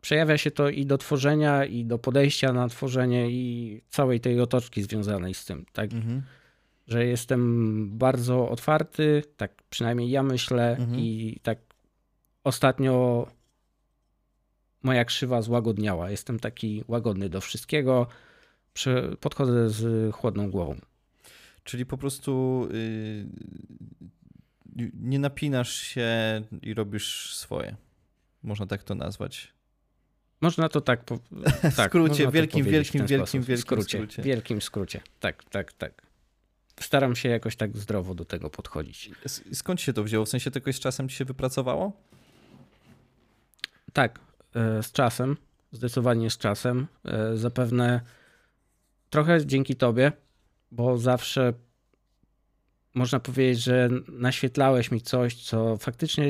przejawia 0.00 0.38
się 0.38 0.50
to 0.50 0.68
i 0.68 0.86
do 0.86 0.98
tworzenia, 0.98 1.64
i 1.64 1.84
do 1.84 1.98
podejścia 1.98 2.52
na 2.52 2.68
tworzenie, 2.68 3.30
i 3.30 3.80
całej 3.88 4.20
tej 4.20 4.40
otoczki 4.40 4.82
związanej 4.82 5.34
z 5.34 5.44
tym, 5.44 5.66
tak? 5.72 5.92
Mhm. 5.92 6.22
Że 6.86 7.06
jestem 7.06 7.88
bardzo 7.98 8.48
otwarty, 8.48 9.22
tak 9.36 9.62
przynajmniej 9.70 10.10
ja 10.10 10.22
myślę, 10.22 10.76
mhm. 10.76 11.00
i 11.00 11.38
tak 11.42 11.58
ostatnio 12.44 13.26
moja 14.82 15.04
krzywa 15.04 15.42
złagodniała. 15.42 16.10
Jestem 16.10 16.38
taki 16.38 16.84
łagodny 16.88 17.28
do 17.28 17.40
wszystkiego, 17.40 18.06
podchodzę 19.20 19.70
z 19.70 20.14
chłodną 20.14 20.50
głową. 20.50 20.76
Czyli 21.64 21.86
po 21.86 21.98
prostu 21.98 22.68
yy, 24.76 24.90
nie 24.94 25.18
napinasz 25.18 25.72
się 25.72 26.08
i 26.62 26.74
robisz 26.74 27.36
swoje. 27.36 27.76
Można 28.42 28.66
tak 28.66 28.82
to 28.82 28.94
nazwać. 28.94 29.54
Można 30.40 30.68
to 30.68 30.80
tak. 30.80 31.04
Po, 31.04 31.16
w 31.72 31.76
tak, 31.76 31.90
skrócie, 31.90 32.30
wielkim, 32.30 32.64
wielkim, 32.64 33.06
wielkim, 33.06 33.42
wielkim 33.42 33.58
skrócie, 33.58 33.98
skrócie. 33.98 34.22
Wielkim 34.22 34.62
skrócie. 34.62 35.00
Tak, 35.20 35.44
tak, 35.44 35.72
tak. 35.72 36.02
Staram 36.80 37.16
się 37.16 37.28
jakoś 37.28 37.56
tak 37.56 37.76
zdrowo 37.76 38.14
do 38.14 38.24
tego 38.24 38.50
podchodzić. 38.50 39.10
Skąd 39.52 39.80
się 39.80 39.92
to 39.92 40.04
wzięło? 40.04 40.24
W 40.24 40.28
sensie 40.28 40.50
tylko 40.50 40.72
z 40.72 40.80
czasem 40.80 41.08
ci 41.08 41.16
się 41.16 41.24
wypracowało? 41.24 41.92
Tak, 43.92 44.20
e, 44.54 44.82
z 44.82 44.92
czasem. 44.92 45.36
Zdecydowanie 45.72 46.30
z 46.30 46.38
czasem. 46.38 46.86
E, 47.04 47.36
zapewne 47.36 48.00
trochę 49.14 49.46
dzięki 49.46 49.76
tobie, 49.76 50.12
bo 50.70 50.98
zawsze 50.98 51.52
można 52.94 53.20
powiedzieć, 53.20 53.62
że 53.62 53.88
naświetlałeś 54.08 54.90
mi 54.90 55.00
coś, 55.00 55.34
co 55.34 55.76
faktycznie 55.76 56.26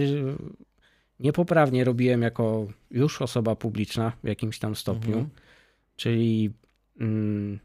niepoprawnie 1.21 1.85
robiłem 1.85 2.23
jako 2.23 2.67
już 2.91 3.23
osoba 3.23 3.57
publiczna 3.57 4.13
w 4.25 4.29
jakimś 4.29 4.59
tam 4.59 4.77
stopniu. 4.77 5.13
Mhm. 5.13 5.29
Czyli 5.97 6.53
mm, 7.01 7.59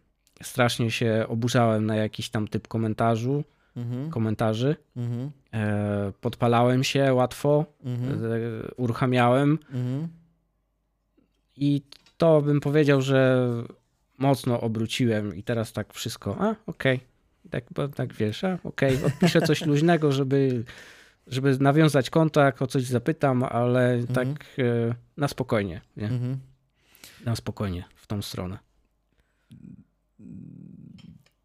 strasznie 0.44 0.92
się 0.92 1.26
oburzałem 1.28 1.86
na 1.86 1.96
jakiś 1.96 2.30
tam 2.30 2.48
typ 2.48 2.68
komentarzu, 2.68 3.44
mhm. 3.76 4.10
komentarzy. 4.10 4.76
Mhm. 4.96 5.32
E, 5.54 6.12
podpalałem 6.22 6.84
się 6.84 7.14
łatwo, 7.14 7.66
mhm. 7.84 8.26
e, 8.26 8.38
uruchamiałem. 8.78 9.60
Mhm. 9.70 10.08
I 11.58 11.82
to 12.18 12.42
bym 12.42 12.60
powiedział, 12.60 13.02
że 13.02 13.48
mocno 14.20 14.62
obróciłem 14.62 15.36
i 15.36 15.44
teraz 15.44 15.74
tak 15.74 15.94
wszystko, 15.94 16.36
a 16.40 16.56
okej, 16.66 17.00
okay. 17.48 17.62
tak, 17.74 17.96
tak 17.96 18.14
wiesz, 18.14 18.44
a 18.44 18.60
okej, 18.64 18.96
okay. 18.98 19.08
odpiszę 19.08 19.42
coś 19.42 19.66
luźnego, 19.66 20.12
żeby 20.12 20.64
żeby 21.30 21.58
nawiązać 21.60 22.10
kontakt, 22.10 22.62
o 22.62 22.68
coś 22.68 22.84
zapytam, 22.84 23.44
ale 23.44 23.94
mhm. 23.94 24.14
tak 24.14 24.46
e, 24.58 24.96
na 25.18 25.28
spokojnie, 25.28 25.82
nie? 25.98 26.08
Mhm. 26.08 26.38
Na 27.26 27.36
spokojnie 27.36 27.84
w 27.96 28.08
tą 28.08 28.22
stronę. 28.22 28.58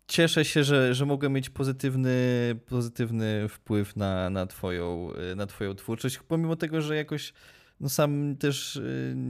Cieszę 0.07 0.45
się, 0.45 0.64
że, 0.64 0.95
że 0.95 1.07
mogę 1.07 1.29
mieć 1.29 1.51
pozytywny, 1.51 2.11
pozytywny 2.66 3.49
wpływ 3.49 3.97
na, 3.97 4.31
na, 4.31 4.47
twoją, 4.47 5.11
na 5.37 5.47
twoją 5.47 5.75
twórczość, 5.75 6.18
pomimo 6.29 6.57
tego, 6.57 6.81
że 6.81 6.97
jakoś 6.97 7.33
no 7.85 7.91
sam 7.91 8.37
też 8.37 8.76
e, 8.76 8.80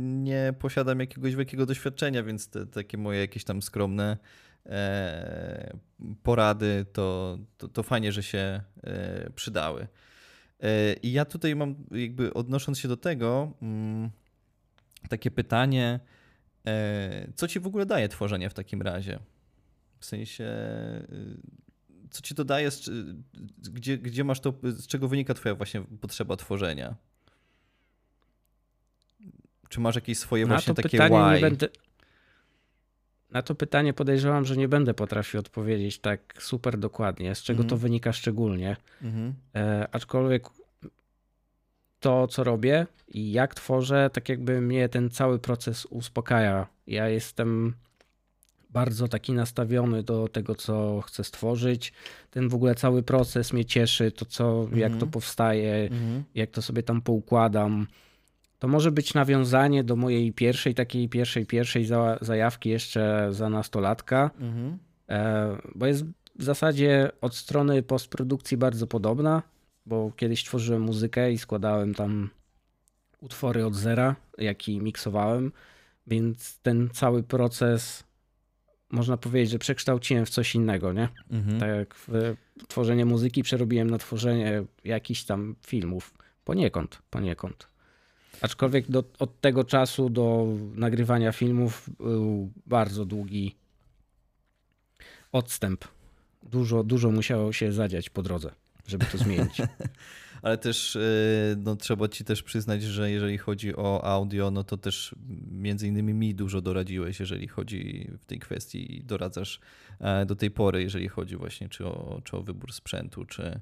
nie 0.04 0.54
posiadam 0.58 1.00
jakiegoś 1.00 1.34
wielkiego 1.34 1.66
doświadczenia, 1.66 2.22
więc 2.22 2.48
te, 2.48 2.66
takie 2.66 2.98
moje 2.98 3.20
jakieś 3.20 3.44
tam 3.44 3.62
skromne 3.62 4.18
e, 4.66 5.76
porady 6.22 6.86
to, 6.92 7.38
to, 7.58 7.68
to, 7.68 7.82
fajnie, 7.82 8.12
że 8.12 8.22
się 8.22 8.60
e, 8.82 9.30
przydały. 9.30 9.88
E, 10.60 10.92
I 10.92 11.12
ja 11.12 11.24
tutaj 11.24 11.56
mam, 11.56 11.74
jakby 11.90 12.34
odnosząc 12.34 12.78
się 12.78 12.88
do 12.88 12.96
tego, 12.96 13.52
mm, 13.62 14.10
takie 15.08 15.30
pytanie, 15.30 16.00
e, 16.66 17.32
co 17.34 17.48
ci 17.48 17.60
w 17.60 17.66
ogóle 17.66 17.86
daje 17.86 18.08
tworzenie 18.08 18.50
w 18.50 18.54
takim 18.54 18.82
razie? 18.82 19.18
W 19.98 20.04
sensie, 20.04 20.44
e, 20.44 21.06
co 22.10 22.22
ci 22.22 22.34
to 22.34 22.44
daje, 22.44 22.70
gdzie, 23.58 23.98
gdzie 23.98 24.24
masz 24.24 24.40
to, 24.40 24.54
z 24.62 24.86
czego 24.86 25.08
wynika 25.08 25.34
twoja 25.34 25.54
właśnie 25.54 25.82
potrzeba 26.00 26.36
tworzenia? 26.36 26.96
Czy 29.74 29.80
masz 29.80 29.94
jakieś 29.94 30.18
swoje 30.18 30.46
na 30.46 30.54
właśnie 30.54 30.74
takie 30.74 30.98
why? 30.98 31.40
Będę... 31.40 31.68
Na 33.30 33.42
to 33.42 33.54
pytanie 33.54 33.92
podejrzewam, 33.92 34.44
że 34.44 34.56
nie 34.56 34.68
będę 34.68 34.94
potrafił 34.94 35.40
odpowiedzieć 35.40 35.98
tak 35.98 36.34
super 36.38 36.78
dokładnie, 36.78 37.34
z 37.34 37.42
czego 37.42 37.58
to 37.58 37.64
mhm. 37.64 37.80
wynika 37.80 38.12
szczególnie. 38.12 38.76
Mhm. 39.02 39.34
E, 39.54 39.88
aczkolwiek 39.92 40.44
to, 42.00 42.28
co 42.28 42.44
robię 42.44 42.86
i 43.08 43.32
jak 43.32 43.54
tworzę, 43.54 44.10
tak 44.12 44.28
jakby 44.28 44.60
mnie 44.60 44.88
ten 44.88 45.10
cały 45.10 45.38
proces 45.38 45.86
uspokaja. 45.86 46.66
Ja 46.86 47.08
jestem 47.08 47.74
bardzo 48.70 49.08
taki 49.08 49.32
nastawiony 49.32 50.02
do 50.02 50.28
tego, 50.28 50.54
co 50.54 51.00
chcę 51.00 51.24
stworzyć. 51.24 51.92
Ten 52.30 52.48
w 52.48 52.54
ogóle 52.54 52.74
cały 52.74 53.02
proces 53.02 53.52
mnie 53.52 53.64
cieszy, 53.64 54.12
to 54.12 54.24
co, 54.24 54.68
jak 54.74 54.90
to 54.90 54.94
mhm. 54.94 55.10
powstaje, 55.10 55.88
mhm. 55.90 56.24
jak 56.34 56.50
to 56.50 56.62
sobie 56.62 56.82
tam 56.82 57.02
poukładam. 57.02 57.86
To 58.64 58.68
może 58.68 58.92
być 58.92 59.14
nawiązanie 59.14 59.84
do 59.84 59.96
mojej 59.96 60.32
pierwszej, 60.32 60.74
takiej 60.74 61.08
pierwszej, 61.08 61.46
pierwszej 61.46 61.84
za, 61.84 62.18
zajawki 62.20 62.70
jeszcze 62.70 63.28
za 63.30 63.48
nastolatka, 63.50 64.30
mhm. 64.40 64.78
e, 65.08 65.56
bo 65.74 65.86
jest 65.86 66.04
w 66.38 66.42
zasadzie 66.42 67.10
od 67.20 67.34
strony 67.34 67.82
postprodukcji 67.82 68.56
bardzo 68.56 68.86
podobna, 68.86 69.42
bo 69.86 70.12
kiedyś 70.16 70.44
tworzyłem 70.44 70.82
muzykę 70.82 71.32
i 71.32 71.38
składałem 71.38 71.94
tam 71.94 72.30
utwory 73.20 73.66
od 73.66 73.74
zera, 73.74 74.16
jak 74.38 74.68
i 74.68 74.80
miksowałem, 74.80 75.52
więc 76.06 76.58
ten 76.58 76.90
cały 76.92 77.22
proces 77.22 78.04
można 78.90 79.16
powiedzieć, 79.16 79.50
że 79.50 79.58
przekształciłem 79.58 80.26
w 80.26 80.30
coś 80.30 80.54
innego, 80.54 80.92
nie? 80.92 81.08
Mhm. 81.30 81.60
Tak 81.60 81.68
jak 81.68 81.96
tworzenie 82.68 83.04
muzyki 83.04 83.42
przerobiłem 83.42 83.90
na 83.90 83.98
tworzenie 83.98 84.64
jakichś 84.84 85.24
tam 85.24 85.56
filmów. 85.66 86.14
Poniekąd, 86.44 87.02
poniekąd. 87.10 87.73
Aczkolwiek 88.40 88.90
do, 88.90 89.04
od 89.18 89.40
tego 89.40 89.64
czasu 89.64 90.10
do 90.10 90.46
nagrywania 90.74 91.32
filmów 91.32 91.90
był 91.98 92.50
bardzo 92.66 93.04
długi 93.04 93.56
odstęp. 95.32 95.84
Dużo, 96.42 96.84
dużo 96.84 97.10
musiało 97.10 97.52
się 97.52 97.72
zadziać 97.72 98.10
po 98.10 98.22
drodze, 98.22 98.50
żeby 98.86 99.06
to 99.06 99.18
zmienić. 99.18 99.56
ale 100.44 100.58
też 100.58 100.96
y, 100.96 101.56
no, 101.58 101.76
trzeba 101.76 102.08
ci 102.08 102.24
też 102.24 102.42
przyznać, 102.42 102.82
że 102.82 103.10
jeżeli 103.10 103.38
chodzi 103.38 103.76
o 103.76 104.04
audio, 104.04 104.50
no 104.50 104.64
to 104.64 104.76
też 104.76 105.14
między 105.50 105.88
innymi 105.88 106.14
mi 106.14 106.34
dużo 106.34 106.60
doradziłeś, 106.60 107.20
jeżeli 107.20 107.48
chodzi 107.48 108.10
w 108.18 108.26
tej 108.26 108.38
kwestii 108.38 108.96
i 108.96 109.04
doradzasz 109.04 109.60
e, 110.00 110.26
do 110.26 110.36
tej 110.36 110.50
pory, 110.50 110.82
jeżeli 110.82 111.08
chodzi 111.08 111.36
właśnie 111.36 111.68
czy 111.68 111.86
o, 111.86 112.20
czy 112.24 112.36
o 112.36 112.42
wybór 112.42 112.72
sprzętu, 112.72 113.24
czy, 113.24 113.60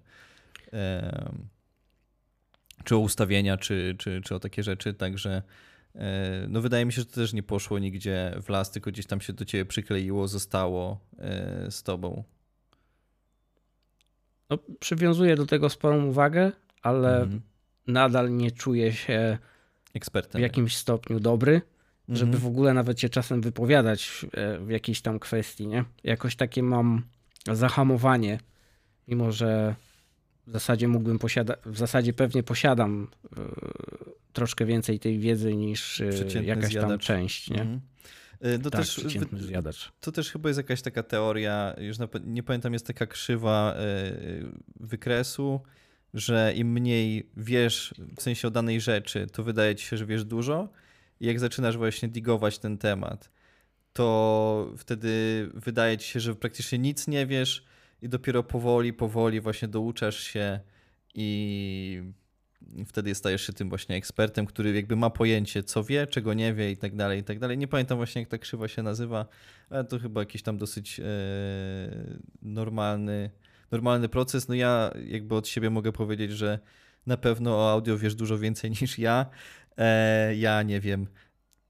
czy 2.84 2.96
o 2.96 2.98
ustawienia, 2.98 3.56
czy, 3.56 3.94
czy, 3.98 4.20
czy 4.24 4.34
o 4.34 4.40
takie 4.40 4.62
rzeczy, 4.62 4.94
także 4.94 5.42
e, 5.94 6.46
no 6.48 6.60
wydaje 6.60 6.84
mi 6.84 6.92
się, 6.92 7.00
że 7.00 7.06
to 7.06 7.14
też 7.14 7.32
nie 7.32 7.42
poszło 7.42 7.78
nigdzie 7.78 8.34
w 8.42 8.48
las, 8.48 8.70
tylko 8.70 8.90
gdzieś 8.90 9.06
tam 9.06 9.20
się 9.20 9.32
do 9.32 9.44
ciebie 9.44 9.64
przykleiło, 9.64 10.28
zostało 10.28 11.00
e, 11.18 11.70
z 11.70 11.82
tobą. 11.82 12.24
No, 14.50 14.58
przywiązuję 14.80 15.36
do 15.36 15.46
tego 15.46 15.68
sporą 15.68 16.06
uwagę, 16.06 16.52
ale 16.82 17.20
mhm. 17.20 17.40
nadal 17.86 18.36
nie 18.36 18.50
czuję 18.50 18.92
się 18.92 19.38
Ekspertem. 19.94 20.38
w 20.38 20.42
jakimś 20.42 20.76
stopniu 20.76 21.20
dobry, 21.20 21.54
mhm. 21.54 22.16
żeby 22.16 22.38
w 22.38 22.46
ogóle 22.46 22.74
nawet 22.74 23.00
się 23.00 23.08
czasem 23.08 23.40
wypowiadać 23.40 24.26
e, 24.32 24.58
w 24.58 24.70
jakiejś 24.70 25.00
tam 25.00 25.18
kwestii, 25.18 25.66
nie? 25.66 25.84
Jakoś 26.04 26.36
takie 26.36 26.62
mam 26.62 27.02
zahamowanie, 27.52 28.38
mimo 29.08 29.32
że 29.32 29.74
w 30.46 30.52
zasadzie 30.52 30.88
mógłbym 30.88 31.18
posiadać, 31.18 31.58
w 31.66 31.78
zasadzie 31.78 32.12
pewnie 32.12 32.42
posiadam 32.42 33.08
e, 33.36 33.40
troszkę 34.32 34.64
więcej 34.64 35.00
tej 35.00 35.18
wiedzy 35.18 35.56
niż 35.56 36.00
e, 36.00 36.42
jakaś 36.42 36.70
zjadacz. 36.70 36.90
tam 36.90 36.98
część, 36.98 37.50
nie? 37.50 37.60
Mhm. 37.60 37.80
No 38.62 38.70
tak, 38.70 38.80
też, 38.80 39.00
zjadacz. 39.32 39.92
To 40.00 40.12
też 40.12 40.30
chyba 40.30 40.48
jest 40.48 40.56
jakaś 40.56 40.82
taka 40.82 41.02
teoria, 41.02 41.74
już 41.78 41.96
nie 42.24 42.42
pamiętam, 42.42 42.72
jest 42.72 42.86
taka 42.86 43.06
krzywa 43.06 43.76
wykresu, 44.80 45.60
że 46.14 46.52
im 46.56 46.72
mniej 46.72 47.30
wiesz 47.36 47.94
w 48.16 48.22
sensie 48.22 48.48
o 48.48 48.50
danej 48.50 48.80
rzeczy, 48.80 49.26
to 49.32 49.42
wydaje 49.42 49.74
ci 49.74 49.86
się, 49.86 49.96
że 49.96 50.06
wiesz 50.06 50.24
dużo. 50.24 50.68
I 51.20 51.26
jak 51.26 51.40
zaczynasz 51.40 51.76
właśnie 51.76 52.08
digować 52.08 52.58
ten 52.58 52.78
temat, 52.78 53.30
to 53.92 54.72
wtedy 54.76 55.48
wydaje 55.54 55.98
ci 55.98 56.08
się, 56.08 56.20
że 56.20 56.34
praktycznie 56.34 56.78
nic 56.78 57.08
nie 57.08 57.26
wiesz 57.26 57.64
i 58.02 58.08
dopiero 58.08 58.42
powoli, 58.42 58.92
powoli 58.92 59.40
właśnie 59.40 59.68
douczasz 59.68 60.20
się 60.20 60.60
i 61.14 62.02
wtedy 62.86 63.14
stajesz 63.14 63.46
się 63.46 63.52
tym 63.52 63.68
właśnie 63.68 63.96
ekspertem, 63.96 64.46
który 64.46 64.72
jakby 64.72 64.96
ma 64.96 65.10
pojęcie, 65.10 65.62
co 65.62 65.84
wie, 65.84 66.06
czego 66.06 66.34
nie 66.34 66.54
wie 66.54 66.70
i 66.70 66.76
tak 66.76 66.96
dalej, 66.96 67.20
i 67.20 67.24
tak 67.24 67.38
dalej. 67.38 67.58
Nie 67.58 67.68
pamiętam 67.68 67.98
właśnie, 67.98 68.22
jak 68.22 68.28
ta 68.28 68.38
krzywa 68.38 68.68
się 68.68 68.82
nazywa, 68.82 69.26
ale 69.70 69.84
to 69.84 69.98
chyba 69.98 70.20
jakiś 70.20 70.42
tam 70.42 70.58
dosyć 70.58 71.00
e, 71.00 71.04
normalny 72.42 73.30
normalny 73.70 74.08
proces. 74.08 74.48
No 74.48 74.54
ja 74.54 74.90
jakby 75.06 75.34
od 75.34 75.48
siebie 75.48 75.70
mogę 75.70 75.92
powiedzieć, 75.92 76.32
że 76.32 76.58
na 77.06 77.16
pewno 77.16 77.56
o 77.56 77.70
audio 77.70 77.98
wiesz 77.98 78.14
dużo 78.14 78.38
więcej 78.38 78.70
niż 78.80 78.98
ja. 78.98 79.26
E, 79.78 80.36
ja 80.36 80.62
nie 80.62 80.80
wiem 80.80 81.06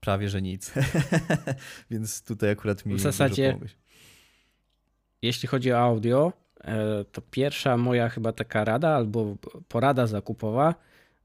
prawie, 0.00 0.28
że 0.28 0.42
nic. 0.42 0.72
Więc 1.90 2.22
tutaj 2.22 2.50
akurat 2.50 2.86
mi 2.86 2.94
W 2.94 3.00
zasadzie, 3.00 3.58
jeśli 5.22 5.48
chodzi 5.48 5.72
o 5.72 5.78
audio, 5.78 6.32
e, 6.64 7.04
to 7.04 7.22
pierwsza 7.30 7.76
moja 7.76 8.08
chyba 8.08 8.32
taka 8.32 8.64
rada 8.64 8.88
albo 8.88 9.36
porada 9.68 10.06
zakupowa 10.06 10.74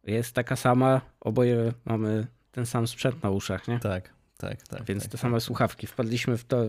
jest 0.04 0.36
taka 0.36 0.56
sama. 0.56 1.02
Oboje 1.20 1.74
mamy 1.86 2.28
ten 2.52 2.66
sam 2.66 2.88
sprzęt 2.88 3.24
na 3.24 3.30
uszach, 3.30 3.68
nie? 3.68 3.80
Tak, 3.80 4.14
tak, 4.38 4.68
tak. 4.68 4.86
Więc 4.86 5.04
tak, 5.04 5.12
te 5.12 5.18
same 5.18 5.38
tak. 5.38 5.44
słuchawki. 5.44 5.88
Wpadliśmy 5.88 6.38
w 6.38 6.46
to 6.46 6.66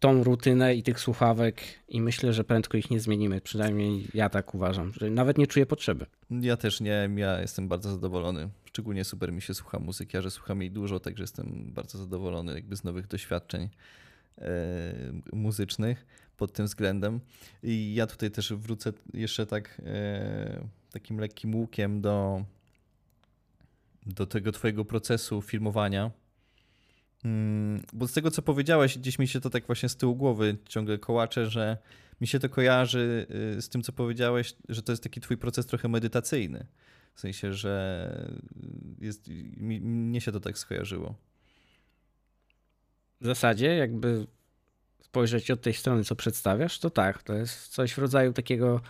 tą 0.00 0.24
rutynę 0.24 0.74
i 0.74 0.82
tych 0.82 1.00
słuchawek 1.00 1.62
i 1.88 2.00
myślę, 2.00 2.32
że 2.32 2.44
prędko 2.44 2.76
ich 2.76 2.90
nie 2.90 3.00
zmienimy. 3.00 3.40
Przynajmniej 3.40 4.06
ja 4.14 4.28
tak 4.28 4.54
uważam, 4.54 4.92
że 4.92 5.10
nawet 5.10 5.38
nie 5.38 5.46
czuję 5.46 5.66
potrzeby. 5.66 6.06
Ja 6.30 6.56
też 6.56 6.80
nie, 6.80 7.10
ja 7.16 7.40
jestem 7.40 7.68
bardzo 7.68 7.90
zadowolony. 7.92 8.48
Szczególnie 8.64 9.04
super 9.04 9.32
mi 9.32 9.42
się 9.42 9.54
słucha 9.54 9.78
muzyki, 9.78 10.16
ja 10.16 10.22
że 10.22 10.30
słucham 10.30 10.60
jej 10.60 10.70
dużo, 10.70 11.00
także 11.00 11.22
jestem 11.22 11.72
bardzo 11.72 11.98
zadowolony 11.98 12.54
jakby 12.54 12.76
z 12.76 12.84
nowych 12.84 13.06
doświadczeń 13.06 13.68
muzycznych 15.32 16.06
pod 16.36 16.52
tym 16.52 16.66
względem. 16.66 17.20
I 17.62 17.94
ja 17.94 18.06
tutaj 18.06 18.30
też 18.30 18.52
wrócę 18.52 18.92
jeszcze 19.14 19.46
tak 19.46 19.82
e, 19.86 20.68
takim 20.92 21.18
lekkim 21.20 21.54
łukiem 21.54 22.00
do, 22.00 22.44
do 24.06 24.26
tego 24.26 24.52
twojego 24.52 24.84
procesu 24.84 25.42
filmowania 25.42 26.10
Mm, 27.24 27.82
bo 27.92 28.08
z 28.08 28.12
tego, 28.12 28.30
co 28.30 28.42
powiedziałeś, 28.42 28.98
gdzieś 28.98 29.18
mi 29.18 29.28
się 29.28 29.40
to 29.40 29.50
tak 29.50 29.66
właśnie 29.66 29.88
z 29.88 29.96
tyłu 29.96 30.16
głowy 30.16 30.56
ciągle 30.68 30.98
kołacze, 30.98 31.46
że 31.46 31.78
mi 32.20 32.26
się 32.26 32.38
to 32.38 32.48
kojarzy 32.48 33.26
y, 33.56 33.62
z 33.62 33.68
tym, 33.68 33.82
co 33.82 33.92
powiedziałeś, 33.92 34.54
że 34.68 34.82
to 34.82 34.92
jest 34.92 35.02
taki 35.02 35.20
twój 35.20 35.36
proces 35.36 35.66
trochę 35.66 35.88
medytacyjny. 35.88 36.66
W 37.14 37.20
sensie, 37.20 37.52
że 37.52 38.38
jest, 39.00 39.28
mi, 39.56 39.80
mnie 39.80 40.20
się 40.20 40.32
to 40.32 40.40
tak 40.40 40.58
skojarzyło. 40.58 41.14
W 43.20 43.26
zasadzie, 43.26 43.76
jakby 43.76 44.26
spojrzeć 45.00 45.50
od 45.50 45.60
tej 45.60 45.74
strony, 45.74 46.04
co 46.04 46.16
przedstawiasz, 46.16 46.78
to 46.78 46.90
tak, 46.90 47.22
to 47.22 47.34
jest 47.34 47.68
coś 47.68 47.92
w 47.92 47.98
rodzaju 47.98 48.32
takiego 48.32 48.80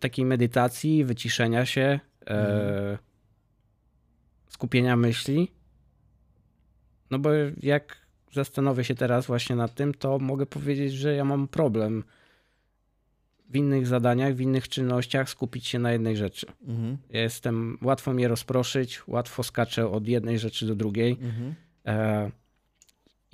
takiej 0.00 0.24
medytacji, 0.24 1.04
wyciszenia 1.04 1.66
się, 1.66 1.80
mm. 1.80 2.00
e, 2.26 2.68
mhm. 2.80 2.98
skupienia 4.48 4.96
myśli 4.96 5.52
no 7.14 7.18
bo 7.18 7.30
jak 7.62 7.96
zastanowię 8.32 8.84
się 8.84 8.94
teraz 8.94 9.26
właśnie 9.26 9.56
nad 9.56 9.74
tym, 9.74 9.94
to 9.94 10.18
mogę 10.18 10.46
powiedzieć, 10.46 10.92
że 10.92 11.14
ja 11.14 11.24
mam 11.24 11.48
problem 11.48 12.04
w 13.48 13.56
innych 13.56 13.86
zadaniach, 13.86 14.34
w 14.34 14.40
innych 14.40 14.68
czynnościach 14.68 15.30
skupić 15.30 15.66
się 15.66 15.78
na 15.78 15.92
jednej 15.92 16.16
rzeczy. 16.16 16.46
Mhm. 16.66 16.98
Ja 17.10 17.22
jestem, 17.22 17.78
łatwo 17.82 18.12
mnie 18.12 18.28
rozproszyć, 18.28 19.02
łatwo 19.06 19.42
skaczę 19.42 19.88
od 19.88 20.08
jednej 20.08 20.38
rzeczy 20.38 20.66
do 20.66 20.74
drugiej. 20.74 21.12
Mhm. 21.12 21.54
E, 21.86 22.30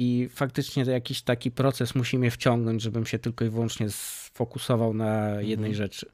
I 0.02 0.28
faktycznie 0.30 0.84
jakiś 0.84 1.22
taki 1.22 1.50
proces 1.50 1.94
musi 1.94 2.18
mnie 2.18 2.30
wciągnąć, 2.30 2.82
żebym 2.82 3.06
się 3.06 3.18
tylko 3.18 3.44
i 3.44 3.48
wyłącznie 3.48 3.90
sfokusował 3.90 4.94
na 4.94 5.40
jednej 5.40 5.70
mhm. 5.70 5.74
rzeczy. 5.74 6.06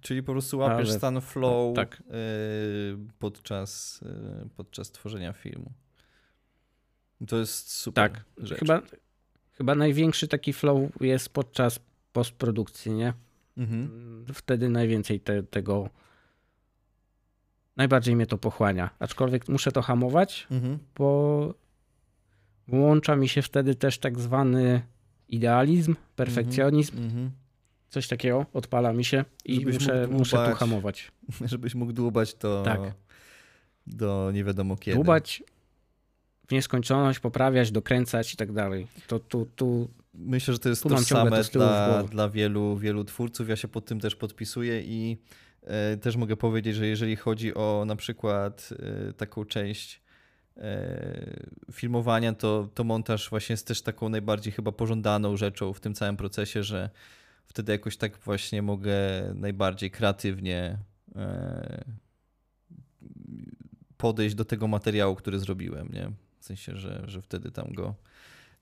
Czyli 0.00 0.22
po 0.22 0.32
prostu 0.32 0.58
łapiesz 0.58 0.88
Ale, 0.88 0.98
stan 0.98 1.20
flow 1.20 1.76
tak. 1.76 2.02
E, 2.10 2.14
podczas, 3.18 4.00
e, 4.02 4.48
podczas 4.56 4.90
tworzenia 4.90 5.32
filmu. 5.32 5.72
To 7.28 7.36
jest 7.36 7.70
super. 7.70 8.10
Tak. 8.10 8.24
Rzecz. 8.38 8.58
Chyba, 8.58 8.82
chyba 9.52 9.74
największy 9.74 10.28
taki 10.28 10.52
flow 10.52 10.90
jest 11.00 11.28
podczas 11.28 11.80
postprodukcji, 12.12 12.92
nie? 12.92 13.12
Mhm. 13.56 14.24
Wtedy 14.34 14.68
najwięcej 14.68 15.20
te, 15.20 15.42
tego. 15.42 15.90
Najbardziej 17.76 18.16
mnie 18.16 18.26
to 18.26 18.38
pochłania. 18.38 18.90
Aczkolwiek 18.98 19.48
muszę 19.48 19.72
to 19.72 19.82
hamować, 19.82 20.46
mhm. 20.50 20.78
bo 20.96 21.63
włącza 22.68 23.16
mi 23.16 23.28
się 23.28 23.42
wtedy 23.42 23.74
też 23.74 23.98
tak 23.98 24.20
zwany 24.20 24.82
idealizm, 25.28 25.94
perfekcjonizm. 26.16 26.96
Mhm. 26.96 27.10
mhm. 27.10 27.30
Coś 27.88 28.08
takiego 28.08 28.46
odpala 28.52 28.92
mi 28.92 29.04
się 29.04 29.24
i 29.44 29.66
muszę, 29.66 30.08
muszę 30.10 30.48
tu 30.50 30.56
hamować. 30.56 31.12
Żebyś 31.44 31.74
mógł 31.74 31.92
dłubać 31.92 32.34
to. 32.34 32.62
Tak 32.62 32.80
do 33.86 34.30
nie 34.34 34.44
wiadomo 34.44 34.76
kiedy. 34.76 34.94
Dłubać 34.94 35.42
w 36.48 36.52
nieskończoność, 36.52 37.18
poprawiać, 37.18 37.70
dokręcać 37.70 38.34
i 38.34 38.36
tak 38.36 38.52
dalej. 38.52 38.86
To 39.06 39.18
tu, 39.18 39.48
tu 39.56 39.88
Myślę, 40.14 40.54
że 40.54 40.60
to 40.60 40.68
jest 40.68 40.82
to 40.82 40.98
same 40.98 41.42
dla, 41.52 42.02
dla 42.02 42.28
wielu, 42.28 42.76
wielu 42.76 43.04
twórców. 43.04 43.48
Ja 43.48 43.56
się 43.56 43.68
pod 43.68 43.84
tym 43.84 44.00
też 44.00 44.16
podpisuję 44.16 44.82
i 44.82 45.16
e, 45.62 45.96
też 45.96 46.16
mogę 46.16 46.36
powiedzieć, 46.36 46.76
że 46.76 46.86
jeżeli 46.86 47.16
chodzi 47.16 47.54
o 47.54 47.84
na 47.86 47.96
przykład 47.96 48.70
e, 49.08 49.12
taką 49.12 49.44
część 49.44 50.02
filmowania, 51.72 52.32
to, 52.32 52.68
to 52.74 52.84
montaż 52.84 53.30
właśnie 53.30 53.52
jest 53.52 53.66
też 53.66 53.82
taką 53.82 54.08
najbardziej 54.08 54.52
chyba 54.52 54.72
pożądaną 54.72 55.36
rzeczą 55.36 55.72
w 55.72 55.80
tym 55.80 55.94
całym 55.94 56.16
procesie, 56.16 56.62
że 56.62 56.90
wtedy 57.46 57.72
jakoś 57.72 57.96
tak 57.96 58.18
właśnie 58.18 58.62
mogę 58.62 58.94
najbardziej 59.34 59.90
kreatywnie 59.90 60.78
e, 61.16 61.84
podejść 63.96 64.34
do 64.34 64.44
tego 64.44 64.68
materiału, 64.68 65.14
który 65.14 65.38
zrobiłem, 65.38 65.88
nie? 65.88 66.10
W 66.38 66.44
sensie, 66.44 66.76
że, 66.76 67.04
że 67.06 67.22
wtedy 67.22 67.50
tam 67.50 67.72
go 67.72 67.94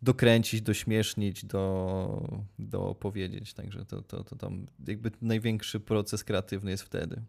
dokręcić, 0.02 0.62
dośmiesznić, 0.62 1.44
do, 1.44 2.42
do 2.58 2.88
opowiedzieć. 2.88 3.54
Także 3.54 3.84
to, 3.84 4.02
to, 4.02 4.24
to 4.24 4.36
tam 4.36 4.66
jakby 4.86 5.10
największy 5.22 5.80
proces 5.80 6.24
kreatywny 6.24 6.70
jest 6.70 6.82
wtedy. 6.82 7.22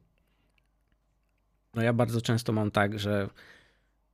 No 1.73 1.81
ja 1.81 1.93
bardzo 1.93 2.21
często 2.21 2.53
mam 2.53 2.71
tak, 2.71 2.99
że 2.99 3.29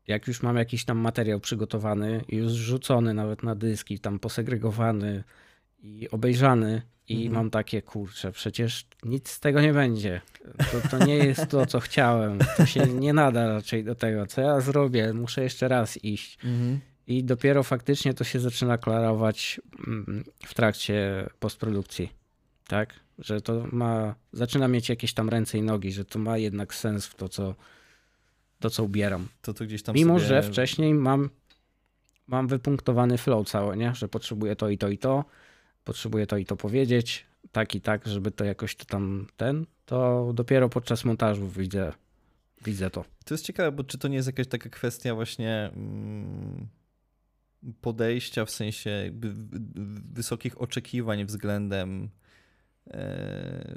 jak 0.10 0.28
już 0.28 0.44
mam 0.44 0.58
jakiś 0.58 0.86
tam 0.86 0.98
materiał 0.98 1.40
przygotowany, 1.40 2.24
już 2.30 2.52
rzucony 2.52 3.14
nawet 3.14 3.44
na 3.44 3.56
dyski, 3.56 4.00
tam 4.00 4.20
posegregowany 4.20 5.24
i 5.80 6.10
obejrzany 6.12 6.82
i 7.08 7.16
mhm. 7.16 7.34
mam 7.34 7.50
takie, 7.50 7.82
kurczę, 7.82 8.32
przecież 8.32 8.86
nic 9.04 9.30
z 9.30 9.40
tego 9.40 9.62
nie 9.62 9.74
będzie. 9.74 10.22
To, 10.72 10.90
to 10.90 11.06
nie 11.06 11.16
jest 11.16 11.48
to, 11.48 11.66
co 11.66 11.80
chciałem. 11.80 12.40
To 12.58 12.66
się 12.66 12.88
nie 12.88 13.14
nada 13.14 13.48
raczej 13.48 13.84
do 13.84 13.96
tego. 13.96 14.28
Co 14.28 14.42
ja 14.42 14.62
zrobię? 14.62 15.14
Muszę 15.14 15.44
jeszcze 15.44 15.68
raz 15.68 16.04
iść. 16.04 16.38
Mhm. 16.44 16.80
I 17.08 17.24
dopiero 17.24 17.64
faktycznie 17.64 18.14
to 18.14 18.24
się 18.24 18.40
zaczyna 18.40 18.78
klarować 18.78 19.62
mm, 19.88 20.24
w 20.46 20.54
trakcie 20.54 21.30
postprodukcji. 21.40 22.10
Tak? 22.68 22.94
Że 23.20 23.42
to 23.42 23.68
ma, 23.72 24.16
zaczyna 24.34 24.68
mieć 24.68 24.90
jakieś 24.90 25.14
tam 25.14 25.30
ręce 25.30 25.58
i 25.58 25.62
nogi, 25.62 25.92
że 25.92 26.06
to 26.06 26.20
ma 26.20 26.38
jednak 26.38 26.76
sens 26.76 27.06
w 27.06 27.16
to, 27.16 27.30
co, 27.30 27.56
to, 28.60 28.70
co 28.70 28.84
ubieram. 28.84 29.28
To, 29.42 29.54
gdzieś 29.54 29.84
tam 29.84 29.96
Mimo, 29.96 30.14
sobie... 30.14 30.28
że 30.28 30.44
wcześniej 30.44 30.94
mam, 30.94 31.30
mam 32.28 32.48
wypunktowany 32.48 33.18
flow 33.18 33.48
cały, 33.48 33.78
nie? 33.78 33.96
że 33.96 34.08
potrzebuję 34.08 34.56
to 34.56 34.70
i 34.70 34.78
to 34.78 34.90
i 34.90 34.98
to, 34.98 35.26
potrzebuję 35.84 36.28
to 36.28 36.38
i 36.38 36.46
to 36.46 36.56
powiedzieć, 36.56 37.26
tak 37.52 37.76
i 37.76 37.82
tak, 37.82 38.08
żeby 38.08 38.32
to 38.32 38.46
jakoś 38.46 38.76
to 38.76 38.86
tam 38.86 39.28
ten, 39.38 39.66
to 39.86 40.32
dopiero 40.34 40.70
podczas 40.70 41.06
montażu 41.06 41.48
widzę, 41.48 41.94
widzę 42.66 42.90
to. 42.90 43.06
To 43.26 43.34
jest 43.34 43.46
ciekawe, 43.46 43.72
bo 43.72 43.84
czy 43.84 43.98
to 43.98 44.08
nie 44.08 44.16
jest 44.16 44.28
jakaś 44.28 44.48
taka 44.48 44.70
kwestia 44.70 45.16
właśnie 45.16 45.72
mm, 45.76 46.68
podejścia, 47.82 48.46
w 48.46 48.52
sensie 48.52 49.12
wysokich 50.14 50.62
oczekiwań 50.62 51.26
względem 51.26 52.10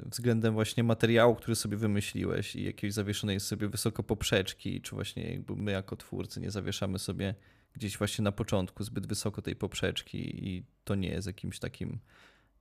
względem 0.05 0.53
właśnie 0.53 0.83
materiału, 0.83 1.35
który 1.35 1.55
sobie 1.55 1.77
wymyśliłeś 1.77 2.55
i 2.55 2.63
jakiejś 2.63 2.93
zawieszonej 2.93 3.39
sobie 3.39 3.67
wysoko 3.67 4.03
poprzeczki, 4.03 4.81
czy 4.81 4.95
właśnie 4.95 5.31
jakby 5.31 5.55
my 5.55 5.71
jako 5.71 5.95
twórcy 5.95 6.41
nie 6.41 6.51
zawieszamy 6.51 6.99
sobie 6.99 7.35
gdzieś 7.73 7.97
właśnie 7.97 8.23
na 8.23 8.31
początku 8.31 8.83
zbyt 8.83 9.07
wysoko 9.07 9.41
tej 9.41 9.55
poprzeczki 9.55 10.47
i 10.47 10.63
to 10.83 10.95
nie 10.95 11.09
jest 11.09 11.27
jakimś 11.27 11.59
takim 11.59 11.99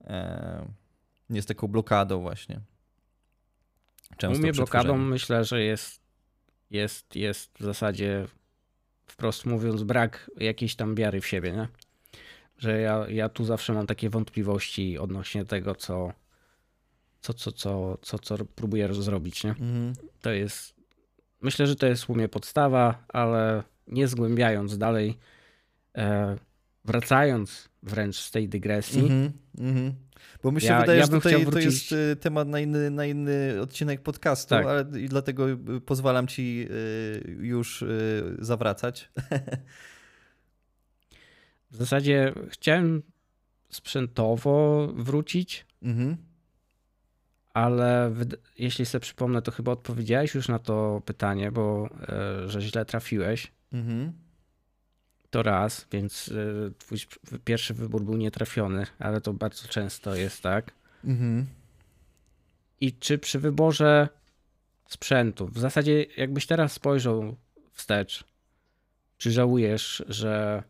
e, 0.05 0.68
nie 1.30 1.38
jest 1.38 1.49
taką 1.49 1.68
blokadą 1.68 2.20
właśnie. 2.20 2.61
Często 4.16 4.38
U 4.38 4.43
mnie 4.43 4.53
blokadą 4.53 4.99
myślę, 4.99 5.45
że 5.45 5.62
jest, 5.62 6.03
jest, 6.70 7.16
jest 7.16 7.59
w 7.59 7.64
zasadzie 7.64 8.26
wprost 9.07 9.47
mówiąc, 9.47 9.82
brak 9.82 10.30
jakiejś 10.36 10.76
tam 10.76 10.95
wiary 10.95 11.20
w 11.20 11.26
siebie, 11.26 11.53
nie? 11.53 11.68
Że 12.59 12.80
ja, 12.80 13.07
ja 13.09 13.28
tu 13.28 13.45
zawsze 13.45 13.72
mam 13.72 13.86
takie 13.86 14.11
wątpliwości 14.11 14.99
odnośnie 14.99 15.45
tego, 15.45 15.74
co, 15.74 16.12
co, 17.22 17.34
co, 17.34 17.52
co, 17.52 17.98
co, 18.02 18.18
co 18.18 18.36
próbuję 18.44 18.94
zrobić, 18.94 19.44
nie? 19.44 19.50
Mhm. 19.50 19.92
To 20.20 20.30
jest, 20.30 20.74
myślę, 21.40 21.66
że 21.66 21.76
to 21.76 21.86
jest 21.86 22.10
u 22.10 22.14
mnie 22.14 22.28
podstawa, 22.28 23.04
ale 23.08 23.62
nie 23.86 24.08
zgłębiając 24.08 24.78
dalej, 24.78 25.18
e, 25.96 26.36
wracając 26.84 27.68
wręcz 27.82 28.16
z 28.16 28.30
tej 28.30 28.48
dygresji. 28.48 29.00
Mhm, 29.00 29.32
mhm. 29.58 29.94
Bo 30.42 30.52
mi 30.52 30.60
się 30.60 30.66
ja, 30.66 30.80
wydaje, 30.80 31.00
ja 31.00 31.06
że 31.06 31.12
tutaj 31.12 31.46
to 31.46 31.58
jest 31.58 31.92
y, 31.92 32.16
temat 32.16 32.48
na 32.48 32.60
inny, 32.60 32.90
na 32.90 33.06
inny 33.06 33.60
odcinek 33.60 34.02
podcastu, 34.02 34.48
tak. 34.48 34.66
ale 34.66 35.00
i 35.00 35.08
dlatego 35.08 35.50
y, 35.50 35.56
pozwalam 35.86 36.26
ci 36.26 36.66
y, 36.70 37.36
już 37.40 37.84
zawracać. 38.38 39.10
W 41.70 41.76
zasadzie 41.76 42.32
chciałem 42.48 43.02
sprzętowo 43.70 44.86
wrócić, 44.96 45.66
mhm. 45.82 46.16
Ale 47.55 48.14
jeśli 48.59 48.86
sobie 48.86 49.00
przypomnę, 49.00 49.42
to 49.42 49.50
chyba 49.50 49.72
odpowiedziałeś 49.72 50.34
już 50.34 50.48
na 50.48 50.59
to 50.59 51.03
pytanie, 51.05 51.53
bo 51.53 51.88
e, 52.09 52.48
że 52.48 52.61
źle 52.61 52.84
trafiłeś. 52.84 53.53
Mhm 53.72 54.12
to 55.32 55.42
raz, 55.42 55.86
więc 55.92 56.30
e, 56.68 56.70
twój 56.78 56.98
pierwszy 57.44 57.74
wybór 57.74 58.03
był 58.03 58.16
nietrafiony, 58.16 58.86
ale 58.98 59.20
to 59.20 59.32
bardzo 59.32 59.68
często 59.68 60.14
jest 60.14 60.42
tak. 60.42 60.72
Mhm. 61.05 61.46
I 62.80 62.92
czy 62.92 63.18
przy 63.18 63.38
wyborze 63.38 64.09
sprzętu, 64.88 65.46
w 65.46 65.59
zasadzie 65.59 66.07
jakbyś 66.16 66.46
teraz 66.46 66.72
spojrzał 66.72 67.36
wstecz, 67.72 68.24
czy 69.18 69.30
żałujesz, 69.30 70.05
że 70.09 70.62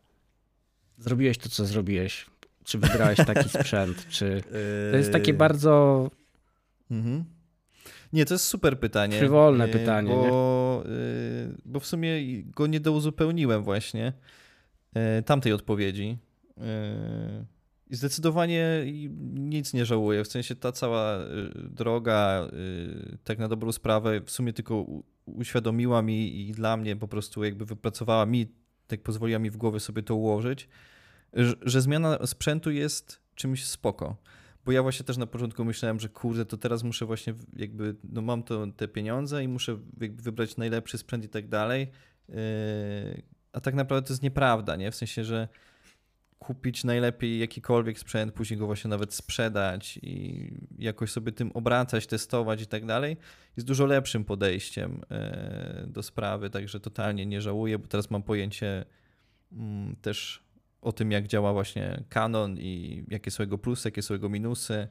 zrobiłeś 0.97 1.37
to, 1.37 1.49
co 1.49 1.65
zrobiłeś? 1.65 2.25
Czy 2.63 2.77
wybrałeś 2.77 3.17
taki 3.17 3.49
sprzęt? 3.59 4.07
Czy 4.09 4.43
to 4.91 4.97
jest 4.97 5.11
takie 5.11 5.31
yy. 5.31 5.37
bardzo. 5.37 6.09
Mhm. 6.93 7.23
Nie, 8.13 8.25
to 8.25 8.33
jest 8.33 8.45
super 8.45 8.79
pytanie. 8.79 9.19
Frywolne 9.19 9.67
pytanie. 9.67 10.09
Bo, 10.09 10.83
nie? 10.85 11.55
bo 11.65 11.79
w 11.79 11.85
sumie 11.85 12.43
go 12.43 12.67
nie 12.67 12.79
douzupełniłem 12.79 13.63
właśnie. 13.63 14.13
E, 14.93 15.21
tamtej 15.21 15.53
odpowiedzi. 15.53 16.17
E, 16.57 17.45
I 17.89 17.95
zdecydowanie 17.95 18.85
nic 19.33 19.73
nie 19.73 19.85
żałuję. 19.85 20.23
W 20.23 20.27
sensie 20.27 20.55
ta 20.55 20.71
cała 20.71 21.15
e, 21.15 21.27
droga, 21.55 22.47
tak 23.23 23.39
na 23.39 23.47
dobrą 23.47 23.71
sprawę, 23.71 24.21
w 24.21 24.31
sumie 24.31 24.53
tylko 24.53 24.85
uświadomiła 25.25 26.01
mi 26.01 26.39
i 26.39 26.51
dla 26.51 26.77
mnie 26.77 26.95
po 26.95 27.07
prostu 27.07 27.43
jakby 27.43 27.65
wypracowała 27.65 28.25
mi, 28.25 28.47
tak 28.87 29.01
pozwoliła 29.01 29.39
mi 29.39 29.49
w 29.49 29.57
głowie 29.57 29.79
sobie 29.79 30.03
to 30.03 30.15
ułożyć, 30.15 30.69
że 31.61 31.81
zmiana 31.81 32.27
sprzętu 32.27 32.71
jest 32.71 33.19
czymś 33.35 33.65
spoko. 33.65 34.17
Bo 34.65 34.71
ja 34.71 34.81
właśnie 34.81 35.05
też 35.05 35.17
na 35.17 35.27
początku 35.27 35.65
myślałem, 35.65 35.99
że 35.99 36.09
kurde, 36.09 36.45
to 36.45 36.57
teraz 36.57 36.83
muszę 36.83 37.05
właśnie 37.05 37.33
jakby, 37.55 37.95
no 38.03 38.21
mam 38.21 38.43
to, 38.43 38.67
te 38.67 38.87
pieniądze 38.87 39.43
i 39.43 39.47
muszę 39.47 39.77
wybrać 39.97 40.57
najlepszy 40.57 40.97
sprzęt 40.97 41.25
i 41.25 41.29
tak 41.29 41.47
dalej 41.47 41.87
a 43.53 43.61
tak 43.61 43.75
naprawdę 43.75 44.07
to 44.07 44.13
jest 44.13 44.23
nieprawda, 44.23 44.75
nie? 44.75 44.91
W 44.91 44.95
sensie, 44.95 45.23
że 45.23 45.47
kupić 46.39 46.83
najlepiej 46.83 47.39
jakikolwiek 47.39 47.99
sprzęt, 47.99 48.33
później 48.33 48.59
go 48.59 48.65
właśnie 48.65 48.89
nawet 48.89 49.13
sprzedać 49.13 49.99
i 50.01 50.51
jakoś 50.79 51.11
sobie 51.11 51.31
tym 51.31 51.51
obracać, 51.51 52.07
testować 52.07 52.61
i 52.61 52.67
tak 52.67 52.85
dalej, 52.85 53.17
jest 53.57 53.67
dużo 53.67 53.85
lepszym 53.85 54.25
podejściem 54.25 55.01
e, 55.11 55.85
do 55.87 56.03
sprawy, 56.03 56.49
także 56.49 56.79
totalnie 56.79 57.25
nie 57.25 57.41
żałuję, 57.41 57.79
bo 57.79 57.87
teraz 57.87 58.11
mam 58.11 58.23
pojęcie 58.23 58.85
mm, 59.51 59.95
też 59.95 60.42
o 60.83 60.91
tym, 60.91 61.11
jak 61.11 61.27
działa 61.27 61.53
właśnie 61.53 62.03
Canon 62.09 62.57
i 62.59 63.03
jakie 63.07 63.31
są 63.31 63.43
jego 63.43 63.57
plusy, 63.57 63.87
jakie 63.87 64.01
są 64.01 64.13
jego 64.13 64.29
minusy, 64.29 64.87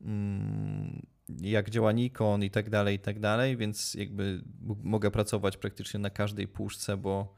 mm, 0.00 1.06
jak 1.40 1.70
działa 1.70 1.92
Nikon 1.92 2.44
i 2.44 2.50
tak 2.50 2.70
dalej, 2.70 2.96
i 2.96 2.98
tak 2.98 3.20
dalej, 3.20 3.56
więc 3.56 3.94
jakby 3.94 4.42
mogę 4.82 5.10
pracować 5.10 5.56
praktycznie 5.56 6.00
na 6.00 6.10
każdej 6.10 6.48
puszce, 6.48 6.96
bo 6.96 7.34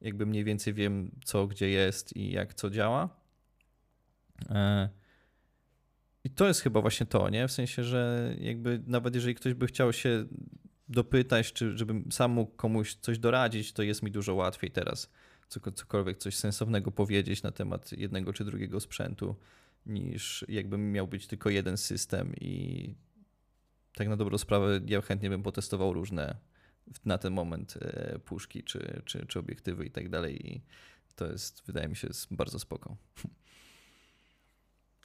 jakby 0.00 0.26
mniej 0.26 0.44
więcej 0.44 0.74
wiem, 0.74 1.10
co 1.24 1.46
gdzie 1.46 1.68
jest 1.68 2.16
i 2.16 2.30
jak 2.30 2.54
co 2.54 2.70
działa. 2.70 3.08
E, 4.50 4.88
I 6.24 6.30
to 6.30 6.46
jest 6.48 6.60
chyba 6.60 6.80
właśnie 6.80 7.06
to, 7.06 7.30
nie? 7.30 7.48
W 7.48 7.52
sensie, 7.52 7.84
że 7.84 8.34
jakby 8.38 8.82
nawet 8.86 9.14
jeżeli 9.14 9.34
ktoś 9.34 9.54
by 9.54 9.66
chciał 9.66 9.92
się 9.92 10.26
dopytać, 10.88 11.52
czy 11.52 11.76
żebym 11.78 12.12
sam 12.12 12.30
mógł 12.30 12.56
komuś 12.56 12.94
coś 12.94 13.18
doradzić, 13.18 13.72
to 13.72 13.82
jest 13.82 14.02
mi 14.02 14.10
dużo 14.10 14.34
łatwiej 14.34 14.70
teraz 14.70 15.10
cokolwiek 15.48 16.18
coś 16.18 16.36
sensownego 16.36 16.90
powiedzieć 16.90 17.42
na 17.42 17.52
temat 17.52 17.92
jednego 17.92 18.32
czy 18.32 18.44
drugiego 18.44 18.80
sprzętu, 18.80 19.36
niż 19.86 20.44
jakbym 20.48 20.92
miał 20.92 21.08
być 21.08 21.26
tylko 21.26 21.50
jeden 21.50 21.76
system 21.76 22.34
i 22.40 22.94
tak 23.94 24.08
na 24.08 24.16
dobrą 24.16 24.38
sprawę 24.38 24.80
ja 24.86 25.02
chętnie 25.02 25.30
bym 25.30 25.42
potestował 25.42 25.92
różne 25.92 26.36
na 27.04 27.18
ten 27.18 27.32
moment 27.32 27.74
e, 27.80 28.18
puszki 28.18 28.62
czy, 28.64 29.02
czy, 29.04 29.26
czy 29.26 29.38
obiektywy 29.38 29.86
i 29.86 29.90
tak 29.90 30.08
dalej. 30.08 30.52
I 30.52 30.60
to 31.16 31.26
jest, 31.26 31.62
wydaje 31.66 31.88
mi 31.88 31.96
się, 31.96 32.08
bardzo 32.30 32.58
spoko. 32.58 32.96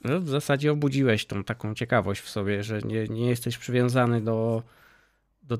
No, 0.04 0.20
w 0.20 0.28
zasadzie 0.28 0.72
obudziłeś 0.72 1.26
tą 1.26 1.44
taką 1.44 1.74
ciekawość 1.74 2.20
w 2.20 2.30
sobie, 2.30 2.62
że 2.62 2.80
nie, 2.80 3.08
nie 3.08 3.28
jesteś 3.28 3.58
przywiązany 3.58 4.20
do, 4.20 4.62
do 5.42 5.58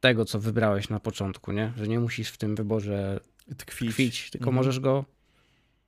tego, 0.00 0.24
co 0.24 0.40
wybrałeś 0.40 0.88
na 0.88 1.00
początku, 1.00 1.52
nie? 1.52 1.72
Że 1.76 1.88
nie 1.88 2.00
musisz 2.00 2.30
w 2.30 2.36
tym 2.36 2.54
wyborze 2.54 3.20
tkwić, 3.56 3.90
tkwić 3.92 4.30
tylko 4.30 4.44
Mhm. 4.50 4.54
możesz 4.56 4.80
go 4.80 5.04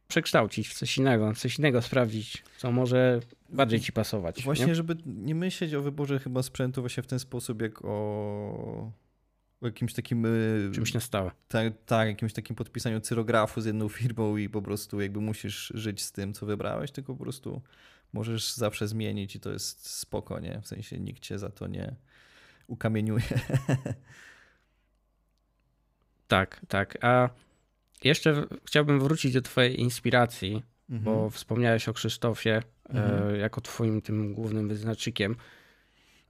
przekształcić 0.08 0.68
w 0.68 0.74
coś 0.74 0.98
innego, 0.98 1.34
coś 1.34 1.58
innego 1.58 1.82
sprawdzić, 1.82 2.44
co 2.58 2.72
może 2.72 3.20
bardziej 3.48 3.80
ci 3.80 3.92
pasować. 3.92 4.42
Właśnie, 4.42 4.66
nie? 4.66 4.74
żeby 4.74 4.96
nie 5.06 5.34
myśleć 5.34 5.74
o 5.74 5.82
wyborze 5.82 6.18
chyba 6.18 6.42
sprzętu 6.42 6.80
właśnie 6.80 7.02
w 7.02 7.06
ten 7.06 7.18
sposób, 7.18 7.62
jak 7.62 7.84
o, 7.84 8.92
jakimś 9.62 9.92
takim. 9.94 10.26
y, 10.26 10.70
Czymś 10.74 10.94
na 10.94 11.00
stałe. 11.00 11.30
Tak, 11.48 11.72
tak, 11.86 12.08
jakimś 12.08 12.32
takim 12.32 12.56
podpisaniu 12.56 13.00
cyrografu 13.00 13.60
z 13.60 13.66
jedną 13.66 13.88
firmą 13.88 14.36
i 14.36 14.48
po 14.48 14.62
prostu 14.62 15.00
jakby 15.00 15.20
musisz 15.20 15.72
żyć 15.74 16.02
z 16.02 16.12
tym, 16.12 16.32
co 16.32 16.46
wybrałeś, 16.46 16.90
tylko 16.90 17.14
po 17.14 17.22
prostu 17.22 17.62
możesz 18.12 18.52
zawsze 18.52 18.88
zmienić 18.88 19.36
i 19.36 19.40
to 19.40 19.52
jest 19.52 19.90
spoko, 19.90 20.40
nie? 20.40 20.60
W 20.62 20.66
sensie 20.68 20.98
nikt 21.00 21.22
cię 21.22 21.38
za 21.38 21.50
to 21.50 21.66
nie 21.66 21.94
ukamieniuje. 22.66 23.24
Tak, 26.28 26.60
tak. 26.68 27.04
A 27.04 27.28
jeszcze 28.04 28.46
chciałbym 28.64 29.00
wrócić 29.00 29.32
do 29.32 29.42
twojej 29.42 29.80
inspiracji, 29.80 30.62
bo 30.88 31.30
wspomniałeś 31.30 31.88
o 31.88 31.92
Krzysztofie 31.92 32.62
Mhm. 32.88 33.34
e, 33.34 33.38
jako 33.38 33.60
twoim 33.60 34.02
tym 34.02 34.34
głównym 34.34 34.68
wyznacznikiem. 34.68 35.36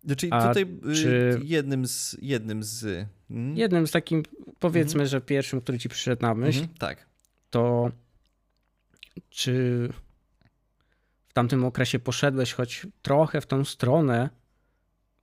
Znaczy 0.05 0.29
A 0.31 0.49
tutaj 0.49 0.63
y, 0.63 0.95
czy- 0.95 1.41
jednym 1.45 1.87
z. 1.87 2.17
Jednym 2.23 2.63
z 2.63 3.07
mm? 3.31 3.57
Jednym 3.57 3.87
z 3.87 3.91
takim, 3.91 4.23
powiedzmy, 4.59 5.07
że 5.07 5.21
pierwszym, 5.21 5.61
który 5.61 5.79
ci 5.79 5.89
przyszedł 5.89 6.23
na 6.23 6.35
myśl, 6.35 6.59
Mhm, 6.61 6.79
Tak. 6.79 7.07
to 7.51 7.91
czy 9.31 9.89
w 11.29 11.33
tamtym 11.33 11.65
okresie 11.65 11.99
poszedłeś 11.99 12.53
choć 12.53 12.87
trochę 13.03 13.41
w 13.41 13.47
tą 13.47 13.65
stronę, 13.65 14.31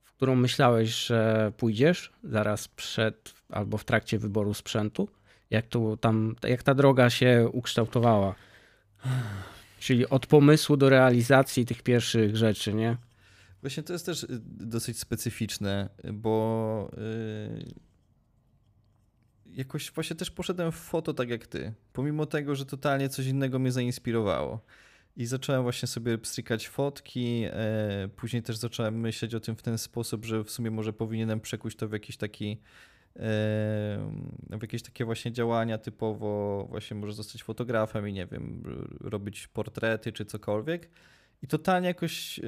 w 0.02 0.12
którą 0.12 0.34
myślałeś, 0.36 1.06
że 1.06 1.52
pójdziesz 1.56 2.12
zaraz 2.24 2.68
przed 2.68 3.34
albo 3.48 3.78
w 3.78 3.84
trakcie 3.84 4.18
wyboru 4.18 4.54
sprzętu? 4.54 5.08
Jak, 5.54 5.66
to 5.66 5.96
tam, 5.96 6.36
jak 6.42 6.62
ta 6.62 6.74
droga 6.74 7.10
się 7.10 7.48
ukształtowała? 7.52 8.34
Czyli 9.80 10.08
od 10.08 10.26
pomysłu 10.26 10.76
do 10.76 10.88
realizacji 10.88 11.66
tych 11.66 11.82
pierwszych 11.82 12.36
rzeczy, 12.36 12.74
nie? 12.74 12.96
Właśnie 13.60 13.82
to 13.82 13.92
jest 13.92 14.06
też 14.06 14.22
y, 14.22 14.26
dosyć 14.44 14.98
specyficzne, 14.98 15.88
bo 16.12 16.90
y, 16.98 17.74
jakoś 19.46 19.92
właśnie 19.92 20.16
też 20.16 20.30
poszedłem 20.30 20.72
w 20.72 20.76
foto 20.76 21.14
tak 21.14 21.28
jak 21.28 21.46
ty. 21.46 21.72
Pomimo 21.92 22.26
tego, 22.26 22.54
że 22.54 22.66
totalnie 22.66 23.08
coś 23.08 23.26
innego 23.26 23.58
mnie 23.58 23.72
zainspirowało. 23.72 24.60
I 25.16 25.26
zacząłem 25.26 25.62
właśnie 25.62 25.88
sobie 25.88 26.18
pstrykać 26.18 26.68
fotki, 26.68 27.44
e, 27.46 28.08
później 28.16 28.42
też 28.42 28.56
zacząłem 28.56 29.00
myśleć 29.00 29.34
o 29.34 29.40
tym 29.40 29.56
w 29.56 29.62
ten 29.62 29.78
sposób, 29.78 30.24
że 30.24 30.44
w 30.44 30.50
sumie 30.50 30.70
może 30.70 30.92
powinienem 30.92 31.40
przekuć 31.40 31.76
to 31.76 31.88
w 31.88 31.92
jakiś 31.92 32.16
taki 32.16 32.60
w 34.50 34.62
jakieś 34.62 34.82
takie 34.82 35.04
właśnie 35.04 35.32
działania 35.32 35.78
typowo 35.78 36.66
właśnie 36.70 36.96
może 36.96 37.12
zostać 37.12 37.42
fotografem 37.42 38.08
i 38.08 38.12
nie 38.12 38.26
wiem, 38.26 38.62
robić 39.00 39.46
portrety 39.46 40.12
czy 40.12 40.24
cokolwiek. 40.24 40.90
I 41.42 41.46
totalnie 41.46 41.88
jakoś 41.88 42.40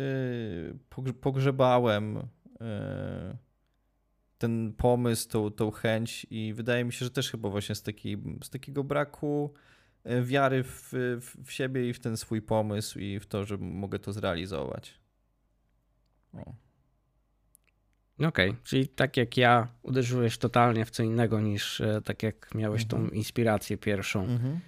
pogrze- 0.91 1.13
pogrzebałem 1.13 2.15
yy, 2.15 3.37
ten 4.39 4.73
pomysł, 4.73 5.29
tą, 5.29 5.51
tą 5.51 5.71
chęć 5.71 6.27
i 6.31 6.55
wydaje 6.55 6.85
mi 6.85 6.93
się, 6.93 7.05
że 7.05 7.11
też 7.11 7.31
chyba 7.31 7.49
właśnie 7.49 7.75
z, 7.75 7.83
takiej, 7.83 8.19
z 8.45 8.51
takiego 8.51 8.85
braku 8.85 9.55
yy, 10.05 10.25
wiary 10.25 10.65
w, 10.65 10.93
w 11.45 11.53
siebie 11.53 11.89
i 11.89 11.93
w 11.93 12.01
ten 12.01 12.17
swój 12.17 12.43
pomysł 12.43 12.99
i 12.99 13.21
w 13.21 13.27
to, 13.27 13.45
że 13.45 13.57
mogę 13.59 13.99
to 13.99 14.13
zrealizować. 14.13 15.01
O. 16.33 16.66
Okej, 18.25 18.55
czyli 18.65 18.89
tak 18.89 19.17
jak 19.17 19.37
ja 19.37 19.69
uderzyłeś 19.83 20.39
totalnie 20.39 20.85
w 20.85 20.91
co 20.91 21.03
innego 21.03 21.41
niż 21.41 21.81
e, 21.81 22.01
tak 22.05 22.23
jak 22.23 22.55
miałeś 22.55 22.85
tą 22.87 22.97
Mhm. 22.97 23.15
inspirację 23.15 23.77
pierwszą. 23.79 24.23
Mhm. 24.23 24.61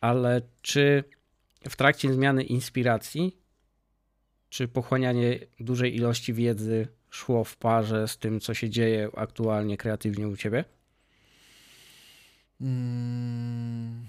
ale 0.00 0.42
czy 0.62 1.04
w 1.68 1.76
trakcie 1.76 2.12
zmiany 2.12 2.44
inspiracji, 2.44 3.36
czy 4.48 4.68
pochłanianie 4.68 5.38
dużej 5.60 5.96
ilości 5.96 6.34
wiedzy 6.34 6.88
szło 7.10 7.44
w 7.44 7.56
parze 7.56 8.08
z 8.08 8.18
tym, 8.18 8.40
co 8.40 8.54
się 8.54 8.70
dzieje 8.70 9.08
aktualnie 9.16 9.76
kreatywnie 9.76 10.28
u 10.28 10.36
ciebie? 10.36 10.64
Mm. 12.60 14.06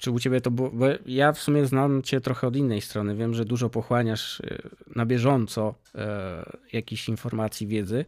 Czy 0.00 0.10
u 0.10 0.20
ciebie 0.20 0.40
to 0.40 0.50
było. 0.50 0.70
Bo 0.70 0.86
ja 1.06 1.32
w 1.32 1.38
sumie 1.38 1.66
znam 1.66 2.02
cię 2.02 2.20
trochę 2.20 2.46
od 2.46 2.56
innej 2.56 2.80
strony. 2.80 3.16
Wiem, 3.16 3.34
że 3.34 3.44
dużo 3.44 3.70
pochłaniasz 3.70 4.40
e, 4.40 4.58
na 4.96 5.06
bieżąco 5.06 5.74
e, 5.94 6.44
jakichś 6.72 7.08
informacji, 7.08 7.66
wiedzy. 7.66 8.04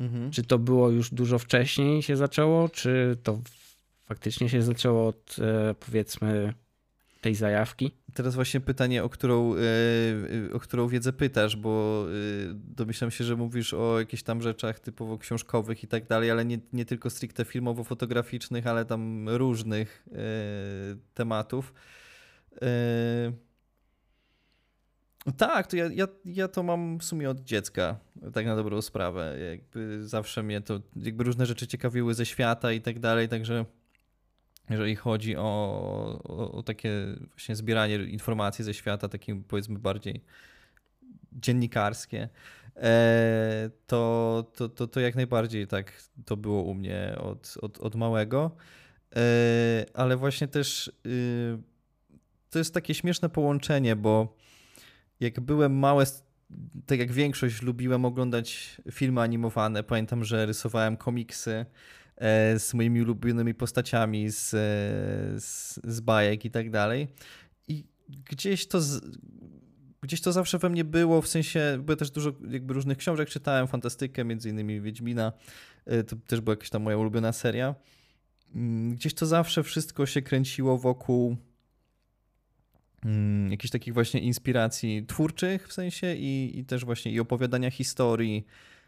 Mhm. 0.00 0.30
Czy 0.30 0.42
to 0.42 0.58
było 0.58 0.90
już 0.90 1.10
dużo 1.10 1.38
wcześniej 1.38 2.02
się 2.02 2.16
zaczęło, 2.16 2.68
czy 2.68 3.16
to 3.22 3.40
faktycznie 4.04 4.48
się 4.48 4.62
zaczęło 4.62 5.08
od 5.08 5.36
e, 5.38 5.74
powiedzmy 5.74 6.54
tej 7.20 7.34
zajawki? 7.34 7.90
Teraz 8.14 8.34
właśnie 8.34 8.60
pytanie, 8.60 9.04
o 9.04 9.08
którą, 9.08 9.54
yy, 9.54 10.50
o 10.52 10.60
którą 10.60 10.88
wiedzę 10.88 11.12
pytasz, 11.12 11.56
bo 11.56 12.04
yy, 12.08 12.54
domyślam 12.54 13.10
się, 13.10 13.24
że 13.24 13.36
mówisz 13.36 13.74
o 13.74 13.98
jakichś 13.98 14.22
tam 14.22 14.42
rzeczach 14.42 14.80
typowo 14.80 15.18
książkowych 15.18 15.84
i 15.84 15.88
tak 15.88 16.06
dalej, 16.06 16.30
ale 16.30 16.44
nie, 16.44 16.58
nie 16.72 16.84
tylko 16.84 17.10
stricte 17.10 17.44
filmowo-fotograficznych, 17.44 18.66
ale 18.66 18.84
tam 18.84 19.28
różnych 19.28 20.06
tematów. 21.14 21.72
Tak, 25.36 25.66
to 25.66 25.76
ja, 25.76 25.88
ja, 25.94 26.08
ja 26.24 26.48
to 26.48 26.62
mam 26.62 26.98
w 26.98 27.04
sumie 27.04 27.30
od 27.30 27.40
dziecka, 27.40 27.96
tak 28.32 28.46
na 28.46 28.56
dobrą 28.56 28.82
sprawę. 28.82 29.36
Jakby 29.50 30.08
zawsze 30.08 30.42
mnie 30.42 30.60
to, 30.60 30.80
jakby 30.96 31.24
różne 31.24 31.46
rzeczy 31.46 31.66
ciekawiły 31.66 32.14
ze 32.14 32.26
świata 32.26 32.72
i 32.72 32.80
tak 32.80 32.98
dalej, 32.98 33.28
także 33.28 33.64
jeżeli 34.70 34.96
chodzi 34.96 35.36
o, 35.36 35.42
o, 36.24 36.52
o 36.52 36.62
takie 36.62 36.90
właśnie 37.30 37.56
zbieranie 37.56 37.96
informacji 37.96 38.64
ze 38.64 38.74
świata, 38.74 39.08
takim 39.08 39.44
powiedzmy 39.44 39.78
bardziej 39.78 40.24
dziennikarskie, 41.32 42.28
e, 42.76 43.70
to, 43.86 44.44
to, 44.56 44.68
to, 44.68 44.86
to 44.86 45.00
jak 45.00 45.14
najbardziej 45.14 45.66
tak 45.66 45.92
to 46.24 46.36
było 46.36 46.62
u 46.62 46.74
mnie 46.74 47.16
od, 47.18 47.54
od, 47.60 47.78
od 47.78 47.94
małego. 47.94 48.56
E, 49.16 49.84
ale 49.94 50.16
właśnie 50.16 50.48
też 50.48 50.92
y, 51.06 51.58
to 52.50 52.58
jest 52.58 52.74
takie 52.74 52.94
śmieszne 52.94 53.28
połączenie, 53.28 53.96
bo 53.96 54.36
jak 55.20 55.40
byłem 55.40 55.78
mały, 55.78 56.04
tak 56.86 56.98
jak 56.98 57.12
większość, 57.12 57.62
lubiłem 57.62 58.04
oglądać 58.04 58.76
filmy 58.92 59.20
animowane. 59.20 59.82
Pamiętam, 59.82 60.24
że 60.24 60.46
rysowałem 60.46 60.96
komiksy 60.96 61.66
z 62.58 62.74
moimi 62.74 63.02
ulubionymi 63.02 63.54
postaciami 63.54 64.30
z, 64.30 64.54
e, 64.54 64.56
z, 65.40 65.80
z 65.84 66.00
bajek 66.00 66.44
i 66.44 66.50
tak 66.50 66.70
dalej. 66.70 67.08
I 67.68 67.84
gdzieś 68.08 68.66
to, 68.66 68.80
z, 68.80 69.00
gdzieś 70.02 70.20
to 70.20 70.32
zawsze 70.32 70.58
we 70.58 70.68
mnie 70.68 70.84
było, 70.84 71.22
w 71.22 71.28
sensie, 71.28 71.78
bo 71.84 71.92
ja 71.92 71.96
też 71.96 72.10
dużo 72.10 72.32
jakby 72.50 72.74
różnych 72.74 72.98
książek 72.98 73.28
czytałem, 73.28 73.68
fantastykę, 73.68 74.24
między 74.24 74.48
innymi 74.48 74.80
Wiedźmina, 74.80 75.32
e, 75.86 76.04
to 76.04 76.16
też 76.16 76.40
była 76.40 76.52
jakaś 76.52 76.70
tam 76.70 76.82
moja 76.82 76.98
ulubiona 76.98 77.32
seria. 77.32 77.74
Mm, 78.54 78.94
Gdzieś 78.94 79.14
to 79.14 79.26
zawsze 79.26 79.62
wszystko 79.62 80.06
się 80.06 80.22
kręciło 80.22 80.78
wokół 80.78 81.36
mm, 83.04 83.50
jakichś 83.50 83.70
takich 83.70 83.94
właśnie 83.94 84.20
inspiracji 84.20 85.06
twórczych 85.06 85.68
w 85.68 85.72
sensie 85.72 86.14
i, 86.14 86.58
i 86.58 86.64
też 86.64 86.84
właśnie 86.84 87.12
i 87.12 87.20
opowiadania 87.20 87.70
historii 87.70 88.46
e, 88.46 88.79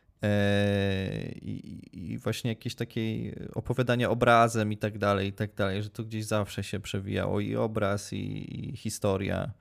i, 1.42 1.80
i 1.92 2.18
właśnie 2.18 2.50
jakieś 2.50 2.74
takiej 2.74 3.34
opowiadania 3.54 4.10
obrazem 4.10 4.72
i 4.72 4.76
tak 4.76 4.98
dalej, 4.98 5.28
i 5.28 5.32
tak 5.32 5.54
dalej, 5.54 5.82
że 5.82 5.90
to 5.90 6.04
gdzieś 6.04 6.24
zawsze 6.24 6.64
się 6.64 6.80
przewijało 6.80 7.40
i 7.40 7.56
obraz 7.56 8.12
i, 8.12 8.70
i 8.72 8.76
historia, 8.76 9.52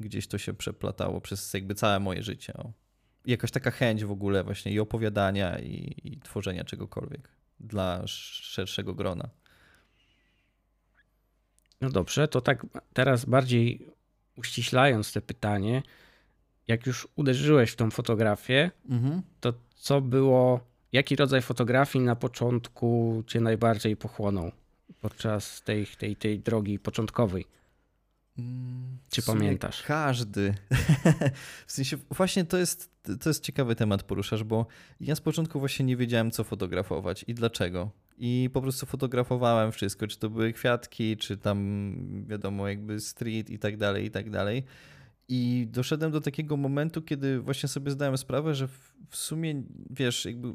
gdzieś 0.00 0.26
to 0.26 0.38
się 0.38 0.54
przeplatało 0.54 1.20
przez 1.20 1.54
jakby 1.54 1.74
całe 1.74 2.00
moje 2.00 2.22
życie. 2.22 2.54
O. 2.54 2.72
I 3.24 3.30
jakaś 3.30 3.50
taka 3.50 3.70
chęć 3.70 4.04
w 4.04 4.10
ogóle 4.10 4.44
właśnie 4.44 4.72
i 4.72 4.80
opowiadania 4.80 5.58
i, 5.58 5.94
i 6.04 6.20
tworzenia 6.20 6.64
czegokolwiek 6.64 7.28
dla 7.60 8.02
szerszego 8.06 8.94
grona. 8.94 9.28
No 11.80 11.90
dobrze, 11.90 12.28
to 12.28 12.40
tak 12.40 12.66
teraz 12.92 13.24
bardziej 13.24 13.86
uściślając 14.36 15.12
te 15.12 15.20
pytanie, 15.20 15.82
jak 16.68 16.86
już 16.86 17.08
uderzyłeś 17.16 17.70
w 17.70 17.76
tą 17.76 17.90
fotografię, 17.90 18.70
Mhm. 18.90 19.22
to 19.40 19.52
co 19.80 20.00
było, 20.00 20.60
jaki 20.92 21.16
rodzaj 21.16 21.42
fotografii 21.42 22.04
na 22.04 22.16
początku 22.16 23.22
cię 23.26 23.40
najbardziej 23.40 23.96
pochłonął 23.96 24.52
podczas 25.00 25.62
tej, 25.62 25.86
tej, 25.86 26.16
tej 26.16 26.38
drogi 26.38 26.78
początkowej? 26.78 27.46
Czy 29.10 29.22
W 29.22 29.24
sumie 29.24 29.38
pamiętasz? 29.38 29.82
Każdy. 29.82 30.54
w 31.66 31.72
sensie, 31.72 31.96
właśnie 32.10 32.44
to 32.44 32.56
jest, 32.56 32.90
to 33.20 33.30
jest 33.30 33.42
ciekawy 33.42 33.74
temat 33.74 34.02
poruszasz, 34.02 34.44
bo 34.44 34.66
ja 35.00 35.14
z 35.14 35.20
początku 35.20 35.58
właśnie 35.60 35.84
nie 35.84 35.96
wiedziałem, 35.96 36.30
co 36.30 36.44
fotografować 36.44 37.24
i 37.28 37.34
dlaczego. 37.34 37.90
I 38.18 38.50
po 38.52 38.62
prostu 38.62 38.86
fotografowałem 38.86 39.72
wszystko, 39.72 40.06
czy 40.06 40.18
to 40.18 40.30
były 40.30 40.52
kwiatki, 40.52 41.16
czy 41.16 41.36
tam 41.36 41.94
wiadomo, 42.26 42.68
jakby 42.68 43.00
street 43.00 43.50
i 43.50 43.58
tak 43.58 43.76
dalej, 43.76 44.04
i 44.04 44.10
tak 44.10 44.30
dalej. 44.30 44.64
I 45.32 45.66
doszedłem 45.70 46.12
do 46.12 46.20
takiego 46.20 46.56
momentu, 46.56 47.02
kiedy 47.02 47.40
właśnie 47.40 47.68
sobie 47.68 47.90
zdałem 47.90 48.18
sprawę, 48.18 48.54
że 48.54 48.68
w 49.08 49.16
sumie, 49.16 49.62
wiesz, 49.90 50.24
jakby 50.24 50.54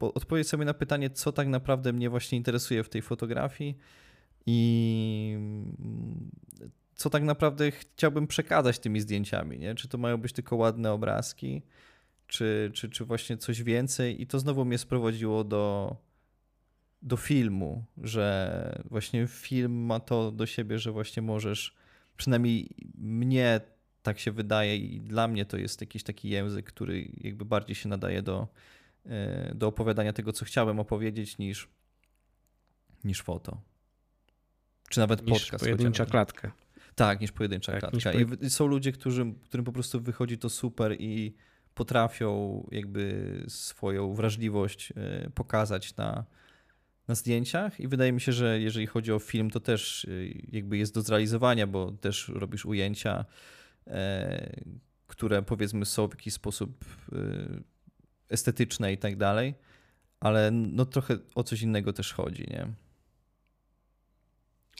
odpowiedź 0.00 0.48
sobie 0.48 0.64
na 0.64 0.74
pytanie, 0.74 1.10
co 1.10 1.32
tak 1.32 1.48
naprawdę 1.48 1.92
mnie 1.92 2.10
właśnie 2.10 2.38
interesuje 2.38 2.84
w 2.84 2.88
tej 2.88 3.02
fotografii 3.02 3.78
i 4.46 5.38
co 6.94 7.10
tak 7.10 7.22
naprawdę 7.22 7.70
chciałbym 7.70 8.26
przekazać 8.26 8.78
tymi 8.78 9.00
zdjęciami, 9.00 9.58
nie? 9.58 9.74
Czy 9.74 9.88
to 9.88 9.98
mają 9.98 10.18
być 10.18 10.32
tylko 10.32 10.56
ładne 10.56 10.92
obrazki, 10.92 11.62
czy, 12.26 12.70
czy, 12.74 12.90
czy 12.90 13.04
właśnie 13.04 13.36
coś 13.36 13.62
więcej. 13.62 14.22
I 14.22 14.26
to 14.26 14.38
znowu 14.38 14.64
mnie 14.64 14.78
sprowadziło 14.78 15.44
do, 15.44 15.96
do 17.02 17.16
filmu, 17.16 17.84
że 17.96 18.82
właśnie 18.90 19.26
film 19.26 19.72
ma 19.72 20.00
to 20.00 20.32
do 20.32 20.46
siebie, 20.46 20.78
że 20.78 20.92
właśnie 20.92 21.22
możesz, 21.22 21.76
przynajmniej 22.16 22.70
mnie 22.98 23.60
tak 24.02 24.18
się 24.18 24.32
wydaje 24.32 24.76
i 24.76 25.00
dla 25.00 25.28
mnie 25.28 25.44
to 25.44 25.56
jest 25.56 25.80
jakiś 25.80 26.02
taki 26.02 26.28
język, 26.28 26.66
który 26.66 27.08
jakby 27.16 27.44
bardziej 27.44 27.76
się 27.76 27.88
nadaje 27.88 28.22
do, 28.22 28.48
e, 29.06 29.54
do 29.54 29.68
opowiadania 29.68 30.12
tego, 30.12 30.32
co 30.32 30.44
chciałem 30.44 30.80
opowiedzieć, 30.80 31.38
niż, 31.38 31.68
niż 33.04 33.22
foto. 33.22 33.60
Czy 34.88 35.00
nawet 35.00 35.26
niż 35.26 35.42
podcast. 35.42 35.64
Pojedyncza 35.64 36.06
klatka. 36.06 36.52
Tak, 36.94 37.20
niż 37.20 37.32
pojedyncza 37.32 37.72
tak, 37.72 37.80
klatka. 37.80 38.12
Niż 38.12 38.26
I 38.42 38.50
są 38.50 38.66
ludzie, 38.66 38.92
którzy, 38.92 39.34
którym 39.44 39.64
po 39.64 39.72
prostu 39.72 40.00
wychodzi 40.00 40.38
to 40.38 40.50
super 40.50 40.96
i 40.98 41.34
potrafią 41.74 42.62
jakby 42.72 43.34
swoją 43.48 44.14
wrażliwość 44.14 44.92
e, 44.96 45.30
pokazać 45.30 45.96
na, 45.96 46.24
na 47.08 47.14
zdjęciach 47.14 47.80
i 47.80 47.88
wydaje 47.88 48.12
mi 48.12 48.20
się, 48.20 48.32
że 48.32 48.60
jeżeli 48.60 48.86
chodzi 48.86 49.12
o 49.12 49.18
film, 49.18 49.50
to 49.50 49.60
też 49.60 50.04
e, 50.04 50.08
jakby 50.52 50.78
jest 50.78 50.94
do 50.94 51.02
zrealizowania, 51.02 51.66
bo 51.66 51.92
też 51.92 52.28
robisz 52.28 52.64
ujęcia, 52.64 53.24
e, 53.86 54.62
które 55.06 55.42
powiedzmy 55.42 55.84
są 55.84 56.08
w 56.08 56.10
jakiś 56.10 56.34
sposób 56.34 56.84
estetyczne 58.28 58.92
i 58.92 58.98
tak 58.98 59.16
dalej, 59.16 59.54
ale 60.20 60.50
no 60.50 60.84
trochę 60.84 61.18
o 61.34 61.42
coś 61.42 61.62
innego 61.62 61.92
też 61.92 62.12
chodzi, 62.12 62.46
nie? 62.50 62.68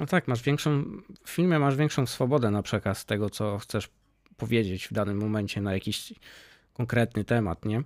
No 0.01 0.07
tak, 0.07 0.29
masz 0.29 0.43
większą, 0.43 0.85
w 1.25 1.31
filmie 1.31 1.59
masz 1.59 1.77
większą 1.77 2.07
swobodę 2.07 2.51
na 2.51 2.63
przekaz 2.63 3.05
tego, 3.05 3.31
co 3.31 3.59
chcesz 3.59 3.89
powiedzieć 4.37 4.89
w 4.89 4.93
danym 4.93 5.19
momencie 5.19 5.61
na 5.61 5.73
jakiś 5.73 6.13
konkretny 6.73 7.25
temat, 7.25 7.65
nie? 7.65 7.83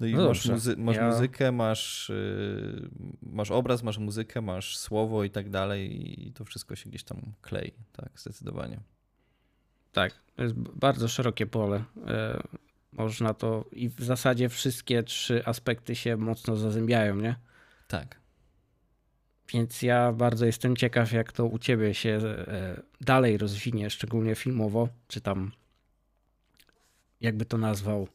No 0.00 0.06
i 0.06 0.14
no 0.14 0.28
masz, 0.28 0.48
muzy 0.48 0.76
masz 0.76 0.96
ja... 0.96 1.08
muzykę, 1.08 1.52
masz, 1.52 2.08
yy, 2.08 2.90
masz 3.22 3.50
obraz, 3.50 3.82
masz 3.82 3.98
muzykę, 3.98 4.40
masz 4.40 4.78
słowo 4.78 5.24
i 5.24 5.30
tak 5.30 5.50
dalej 5.50 6.10
i 6.26 6.32
to 6.32 6.44
wszystko 6.44 6.76
się 6.76 6.90
gdzieś 6.90 7.04
tam 7.04 7.20
klei, 7.42 7.72
tak, 7.92 8.10
zdecydowanie. 8.20 8.80
Tak, 9.92 10.12
to 10.36 10.42
jest 10.42 10.54
bardzo 10.54 11.08
szerokie 11.08 11.46
pole. 11.46 11.84
Yy, 11.96 12.02
można 12.92 13.34
to 13.34 13.64
i 13.72 13.88
w 13.88 14.00
zasadzie 14.00 14.48
wszystkie 14.48 15.02
trzy 15.02 15.46
aspekty 15.46 15.94
się 15.96 16.16
mocno 16.16 16.56
zazębiają, 16.56 17.16
nie? 17.16 17.36
Tak. 17.88 18.20
Więc 19.52 19.82
ja 19.82 20.12
bardzo 20.12 20.46
jestem 20.46 20.76
ciekaw, 20.76 21.12
jak 21.12 21.32
to 21.32 21.46
u 21.46 21.58
ciebie 21.58 21.94
się 21.94 22.10
e, 22.10 22.82
dalej 23.00 23.38
rozwinie, 23.38 23.90
szczególnie 23.90 24.34
filmowo, 24.34 24.88
czy 25.08 25.20
tam 25.20 25.52
jakby 27.20 27.44
to 27.44 27.58
nazwał, 27.58 28.08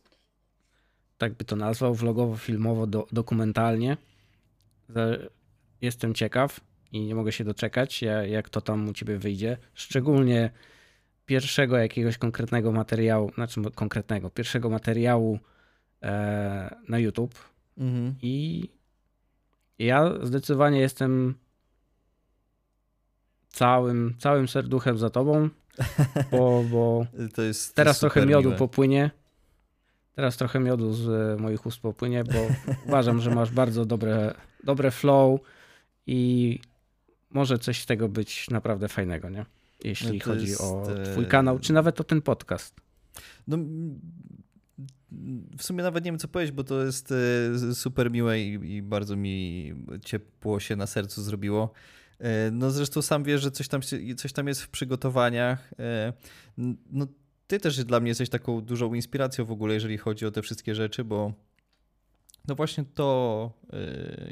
tak 1.18 1.34
by 1.34 1.46
to 1.46 1.56
nazwał, 1.56 1.94
vlogowo, 1.94 2.38
filmowo, 2.38 2.88
do, 2.88 3.08
dokumentalnie. 3.12 3.98
Jestem 5.82 6.14
ciekaw 6.14 6.60
i 6.92 7.02
nie 7.02 7.16
mogę 7.16 7.32
się 7.32 7.44
doczekać, 7.44 8.02
jak 8.28 8.50
to 8.50 8.62
tam 8.62 8.90
u 8.90 8.94
ciebie 8.94 9.18
wyjdzie. 9.18 9.58
Szczególnie 9.74 10.50
pierwszego 11.26 11.78
jakiegoś 11.78 12.18
konkretnego 12.18 12.72
materiału, 12.72 13.32
znaczy 13.34 13.62
konkretnego, 13.76 14.30
pierwszego 14.30 14.70
materiału 14.70 15.40
e, 16.04 16.76
na 16.90 17.00
YouTube. 17.00 17.36
Mhm. 17.78 18.16
I 18.22 18.70
ja 19.80 20.12
zdecydowanie 20.24 20.80
jestem 20.80 21.36
całym, 23.48 24.16
całym 24.20 24.48
serduchem 24.48 24.98
za 24.98 25.10
tobą, 25.10 25.50
bo, 26.32 26.64
bo 26.72 27.06
teraz 27.76 28.00
trochę 28.00 28.26
miodu 28.26 28.50
miłe. 28.50 28.60
popłynie. 28.60 29.12
Teraz 30.16 30.38
trochę 30.38 30.60
miodu 30.60 30.94
z 30.94 31.10
e, 31.10 31.42
moich 31.42 31.66
ust 31.66 31.80
popłynie, 31.80 32.24
bo 32.24 32.48
uważam, 32.88 33.22
że 33.22 33.36
masz 33.36 33.52
bardzo 33.52 33.86
dobre, 33.86 34.34
dobre 34.64 34.92
flow 34.92 35.40
i 36.08 36.60
może 37.30 37.60
coś 37.60 37.82
z 37.82 37.86
tego 37.86 38.10
być 38.10 38.50
naprawdę 38.50 38.88
fajnego, 38.88 39.30
nie? 39.30 39.46
Jeśli 39.84 40.18
no 40.18 40.26
chodzi 40.26 40.48
jest... 40.48 40.62
o 40.62 40.88
twój 41.12 41.24
e, 41.24 41.28
kanał, 41.28 41.60
czy 41.60 41.74
nawet 41.74 42.02
o 42.02 42.04
ten 42.04 42.22
podcast. 42.22 42.76
No, 43.48 43.58
w 45.58 45.64
sumie 45.64 45.84
nawet 45.84 46.06
nie 46.06 46.12
wiem 46.12 46.20
co 46.20 46.28
powiedzieć, 46.28 46.56
bo 46.56 46.64
to 46.64 46.84
jest 46.84 47.14
e, 47.72 47.76
super 47.76 48.12
miłe 48.12 48.40
i, 48.40 48.76
i 48.76 48.82
bardzo 48.82 49.16
mi 49.16 49.74
ciepło 50.04 50.60
się 50.60 50.76
na 50.76 50.88
sercu 50.88 51.24
zrobiło. 51.24 51.72
No 52.52 52.72
zresztą 52.72 53.02
sam 53.02 53.24
wiesz, 53.24 53.42
że 53.42 53.52
coś 53.52 53.68
tam, 53.68 53.82
coś 54.18 54.34
tam 54.34 54.48
jest 54.48 54.62
w 54.62 54.70
przygotowaniach. 54.70 55.72
No 56.92 57.08
ty 57.48 57.60
też 57.60 57.84
dla 57.84 58.00
mnie 58.00 58.10
jesteś 58.10 58.30
taką 58.30 58.62
dużą 58.62 58.94
inspiracją 58.94 59.46
w 59.46 59.52
ogóle, 59.52 59.74
jeżeli 59.74 59.98
chodzi 59.98 60.26
o 60.26 60.32
te 60.32 60.42
wszystkie 60.42 60.76
rzeczy, 60.76 61.04
bo 61.04 61.34
no 62.48 62.56
właśnie 62.56 62.86
to, 62.94 63.52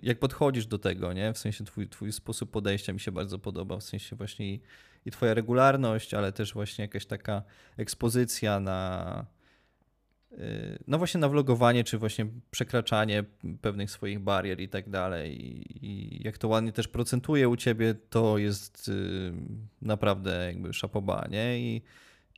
jak 0.03 0.19
podchodzisz 0.19 0.65
do 0.65 0.79
tego, 0.79 1.13
nie? 1.13 1.33
W 1.33 1.37
sensie 1.37 1.63
twój, 1.63 1.89
twój 1.89 2.11
sposób 2.11 2.51
podejścia 2.51 2.93
mi 2.93 2.99
się 2.99 3.11
bardzo 3.11 3.39
podoba, 3.39 3.77
w 3.77 3.83
sensie 3.83 4.15
właśnie 4.15 4.53
i, 4.53 4.61
i 5.05 5.11
twoja 5.11 5.33
regularność, 5.33 6.13
ale 6.13 6.31
też 6.31 6.53
właśnie 6.53 6.81
jakaś 6.81 7.05
taka 7.05 7.43
ekspozycja 7.77 8.59
na, 8.59 9.25
Y, 10.39 10.83
no 10.87 10.97
właśnie 10.97 11.19
na 11.19 11.29
vlogowanie, 11.29 11.83
czy 11.83 11.97
właśnie 11.97 12.25
przekraczanie 12.51 13.23
pewnych 13.61 13.91
swoich 13.91 14.19
barier 14.19 14.61
i 14.61 14.69
tak 14.69 14.89
dalej. 14.89 15.37
I 15.85 16.21
jak 16.23 16.37
to 16.37 16.47
ładnie 16.47 16.71
też 16.71 16.87
procentuje 16.87 17.49
u 17.49 17.55
ciebie, 17.55 17.95
to 18.09 18.37
jest 18.37 18.87
y, 18.87 19.33
naprawdę 19.81 20.45
jakby 20.45 20.73
szapoba, 20.73 21.27
nie? 21.31 21.59
I, 21.59 21.81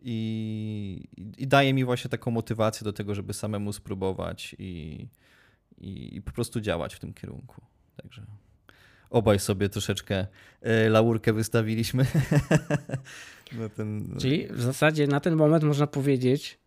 i, 0.02 1.08
i 1.38 1.48
daje 1.48 1.74
mi 1.74 1.86
właśnie 1.86 2.10
taką 2.10 2.32
motywację 2.32 2.86
do 2.86 2.94
tego, 2.94 3.16
żeby 3.16 3.34
samemu 3.34 3.74
spróbować 3.74 4.56
i, 4.60 5.08
i, 5.78 6.16
i 6.16 6.22
po 6.22 6.32
prostu 6.32 6.62
działać 6.62 6.96
w 6.96 7.00
tym 7.00 7.14
kierunku. 7.14 7.62
Także 8.02 8.26
obaj 9.10 9.40
sobie 9.40 9.70
troszeczkę 9.70 10.28
y, 10.86 10.90
laurkę 10.90 11.34
wystawiliśmy. 11.34 12.06
ten... 13.76 14.16
Czyli 14.20 14.48
w 14.48 14.62
zasadzie 14.62 15.08
na 15.08 15.20
ten 15.20 15.36
moment 15.36 15.64
można 15.64 15.88
powiedzieć, 15.88 16.60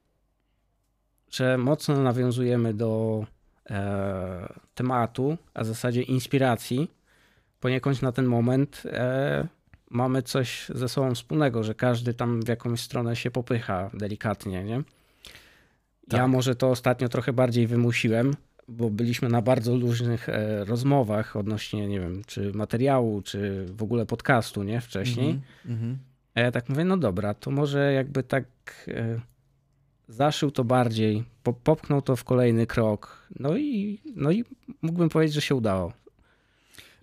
że 1.31 1.59
mocno 1.59 2.03
nawiązujemy 2.03 2.75
do 2.75 3.25
e, 3.71 4.55
tematu, 4.75 5.37
a 5.55 5.65
w 5.65 5.67
zasadzie 5.67 6.03
inspiracji. 6.03 6.91
Poniekąd 7.61 8.03
na 8.03 8.13
ten 8.13 8.27
moment 8.27 8.83
e, 8.87 9.47
mamy 9.91 10.23
coś 10.23 10.67
ze 10.75 10.89
sobą 10.89 11.15
wspólnego, 11.15 11.65
że 11.65 11.75
każdy 11.75 12.15
tam 12.15 12.43
w 12.43 12.49
jakąś 12.49 12.81
stronę 12.81 13.17
się 13.17 13.31
popycha 13.31 13.91
delikatnie, 13.95 14.65
nie? 14.65 14.83
Tak. 16.09 16.21
Ja 16.21 16.29
może 16.29 16.55
to 16.55 16.71
ostatnio 16.71 17.09
trochę 17.09 17.33
bardziej 17.33 17.67
wymusiłem, 17.67 18.35
bo 18.69 18.91
byliśmy 18.91 19.29
na 19.29 19.43
bardzo 19.43 19.79
różnych 19.79 20.29
e, 20.29 20.65
rozmowach 20.65 21.37
odnośnie, 21.37 21.89
nie 21.89 22.01
wiem, 22.01 22.23
czy 22.27 22.53
materiału, 22.53 23.23
czy 23.23 23.67
w 23.67 23.83
ogóle 23.83 24.07
podcastu, 24.07 24.63
nie? 24.63 24.81
Wcześniej. 24.81 25.41
Mm 25.67 25.79
-hmm. 25.79 25.97
A 26.35 26.41
ja 26.41 26.51
tak 26.51 26.69
mówię, 26.69 26.85
no 26.85 26.97
dobra, 26.97 27.35
to 27.35 27.51
może 27.51 27.93
jakby 27.93 28.23
tak 28.23 28.45
e, 28.89 29.21
zaszył 30.09 30.51
to 30.51 30.65
bardziej, 30.65 31.25
popchnął 31.65 32.03
to 32.03 32.17
w 32.17 32.25
kolejny 32.25 32.67
krok. 32.67 33.29
No 33.41 33.57
i, 33.57 34.01
no 34.17 34.31
i 34.31 34.45
mógłbym 34.83 35.09
powiedzieć, 35.09 35.35
że 35.35 35.41
się 35.41 35.55
udało. 35.55 35.93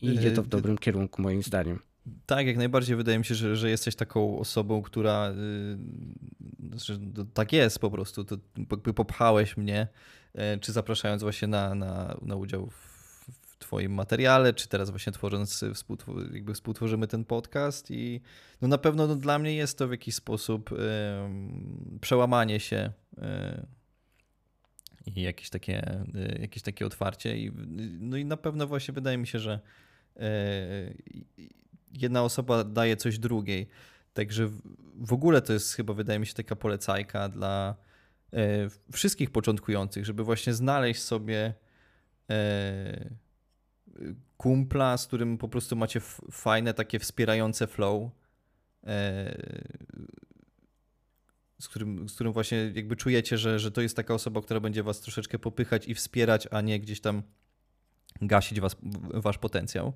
I 0.02 0.08
idzie 0.08 0.32
to 0.32 0.42
w 0.42 0.46
yy, 0.46 0.50
dobrym 0.50 0.78
kierunku, 0.78 1.22
moim 1.22 1.44
zdaniem. 1.44 1.80
Tak, 2.26 2.48
jak 2.48 2.58
najbardziej 2.58 2.96
wydaje 2.96 3.20
mi 3.20 3.26
się, 3.26 3.36
że, 3.36 3.56
że 3.56 3.70
jesteś 3.70 3.96
taką 3.96 4.40
osobą, 4.40 4.82
która 4.82 5.30
yy, 5.30 6.80
że 6.80 7.00
tak 7.34 7.54
jest 7.54 7.80
po 7.80 7.92
prostu. 7.92 8.24
To 8.24 8.38
jakby 8.72 8.94
popchałeś 8.94 9.58
mnie, 9.58 9.88
yy, 10.36 10.42
czy 10.62 10.72
zapraszając 10.72 11.24
właśnie 11.24 11.48
na, 11.48 11.76
na, 11.76 12.18
na 12.22 12.36
udział 12.36 12.70
w 12.70 12.96
Twoim 13.60 13.94
materiale, 13.94 14.54
czy 14.54 14.68
teraz 14.68 14.90
właśnie 14.90 15.14
tworząc, 15.14 15.64
jakby 16.34 16.54
współtworzymy 16.54 17.08
ten 17.08 17.26
podcast 17.26 17.92
i 17.92 18.22
no 18.62 18.68
na 18.68 18.78
pewno 18.78 19.08
no 19.08 19.16
dla 19.16 19.40
mnie 19.40 19.56
jest 19.56 19.78
to 19.78 19.88
w 19.88 19.92
jakiś 19.92 20.16
sposób 20.16 20.72
y, 20.72 20.76
przełamanie 22.02 22.60
się 22.60 22.92
y, 23.18 23.22
i 25.16 25.22
jakieś 25.22 25.50
takie, 25.50 26.02
y, 26.16 26.38
jakieś 26.42 26.64
takie 26.64 26.86
otwarcie 26.86 27.38
i, 27.38 27.52
no 28.00 28.18
i 28.18 28.26
na 28.26 28.38
pewno 28.38 28.68
właśnie 28.68 28.94
wydaje 28.94 29.18
mi 29.18 29.28
się, 29.28 29.40
że 29.40 29.60
jedna 31.94 32.24
osoba 32.24 32.64
daje 32.64 32.98
coś 32.98 33.20
drugiej. 33.20 33.68
Także 34.14 34.50
w 34.96 35.14
ogóle 35.14 35.42
to 35.42 35.54
jest 35.54 35.74
chyba, 35.74 35.94
wydaje 35.94 36.20
mi 36.20 36.28
się, 36.28 36.34
taka 36.34 36.56
polecajka 36.56 37.30
dla 37.30 37.76
wszystkich 38.92 39.32
początkujących, 39.32 40.06
żeby 40.06 40.24
właśnie 40.24 40.54
znaleźć 40.54 41.02
sobie 41.02 41.54
kumpla, 44.38 44.98
z 44.98 45.08
którym 45.08 45.38
po 45.38 45.48
prostu 45.48 45.76
macie 45.76 46.00
fajne, 46.32 46.74
takie 46.74 47.00
wspierające 47.00 47.68
flow. 47.68 48.12
E, 48.84 49.38
z 51.60 51.68
którym, 51.68 52.10
z 52.10 52.16
którym 52.16 52.34
właśnie 52.34 52.72
jakby 52.76 52.96
czujecie, 52.96 53.38
że, 53.38 53.60
że 53.60 53.72
to 53.72 53.82
jest 53.82 53.96
taka 53.96 54.14
osoba, 54.14 54.42
która 54.42 54.60
będzie 54.60 54.84
was 54.84 55.02
troszeczkę 55.02 55.40
popychać 55.40 55.88
i 55.88 55.96
wspierać, 55.96 56.48
a 56.52 56.62
nie 56.62 56.80
gdzieś 56.80 57.02
tam 57.02 57.24
gasić 58.22 58.60
was, 58.60 58.76
wasz 59.14 59.38
potencjał. 59.38 59.94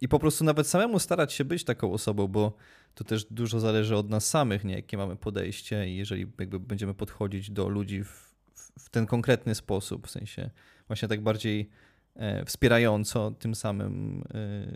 I 0.00 0.08
po 0.08 0.18
prostu 0.18 0.44
nawet 0.44 0.66
samemu 0.66 0.98
starać 0.98 1.32
się 1.32 1.44
być 1.44 1.64
taką 1.64 1.92
osobą, 1.92 2.28
bo 2.28 2.56
to 2.94 3.04
też 3.04 3.24
dużo 3.24 3.60
zależy 3.60 3.96
od 3.96 4.10
nas 4.10 4.28
samych, 4.28 4.64
nie? 4.64 4.74
jakie 4.74 4.96
mamy 4.96 5.16
podejście 5.16 5.88
i 5.88 5.96
jeżeli 5.96 6.26
jakby 6.38 6.60
będziemy 6.60 6.94
podchodzić 6.94 7.50
do 7.50 7.68
ludzi 7.68 8.04
w, 8.04 8.34
w 8.78 8.88
ten 8.90 9.06
konkretny 9.06 9.54
sposób, 9.54 10.06
w 10.06 10.10
sensie 10.10 10.50
właśnie 10.86 11.08
tak 11.08 11.20
bardziej 11.20 11.70
e, 12.14 12.44
wspierająco, 12.44 13.30
tym 13.30 13.54
samym 13.54 14.24
e, 14.34 14.66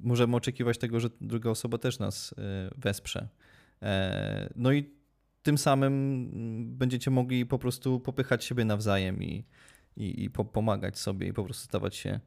możemy 0.00 0.36
oczekiwać 0.36 0.78
tego, 0.78 1.00
że 1.00 1.08
druga 1.20 1.50
osoba 1.50 1.78
też 1.78 1.98
nas 1.98 2.34
e, 2.38 2.70
wesprze. 2.76 3.28
No 4.56 4.72
i 4.72 4.90
tym 5.42 5.58
samym 5.58 6.30
będziecie 6.78 7.10
mogli 7.10 7.46
po 7.46 7.58
prostu 7.58 8.00
popychać 8.00 8.44
siebie 8.44 8.64
nawzajem 8.64 9.22
i, 9.22 9.44
i, 9.96 10.24
i 10.24 10.30
pomagać 10.30 10.98
sobie 10.98 11.28
i 11.28 11.32
po 11.32 11.44
prostu 11.44 11.64
stawać 11.64 11.96
się 11.96 12.20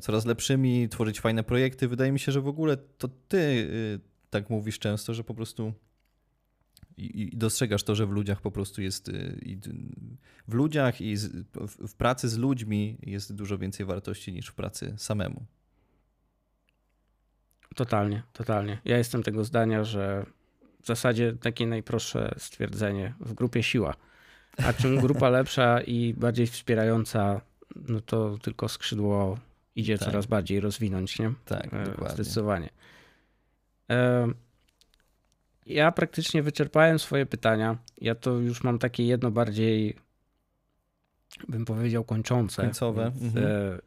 coraz 0.00 0.26
lepszymi, 0.26 0.88
tworzyć 0.88 1.20
fajne 1.20 1.44
projekty. 1.44 1.88
Wydaje 1.88 2.12
mi 2.12 2.20
się, 2.20 2.32
że 2.32 2.40
w 2.40 2.48
ogóle 2.48 2.76
to 2.76 3.08
ty 3.28 3.68
tak 4.30 4.50
mówisz 4.50 4.78
często, 4.78 5.14
że 5.14 5.24
po 5.24 5.34
prostu 5.34 5.72
i, 6.96 7.36
dostrzegasz 7.36 7.82
to, 7.82 7.94
że 7.94 8.06
w 8.06 8.10
ludziach 8.10 8.40
po 8.40 8.50
prostu 8.50 8.82
jest 8.82 9.08
y, 9.08 9.58
w 10.48 10.54
ludziach 10.54 11.00
i 11.00 11.16
w 11.88 11.94
pracy 11.94 12.28
z 12.28 12.38
ludźmi 12.38 12.98
jest 13.02 13.34
dużo 13.34 13.58
więcej 13.58 13.86
wartości 13.86 14.32
niż 14.32 14.48
w 14.48 14.54
pracy 14.54 14.94
samemu. 14.96 15.46
Totalnie, 17.74 18.22
totalnie. 18.32 18.78
Ja 18.84 18.98
jestem 18.98 19.22
tego 19.22 19.44
zdania, 19.44 19.84
że 19.84 20.26
w 20.82 20.86
zasadzie 20.86 21.32
takie 21.32 21.66
najprostsze 21.66 22.34
stwierdzenie 22.38 23.14
w 23.20 23.34
grupie 23.34 23.62
siła. 23.62 23.94
A 24.56 24.72
czym 24.72 25.00
grupa 25.00 25.28
lepsza 25.28 25.80
i 25.80 26.14
bardziej 26.14 26.46
wspierająca, 26.46 27.40
no 27.88 28.00
to 28.00 28.38
tylko 28.38 28.68
skrzydło 28.68 29.38
idzie 29.76 29.98
tak. 29.98 30.08
coraz 30.08 30.26
bardziej 30.26 30.60
rozwinąć, 30.60 31.18
nie? 31.18 31.32
Tak, 31.44 31.74
e, 31.74 31.84
dokładnie. 31.84 32.14
Zdecydowanie. 32.14 32.70
Ja 35.66 35.92
praktycznie 35.92 36.42
wyczerpałem 36.42 36.98
swoje 36.98 37.26
pytania. 37.26 37.78
Ja 38.00 38.14
to 38.14 38.30
już 38.30 38.62
mam 38.64 38.78
takie 38.78 39.06
jedno 39.06 39.30
bardziej, 39.30 39.96
bym 41.48 41.64
powiedział, 41.64 42.04
kończące. 42.04 42.62
Końcowe. 42.62 43.12
Więc, 43.20 43.36
mhm. 43.36 43.46
E, 43.46 43.78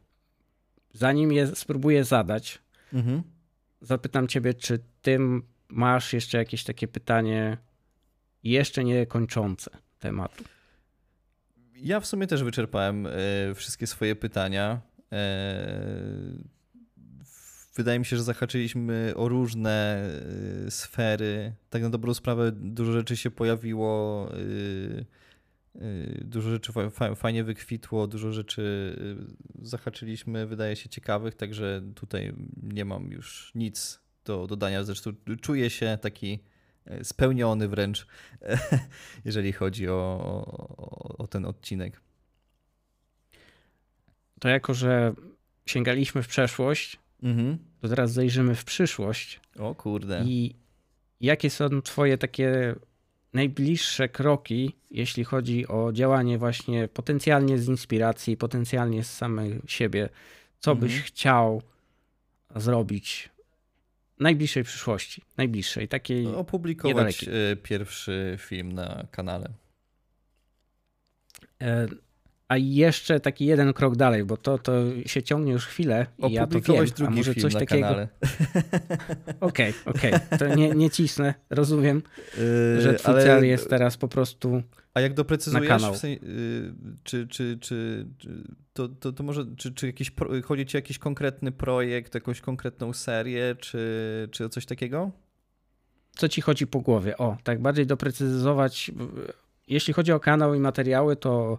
zanim 0.92 1.32
je 1.32 1.46
spróbuję 1.46 2.04
zadać, 2.04 2.58
mhm. 2.92 3.22
zapytam 3.80 4.28
ciebie, 4.28 4.54
czy 4.54 4.78
ty 5.02 5.18
masz 5.68 6.12
jeszcze 6.12 6.38
jakieś 6.38 6.64
takie 6.64 6.88
pytanie 6.88 7.58
jeszcze 8.42 8.84
nie 8.84 9.06
kończące 9.06 9.70
tematu? 9.98 10.44
Ja 11.76 12.00
w 12.00 12.06
sumie 12.06 12.26
też 12.26 12.44
wyczerpałem 12.44 13.06
e, 13.06 13.10
wszystkie 13.54 13.86
swoje 13.86 14.16
pytania 14.16 14.80
wydaje 17.76 17.98
mi 17.98 18.04
się, 18.04 18.16
że 18.16 18.22
zahaczyliśmy 18.22 19.12
o 19.16 19.28
różne 19.28 20.08
y, 20.66 20.70
sfery. 20.70 21.52
Tak 21.70 21.82
na 21.82 21.90
dobrą 21.90 22.14
sprawę 22.14 22.52
dużo 22.52 22.92
rzeczy 22.92 23.16
się 23.16 23.30
pojawiło, 23.30 24.28
dużo 26.20 26.50
rzeczy 26.50 26.72
fajnie 27.16 27.44
wykwitło, 27.44 28.06
dużo 28.06 28.32
rzeczy 28.32 28.96
zahaczyliśmy, 29.62 30.46
wydaje 30.46 30.76
się 30.76 30.88
ciekawych, 30.88 31.34
także 31.34 31.82
tutaj 31.94 32.32
nie 32.62 32.84
mam 32.84 33.12
już 33.12 33.52
nic 33.54 34.00
do 34.24 34.46
dodania. 34.46 34.84
Zresztą 34.84 35.12
czuję 35.40 35.70
się 35.70 35.98
taki 36.00 36.32
e, 36.32 36.55
spełniony 37.02 37.68
wręcz, 37.68 38.06
jeżeli 39.24 39.52
chodzi 39.52 39.88
o, 39.88 39.94
o, 40.76 41.16
o 41.18 41.26
ten 41.26 41.44
odcinek. 41.44 42.00
To 44.40 44.48
jako, 44.48 44.74
że 44.74 45.14
sięgaliśmy 45.66 46.22
w 46.22 46.28
przeszłość, 46.28 46.98
Mhm. 47.22 47.58
To 47.80 47.88
teraz 47.88 48.12
zajrzymy 48.12 48.54
w 48.54 48.64
przyszłość. 48.64 49.40
O 49.58 49.74
kurde. 49.74 50.22
I 50.26 50.54
jakie 51.20 51.50
są 51.50 51.82
twoje 51.82 52.18
takie 52.18 52.74
najbliższe 53.32 54.08
kroki, 54.08 54.76
jeśli 54.90 55.24
chodzi 55.24 55.68
o 55.68 55.92
działanie 55.92 56.38
właśnie 56.38 56.88
potencjalnie 56.88 57.58
z 57.58 57.68
inspiracji, 57.68 58.36
potencjalnie 58.36 59.04
z 59.04 59.16
samej 59.16 59.60
siebie? 59.66 60.08
Co 60.58 60.72
mhm. 60.72 60.88
byś 60.88 61.02
chciał 61.02 61.62
zrobić 62.56 63.30
najbliższej 64.20 64.64
przyszłości, 64.64 65.22
najbliższej, 65.36 65.88
takiej 65.88 66.26
Opublikować 66.26 66.94
niedalekiej. 66.94 67.52
E, 67.52 67.56
pierwszy 67.56 68.36
film 68.40 68.72
na 68.72 69.06
kanale. 69.10 69.48
E, 71.62 71.86
a 72.48 72.56
jeszcze 72.56 73.20
taki 73.20 73.46
jeden 73.46 73.72
krok 73.72 73.96
dalej, 73.96 74.24
bo 74.24 74.36
to, 74.36 74.58
to 74.58 74.72
się 75.06 75.22
ciągnie 75.22 75.52
już 75.52 75.66
chwilę 75.66 76.06
i 76.28 76.32
ja 76.32 76.46
to 76.46 76.60
wiem, 76.60 76.84
a 77.06 77.10
może 77.10 77.34
coś 77.34 77.54
takiego. 77.54 77.88
Okej, 79.40 79.74
okej, 79.84 80.14
okay, 80.14 80.38
to 80.38 80.54
nie, 80.54 80.68
nie 80.68 80.90
cisnę, 80.90 81.34
rozumiem, 81.50 82.02
yy, 82.38 82.80
że 82.80 82.94
twój 82.94 83.14
ale... 83.14 83.22
cel 83.22 83.46
jest 83.46 83.70
teraz 83.70 83.96
po 83.96 84.08
prostu 84.08 84.62
A 84.96 85.00
jak 85.00 85.14
doprecyzujesz, 85.14 85.82
w 85.82 85.96
sensie, 85.96 86.26
yy, 86.26 86.74
czy, 87.04 87.26
czy, 87.26 87.58
czy, 87.60 88.06
czy, 88.18 88.44
to, 88.72 88.88
to, 88.88 89.12
to 89.12 89.22
może, 89.22 89.44
czy, 89.56 89.74
czy 89.74 89.86
jakiś, 89.86 90.12
chodzi 90.44 90.66
ci 90.66 90.76
o 90.76 90.78
jakiś 90.78 90.98
konkretny 90.98 91.52
projekt, 91.52 92.14
jakąś 92.14 92.40
konkretną 92.40 92.92
serię, 92.92 93.56
czy, 93.60 94.28
czy 94.30 94.44
o 94.44 94.48
coś 94.48 94.66
takiego? 94.66 95.10
Co 96.14 96.28
ci 96.28 96.40
chodzi 96.40 96.66
po 96.66 96.80
głowie? 96.80 97.16
O, 97.16 97.36
tak 97.44 97.60
bardziej 97.60 97.86
doprecyzować, 97.86 98.90
jeśli 99.68 99.94
chodzi 99.94 100.12
o 100.12 100.20
kanał 100.20 100.54
i 100.54 100.60
materiały, 100.60 101.16
to 101.16 101.58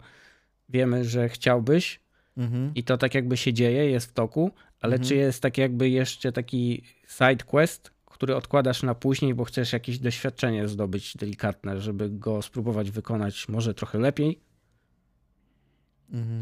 wiemy, 0.69 1.05
że 1.05 1.29
chciałbyś 1.29 1.99
mhm. 2.37 2.71
i 2.75 2.83
to 2.83 2.97
tak 2.97 3.15
jakby 3.15 3.37
się 3.37 3.53
dzieje, 3.53 3.89
jest 3.89 4.07
w 4.09 4.13
toku, 4.13 4.51
ale 4.81 4.93
mhm. 4.93 5.09
czy 5.09 5.15
jest 5.15 5.41
tak 5.41 5.57
jakby 5.57 5.89
jeszcze 5.89 6.31
taki 6.31 6.83
side 7.07 7.45
quest, 7.45 7.91
który 8.17 8.35
odkładasz 8.35 8.83
na 8.83 8.95
później, 8.95 9.33
bo 9.33 9.43
chcesz 9.43 9.73
jakieś 9.73 9.99
doświadczenie 9.99 10.67
zdobyć 10.67 11.17
delikatne, 11.17 11.81
żeby 11.81 12.09
go 12.09 12.41
spróbować 12.41 12.91
wykonać 12.91 13.49
może 13.49 13.73
trochę 13.73 13.99
lepiej, 13.99 14.39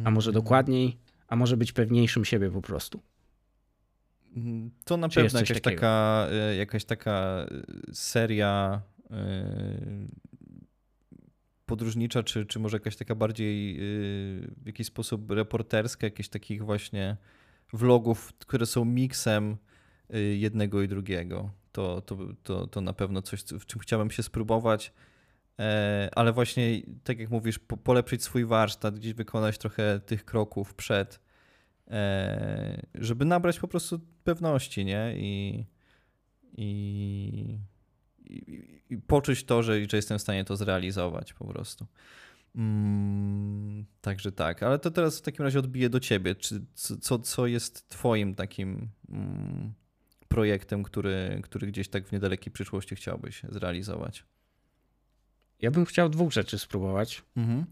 a 0.03 0.11
może 0.11 0.31
dokładniej, 0.31 0.97
a 1.27 1.35
może 1.35 1.57
być 1.57 1.71
pewniejszym 1.71 2.25
siebie 2.25 2.51
po 2.51 2.61
prostu. 2.61 3.01
Mhm. 4.35 4.71
To 4.85 4.97
na 4.97 5.09
Czy 5.09 5.21
pewno 5.23 5.39
jakaś 5.39 5.61
taka, 5.61 6.27
e, 6.31 6.55
jakaś 6.55 6.85
taka 6.85 7.45
seria 7.93 8.81
e, 9.11 9.45
podróżnicza, 11.65 12.23
czy, 12.23 12.45
czy 12.45 12.59
może 12.59 12.75
jakaś 12.75 12.95
taka 12.95 13.15
bardziej 13.15 13.77
w 14.57 14.65
jakiś 14.65 14.87
sposób 14.87 15.31
reporterska, 15.31 16.07
jakieś 16.07 16.29
takich 16.29 16.63
właśnie 16.63 17.17
vlogów, 17.73 18.33
które 18.37 18.65
są 18.65 18.85
miksem 18.85 19.57
jednego 20.35 20.81
i 20.81 20.87
drugiego. 20.87 21.51
To, 21.75 22.01
to, 22.01 22.17
to, 22.43 22.67
to 22.67 22.81
na 22.81 22.93
pewno 22.93 23.21
coś, 23.21 23.43
w 23.43 23.65
czym 23.65 23.79
chciałbym 23.79 24.11
się 24.11 24.23
spróbować. 24.23 24.93
E, 25.59 26.09
ale 26.15 26.33
właśnie, 26.33 26.81
tak 27.03 27.19
jak 27.19 27.29
mówisz, 27.29 27.59
po, 27.59 27.77
polepszyć 27.77 28.23
swój 28.23 28.45
warsztat, 28.45 28.99
gdzieś 28.99 29.13
wykonać 29.13 29.57
trochę 29.57 29.99
tych 29.99 30.25
kroków 30.25 30.73
przed, 30.73 31.19
e, 31.87 32.81
żeby 32.95 33.25
nabrać 33.25 33.59
po 33.59 33.67
prostu 33.67 33.99
pewności, 34.23 34.85
nie? 34.85 35.13
I, 35.17 35.65
i 36.57 37.59
i, 38.25 38.81
i 38.89 38.97
poczuć 38.97 39.43
to, 39.43 39.63
że, 39.63 39.89
że 39.89 39.97
jestem 39.97 40.17
w 40.17 40.21
stanie 40.21 40.45
to 40.45 40.55
zrealizować 40.55 41.33
po 41.33 41.45
prostu. 41.45 41.85
Mm, 42.55 43.85
także 44.01 44.31
tak, 44.31 44.63
ale 44.63 44.79
to 44.79 44.91
teraz 44.91 45.19
w 45.19 45.21
takim 45.21 45.45
razie 45.45 45.59
odbiję 45.59 45.89
do 45.89 45.99
ciebie. 45.99 46.35
Czy, 46.35 46.65
co, 47.01 47.19
co 47.19 47.47
jest 47.47 47.89
twoim 47.89 48.35
takim 48.35 48.89
mm, 49.09 49.73
projektem, 50.35 50.83
który, 50.83 51.39
który 51.43 51.67
gdzieś 51.67 51.87
tak 51.87 52.05
w 52.05 52.11
niedalekiej 52.11 52.53
przyszłości 52.53 52.95
chciałbyś 52.95 53.41
zrealizować? 53.49 54.23
Ja 55.61 55.71
bym 55.71 55.85
chciał 55.85 56.09
dwóch 56.09 56.31
rzeczy 56.33 56.59
spróbować. 56.59 57.23
Mhm. 57.37 57.65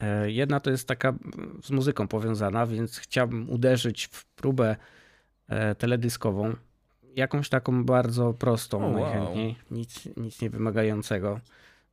E, 0.00 0.30
jedna 0.30 0.60
to 0.60 0.70
jest 0.70 0.88
taka 0.88 1.14
z 1.62 1.70
muzyką 1.70 2.08
powiązana, 2.08 2.66
więc 2.66 2.98
chciałbym 2.98 3.50
uderzyć 3.50 4.06
w 4.06 4.24
próbę 4.24 4.76
e, 5.48 5.74
teledyskową 5.74 6.54
jakąś 7.16 7.48
taką 7.48 7.84
bardzo 7.84 8.34
prostą 8.34 8.86
oh, 8.86 9.00
najchętniej, 9.00 9.46
wow. 9.46 9.78
nic, 9.78 10.08
nic 10.16 10.40
nie 10.40 10.50
wymagającego. 10.50 11.40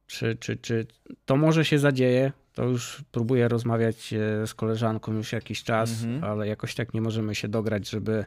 Czy, 0.07 0.35
czy, 0.35 0.57
czy 0.57 0.88
to 1.26 1.35
może 1.35 1.65
się 1.65 1.80
zadzieje? 1.80 2.31
To 2.53 2.63
już 2.63 3.03
próbuję 3.11 3.47
rozmawiać 3.47 4.13
e, 4.13 4.47
z 4.47 4.53
koleżanką 4.53 5.13
już 5.13 5.31
jakiś 5.31 5.63
czas, 5.63 5.89
-hmm. 5.89 6.26
ale 6.26 6.47
jakoś 6.47 6.76
tak 6.76 6.93
nie 6.93 7.01
możemy 7.01 7.35
się 7.35 7.47
dograć, 7.47 7.89
żeby, 7.89 8.26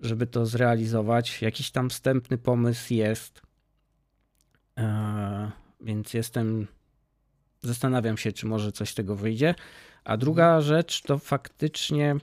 żeby 0.00 0.26
to 0.26 0.46
zrealizować. 0.46 1.42
Jakiś 1.42 1.70
tam 1.70 1.90
wstępny 1.90 2.38
pomysł 2.38 2.94
jest, 2.94 3.42
eee, 4.76 5.50
więc 5.80 6.14
jestem, 6.14 6.66
zastanawiam 7.60 8.16
się, 8.16 8.32
czy 8.32 8.46
może 8.46 8.72
coś 8.72 8.90
z 8.90 8.94
tego 8.94 9.16
wyjdzie. 9.16 9.54
A 10.04 10.16
druga 10.16 10.44
mhm. 10.44 10.62
rzecz 10.62 11.02
to 11.02 11.18
faktycznie 11.18 12.16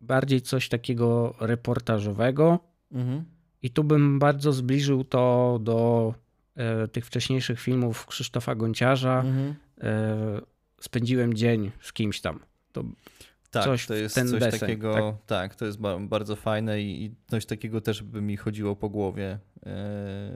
bardziej 0.00 0.42
coś 0.42 0.68
takiego 0.68 1.34
reportażowego 1.40 2.58
mhm. 2.92 3.24
I 3.64 3.70
tu 3.70 3.84
bym 3.84 4.18
bardzo 4.18 4.52
zbliżył 4.52 5.04
to 5.04 5.58
do 5.62 6.14
e, 6.54 6.88
tych 6.88 7.06
wcześniejszych 7.06 7.60
filmów 7.60 8.06
Krzysztofa 8.06 8.54
Gonciarza. 8.54 9.20
Mhm. 9.20 9.54
E, 9.80 10.40
spędziłem 10.80 11.34
dzień 11.34 11.70
z 11.80 11.92
kimś 11.92 12.20
tam. 12.20 12.40
To 12.72 12.84
tak, 13.54 13.64
coś 13.64 13.86
to 13.86 13.94
jest 13.94 14.14
coś 14.14 14.30
deseń, 14.30 14.60
takiego, 14.60 14.94
tak? 14.94 15.26
tak? 15.26 15.54
to 15.54 15.64
jest 15.64 15.78
bardzo 16.00 16.36
fajne 16.36 16.82
i, 16.82 17.04
i 17.04 17.14
coś 17.26 17.46
takiego 17.46 17.80
też 17.80 18.02
by 18.02 18.22
mi 18.22 18.36
chodziło 18.36 18.76
po 18.76 18.88
głowie. 18.88 19.38
E, 19.66 20.30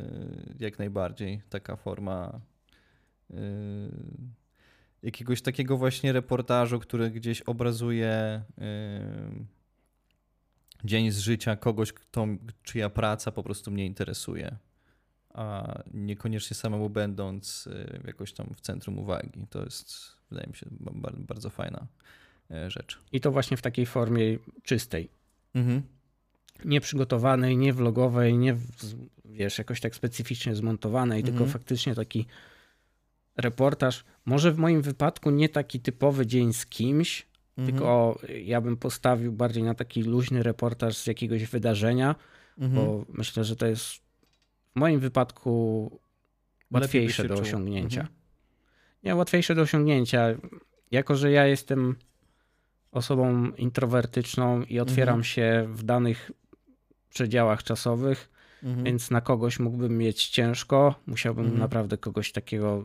jak 0.61 0.79
najbardziej. 0.79 1.43
Taka 1.49 1.77
forma 1.77 2.41
e, 3.31 3.37
jakiegoś 5.03 5.43
takiego 5.43 5.77
właśnie 5.77 6.13
reportażu, 6.13 6.79
który 6.79 7.11
gdzieś 7.11 7.43
obrazuje 7.43 8.09
e, 8.09 8.45
dzień 10.85 11.11
z 11.11 11.19
życia 11.19 11.57
kogoś, 11.57 11.93
kto, 11.93 12.27
czyja 12.63 12.91
praca 12.91 13.33
po 13.33 13.43
prostu 13.43 13.71
mnie 13.71 13.87
interesuje, 13.87 14.57
a 15.35 15.75
niekoniecznie 15.95 16.55
samemu 16.55 16.91
będąc 16.91 17.69
jakoś 18.07 18.33
tam 18.33 18.55
w 18.55 18.61
centrum 18.61 18.99
uwagi. 18.99 19.47
To 19.51 19.65
jest, 19.65 19.95
wydaje 20.31 20.49
mi 20.49 20.57
się, 20.57 20.67
bardzo 21.19 21.51
fajna 21.51 21.87
rzecz. 22.69 22.99
I 23.13 23.21
to 23.21 23.33
właśnie 23.33 23.57
w 23.57 23.63
takiej 23.63 23.87
formie 23.87 24.39
czystej. 24.63 25.11
Mhm. 25.55 25.83
Nieprzygotowanej, 26.65 27.57
nie 27.57 27.73
vlogowej, 27.73 28.39
nie 28.39 28.57
wiesz, 29.25 29.59
jakoś 29.59 29.81
tak 29.81 29.95
specyficznie 29.95 30.55
zmontowanej, 30.55 31.21
mhm. 31.21 31.37
tylko 31.37 31.53
faktycznie 31.53 31.95
taki 31.95 32.27
reportaż. 33.37 34.05
Może 34.25 34.53
w 34.53 34.59
moim 34.59 34.83
wypadku 34.83 35.31
nie 35.31 35.49
taki 35.49 35.81
typowy 35.81 36.27
dzień 36.27 36.53
z 36.53 36.67
kimś, 36.67 37.27
mhm. 37.57 37.69
tylko 37.69 38.19
ja 38.45 38.61
bym 38.61 38.77
postawił 38.77 39.33
bardziej 39.33 39.63
na 39.63 39.75
taki 39.75 40.03
luźny 40.03 40.43
reportaż 40.43 40.97
z 40.97 41.07
jakiegoś 41.07 41.45
wydarzenia, 41.47 42.15
mhm. 42.59 42.75
bo 42.75 43.05
myślę, 43.09 43.45
że 43.45 43.57
to 43.57 43.67
jest 43.67 43.85
w 43.85 44.01
moim 44.75 45.01
wypadku 45.01 45.91
łatwiejsze 46.71 47.25
do 47.25 47.35
osiągnięcia. 47.35 48.01
Mhm. 48.01 48.19
Nie, 49.05 49.15
łatwiejsze 49.15 49.55
do 49.55 49.63
osiągnięcia. 49.63 50.27
Jako, 50.91 51.17
że 51.17 51.31
ja 51.31 51.47
jestem 51.47 51.97
osobą 52.93 53.51
introwertyczną 53.51 54.63
i 54.63 54.81
otwieram 54.81 55.15
mhm. 55.15 55.25
się 55.25 55.69
w 55.73 55.83
danych 55.83 56.31
przedziałach 57.11 57.63
czasowych, 57.63 58.31
mhm. 58.63 58.85
więc 58.85 59.11
na 59.11 59.21
kogoś 59.21 59.59
mógłbym 59.59 59.99
mieć 59.99 60.29
ciężko. 60.29 60.95
Musiałbym 61.07 61.45
mhm. 61.45 61.61
naprawdę 61.61 61.99
kogoś 61.99 62.33
takiego 62.33 62.85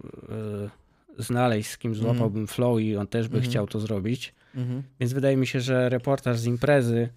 y, 1.17 1.23
znaleźć, 1.23 1.69
z 1.69 1.77
kim 1.77 1.95
złapałbym 1.95 2.41
mhm. 2.41 2.47
flow 2.47 2.79
i 2.79 2.95
on 2.95 3.07
też 3.07 3.27
by 3.27 3.37
mhm. 3.37 3.51
chciał 3.51 3.67
to 3.67 3.79
zrobić. 3.79 4.33
Mhm. 4.55 4.83
Więc 4.99 5.13
wydaje 5.13 5.37
mi 5.37 5.47
się, 5.47 5.61
że 5.61 5.89
reportaż 5.89 6.39
z 6.39 6.45
imprezy 6.45 7.09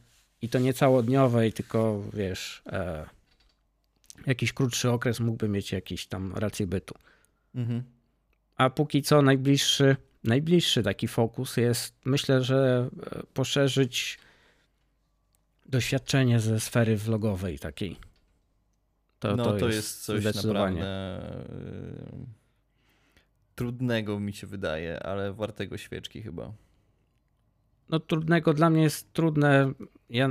i 0.42 0.48
to 0.48 0.58
nie 0.58 0.74
całodniowej, 0.74 1.52
tylko 1.52 2.02
wiesz, 2.12 2.62
e, 2.66 3.06
jakiś 4.26 4.52
krótszy 4.52 4.90
okres 4.90 5.20
mógłby 5.20 5.48
mieć 5.48 5.72
jakiś 5.72 6.06
tam 6.06 6.32
rację 6.34 6.66
bytu. 6.66 6.94
A 8.56 8.70
póki 8.70 9.02
co 9.02 9.22
najbliższy, 9.22 9.96
najbliższy 10.26 10.82
taki 10.82 11.08
fokus 11.08 11.56
jest, 11.56 11.94
myślę, 12.04 12.42
że 12.42 12.90
e, 13.12 13.22
poszerzyć 13.34 14.18
doświadczenie 15.66 16.40
ze 16.40 16.60
sfery 16.60 16.96
vlogowej 16.96 17.58
takiej. 17.58 17.96
To, 19.18 19.36
no 19.36 19.44
to, 19.44 19.56
to 19.56 19.66
jest, 19.66 19.76
jest 19.76 20.04
coś 20.04 20.44
naprawdę 20.44 21.20
yy, 21.62 22.26
trudnego 23.54 24.20
mi 24.20 24.32
się 24.32 24.46
wydaje, 24.46 25.02
ale 25.02 25.32
wartego 25.32 25.78
świeczki 25.78 26.22
chyba. 26.22 26.52
No 27.88 28.00
trudnego 28.00 28.54
dla 28.54 28.70
mnie 28.70 28.82
jest 28.82 29.12
trudne. 29.12 29.72
Ja 30.10 30.28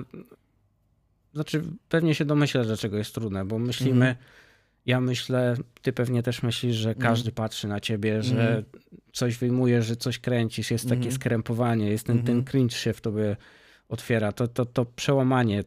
znaczy 1.33 1.63
pewnie 1.89 2.15
się 2.15 2.25
domyślę, 2.25 2.65
dlaczego 2.65 2.97
jest 2.97 3.15
trudne, 3.15 3.45
bo 3.45 3.59
myślimy, 3.59 4.05
mm. 4.05 4.15
Ja 4.85 5.01
myślę, 5.01 5.55
ty 5.81 5.93
pewnie 5.93 6.23
też 6.23 6.43
myślisz, 6.43 6.75
że 6.75 6.95
każdy 6.95 7.27
mm. 7.29 7.35
patrzy 7.35 7.67
na 7.67 7.79
ciebie, 7.79 8.23
że 8.23 8.49
mm. 8.49 8.65
coś 9.13 9.37
wyjmujesz, 9.37 9.85
że 9.85 9.95
coś 9.95 10.19
kręcisz, 10.19 10.71
jest 10.71 10.83
takie 10.83 10.95
mhm. 10.95 11.15
skrępowanie, 11.15 11.89
jest 11.89 12.05
ten, 12.05 12.17
ten 12.17 12.37
mhm. 12.37 12.45
cringe 12.45 12.75
się 12.75 12.93
w 12.93 13.01
tobie 13.01 13.37
otwiera. 13.89 14.31
To, 14.31 14.47
to, 14.47 14.65
to 14.65 14.85
przełamanie, 14.85 15.63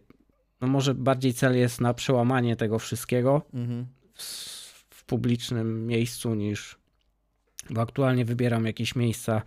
no 0.61 0.69
może 0.69 0.95
bardziej 0.95 1.35
cel 1.35 1.57
jest 1.57 1.81
na 1.81 1.95
przełamanie 1.95 2.57
tego 2.57 2.79
wszystkiego 2.79 3.43
mhm. 3.55 3.87
w, 4.15 4.23
w, 4.91 5.05
publicznym 5.05 5.87
miejscu 5.87 6.35
niż, 6.35 6.79
bo 7.71 7.81
aktualnie 7.81 8.25
wybieram 8.25 8.67
jakieś 8.67 8.95
miejsca 8.95 9.43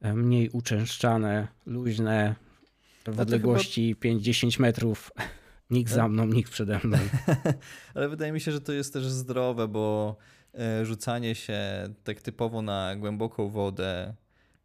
e, 0.00 0.14
mniej 0.14 0.50
uczęszczane, 0.50 1.48
luźne, 1.66 2.34
w 3.04 3.20
odległości 3.20 3.96
chyba... 4.02 4.16
5-10 4.16 4.60
metrów. 4.60 5.10
Nikt 5.70 5.92
za 5.92 6.08
mną, 6.08 6.26
nikt 6.26 6.52
przede 6.52 6.80
mną. 6.84 6.98
Ale 7.94 8.08
wydaje 8.08 8.32
mi 8.32 8.40
się, 8.40 8.52
że 8.52 8.60
to 8.60 8.72
jest 8.72 8.92
też 8.92 9.06
zdrowe, 9.06 9.68
bo 9.68 10.16
e, 10.54 10.84
rzucanie 10.84 11.34
się 11.34 11.58
tak 12.04 12.22
typowo 12.22 12.62
na 12.62 12.96
głęboką 12.96 13.48
wodę 13.48 14.14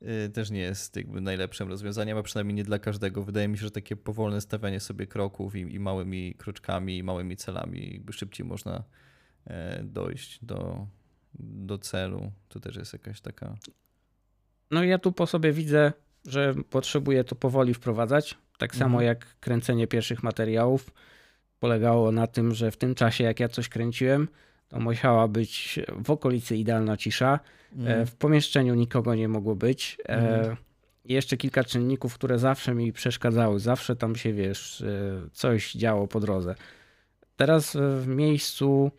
Y, 0.02 0.30
też 0.30 0.52
nie 0.52 0.60
jest 0.60 0.95
jakby 0.95 1.22
najlepszym 1.22 1.69
rozwiązaniem, 1.69 2.18
a 2.18 2.23
przynajmniej 2.23 2.56
nie 2.56 2.64
dla 2.64 2.80
każdego. 2.80 3.23
Wydaje 3.23 3.48
mi 3.48 3.57
się, 3.57 3.64
że 3.64 3.72
takie 3.72 3.95
powolne 3.95 4.41
stawianie 4.41 4.80
sobie 4.80 5.07
kroków 5.07 5.56
i, 5.56 5.60
i 5.60 5.80
małymi 5.80 6.36
kroczkami, 6.38 6.98
i 6.98 7.03
małymi 7.03 7.38
celami 7.38 7.94
jakby 7.94 8.14
szybciej 8.14 8.45
można 8.45 8.84
e, 9.45 9.84
dojść 9.84 10.45
do, 10.45 10.88
do 11.40 11.78
celu. 11.78 12.32
To 12.49 12.60
też 12.60 12.76
jest 12.76 12.94
jakaś 12.94 13.22
taka. 13.22 13.56
No 14.72 14.84
ja 14.84 14.99
tu 14.99 15.11
po 15.11 15.28
sobie 15.28 15.53
widzę, 15.53 15.94
że 16.28 16.56
potrzebuję 16.69 17.23
to 17.23 17.36
powoli 17.36 17.73
wprowadzać. 17.73 18.38
Tak 18.62 18.76
samo 18.76 18.98
mhm. 18.98 19.06
jak 19.06 19.40
kręcenie 19.40 19.88
pierwszych 19.88 20.24
materiałów 20.24 20.92
polegało 21.60 22.12
na 22.12 22.28
tym, 22.28 22.54
że 22.54 22.72
w 22.72 22.78
tym 22.78 22.96
czasie, 22.96 23.24
jak 23.24 23.40
ja 23.40 23.50
coś 23.50 23.70
kręciłem, 23.70 24.28
to 24.68 24.80
musiała 24.80 25.28
być 25.28 25.80
w 26.04 26.10
okolicy 26.10 26.58
idealna 26.58 26.98
cisza. 26.98 27.40
Mm. 27.76 28.06
W 28.06 28.16
pomieszczeniu 28.16 28.76
nikogo 28.76 29.16
nie 29.16 29.28
mogło 29.28 29.56
być. 29.56 29.98
Mm. 30.06 30.56
Jeszcze 31.06 31.38
kilka 31.38 31.64
czynników, 31.64 32.14
które 32.14 32.40
zawsze 32.40 32.76
mi 32.76 32.94
przeszkadzały. 32.94 33.60
Zawsze 33.60 33.96
tam 33.96 34.16
się, 34.16 34.34
wiesz, 34.34 34.82
e, 34.82 35.30
coś 35.32 35.74
działo 35.74 36.08
po 36.08 36.20
drodze. 36.20 36.56
Teraz 37.36 37.78
w 38.00 38.08
miejscu 38.08 38.92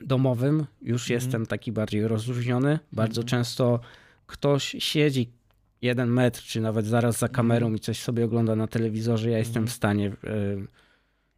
domowym 0.00 0.66
już 0.82 1.10
mm. 1.10 1.14
jestem 1.14 1.46
taki 1.46 1.72
bardziej 1.72 2.08
rozluźniony. 2.08 2.78
Bardzo 2.92 3.20
mhm. 3.20 3.28
często 3.28 3.80
ktoś 4.26 4.76
siedzi 4.78 5.37
jeden 5.82 6.08
metr, 6.10 6.42
czy 6.42 6.60
nawet 6.60 6.86
zaraz 6.86 7.18
za 7.18 7.28
kamerą 7.28 7.66
mhm. 7.66 7.76
i 7.76 7.80
coś 7.80 8.00
sobie 8.00 8.24
ogląda 8.24 8.56
na 8.56 8.66
telewizorze. 8.66 9.30
Ja 9.30 9.38
jestem 9.38 9.66
w 9.66 9.72
stanie 9.72 10.12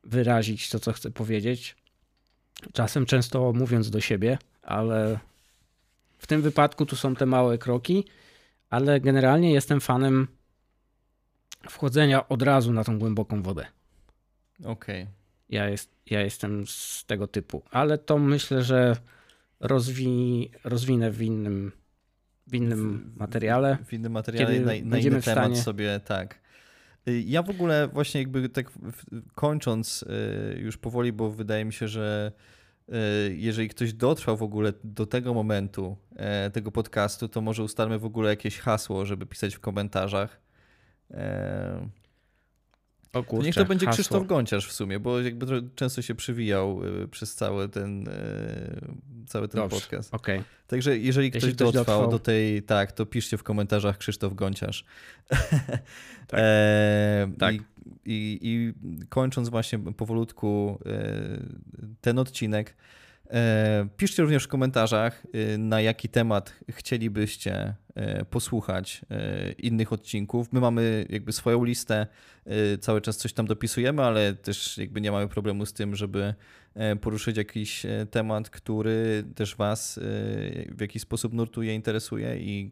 wyrazić 0.04 0.70
to, 0.70 0.80
co 0.80 0.92
chcę 0.92 1.10
powiedzieć. 1.10 1.76
Czasem 2.72 3.06
często 3.06 3.52
mówiąc 3.52 3.90
do 3.90 4.00
siebie, 4.00 4.38
ale 4.62 5.18
w 6.18 6.26
tym 6.26 6.42
wypadku 6.42 6.86
tu 6.86 6.96
są 6.96 7.14
te 7.14 7.26
małe 7.26 7.58
kroki, 7.58 8.04
ale 8.70 9.00
generalnie 9.00 9.52
jestem 9.52 9.80
fanem 9.80 10.28
wchodzenia 11.68 12.28
od 12.28 12.42
razu 12.42 12.72
na 12.72 12.84
tą 12.84 12.98
głęboką 12.98 13.42
wodę. 13.42 13.66
Okej. 14.64 15.02
Okay. 15.02 15.14
Ja, 15.48 15.68
jest, 15.68 15.90
ja 16.06 16.20
jestem 16.20 16.66
z 16.66 17.04
tego 17.06 17.26
typu, 17.26 17.62
ale 17.70 17.98
to 17.98 18.18
myślę, 18.18 18.62
że 18.62 18.96
rozwi, 19.60 20.50
rozwinę 20.64 21.10
w 21.10 21.22
innym, 21.22 21.72
w 22.50 22.54
innym 22.54 23.12
materiale. 23.16 23.78
W, 23.86 23.92
innym 23.92 24.12
materiale, 24.12 24.60
na, 24.60 24.66
na 24.66 24.98
inny 24.98 25.00
temat 25.00 25.22
stanie... 25.22 25.56
sobie, 25.56 26.00
tak. 26.04 26.40
Y, 27.08 27.20
ja 27.26 27.42
w 27.42 27.50
ogóle 27.50 27.88
właśnie 27.88 28.20
jakby 28.20 28.48
tak 28.48 28.70
kończąc 29.34 30.02
y, 30.02 30.58
już 30.58 30.78
powoli, 30.78 31.12
bo 31.12 31.30
wydaje 31.30 31.64
mi 31.64 31.72
się, 31.72 31.88
że 31.88 32.32
y, 32.88 32.92
jeżeli 33.36 33.68
ktoś 33.68 33.92
dotrwał 33.92 34.36
w 34.36 34.42
ogóle 34.42 34.72
do 34.84 35.06
tego 35.06 35.34
momentu 35.34 35.96
e, 36.16 36.50
tego 36.50 36.72
podcastu, 36.72 37.28
to 37.28 37.40
może 37.40 37.62
ustalmy 37.62 37.98
w 37.98 38.04
ogóle 38.04 38.30
jakieś 38.30 38.58
hasło, 38.58 39.06
żeby 39.06 39.26
pisać 39.26 39.54
w 39.54 39.60
komentarzach. 39.60 40.40
O 43.12 43.22
kurczę, 43.22 43.42
to 43.42 43.46
niech 43.46 43.54
to 43.54 43.64
będzie 43.64 43.86
hasło. 43.86 43.94
Krzysztof 43.94 44.26
Gąciarz 44.26 44.66
w 44.66 44.72
sumie, 44.72 45.00
bo 45.00 45.20
jakby 45.20 45.62
często 45.74 46.02
się 46.02 46.14
przywijał 46.14 46.80
przez 47.10 47.34
cały 47.34 47.68
ten, 47.68 48.08
cały 49.26 49.48
ten 49.48 49.60
Dobrze, 49.60 49.80
podcast. 49.80 50.14
Okay. 50.14 50.44
Także 50.66 50.98
jeżeli 50.98 51.30
ktoś, 51.30 51.42
ktoś 51.42 51.54
dotrwał, 51.54 51.84
dotrwał, 51.84 52.10
do 52.10 52.18
tej, 52.18 52.62
tak, 52.62 52.92
to 52.92 53.06
piszcie 53.06 53.38
w 53.38 53.42
komentarzach 53.42 53.98
Krzysztof 53.98 54.34
Gąciarz. 54.34 54.84
Tak. 56.26 56.40
E, 56.42 57.30
tak. 57.38 57.54
I, 57.54 57.58
i, 58.04 58.38
I, 58.42 58.74
kończąc 59.08 59.48
właśnie 59.48 59.78
powolutku 59.78 60.78
e, 60.86 61.40
ten 62.00 62.18
odcinek, 62.18 62.76
e, 63.30 63.88
piszcie 63.96 64.22
również 64.22 64.44
w 64.44 64.48
komentarzach, 64.48 65.26
e, 65.32 65.58
na 65.58 65.80
jaki 65.80 66.08
temat 66.08 66.54
chcielibyście 66.68 67.74
posłuchać 68.30 69.00
e, 69.10 69.52
innych 69.52 69.92
odcinków. 69.92 70.52
My 70.52 70.60
mamy 70.60 71.06
jakby 71.08 71.32
swoją 71.32 71.64
listę, 71.64 72.06
cały 72.80 73.00
czas 73.00 73.16
coś 73.16 73.32
tam 73.32 73.46
dopisujemy, 73.46 74.02
ale 74.02 74.34
też 74.34 74.78
jakby 74.78 75.00
nie 75.00 75.12
mamy 75.12 75.28
problemu 75.28 75.66
z 75.66 75.72
tym, 75.72 75.96
żeby 75.96 76.34
poruszyć 77.00 77.36
jakiś 77.36 77.86
temat, 78.10 78.50
który 78.50 79.24
też 79.34 79.56
Was 79.56 80.00
w 80.68 80.80
jakiś 80.80 81.02
sposób 81.02 81.32
nurtuje, 81.32 81.74
interesuje 81.74 82.36
i 82.36 82.70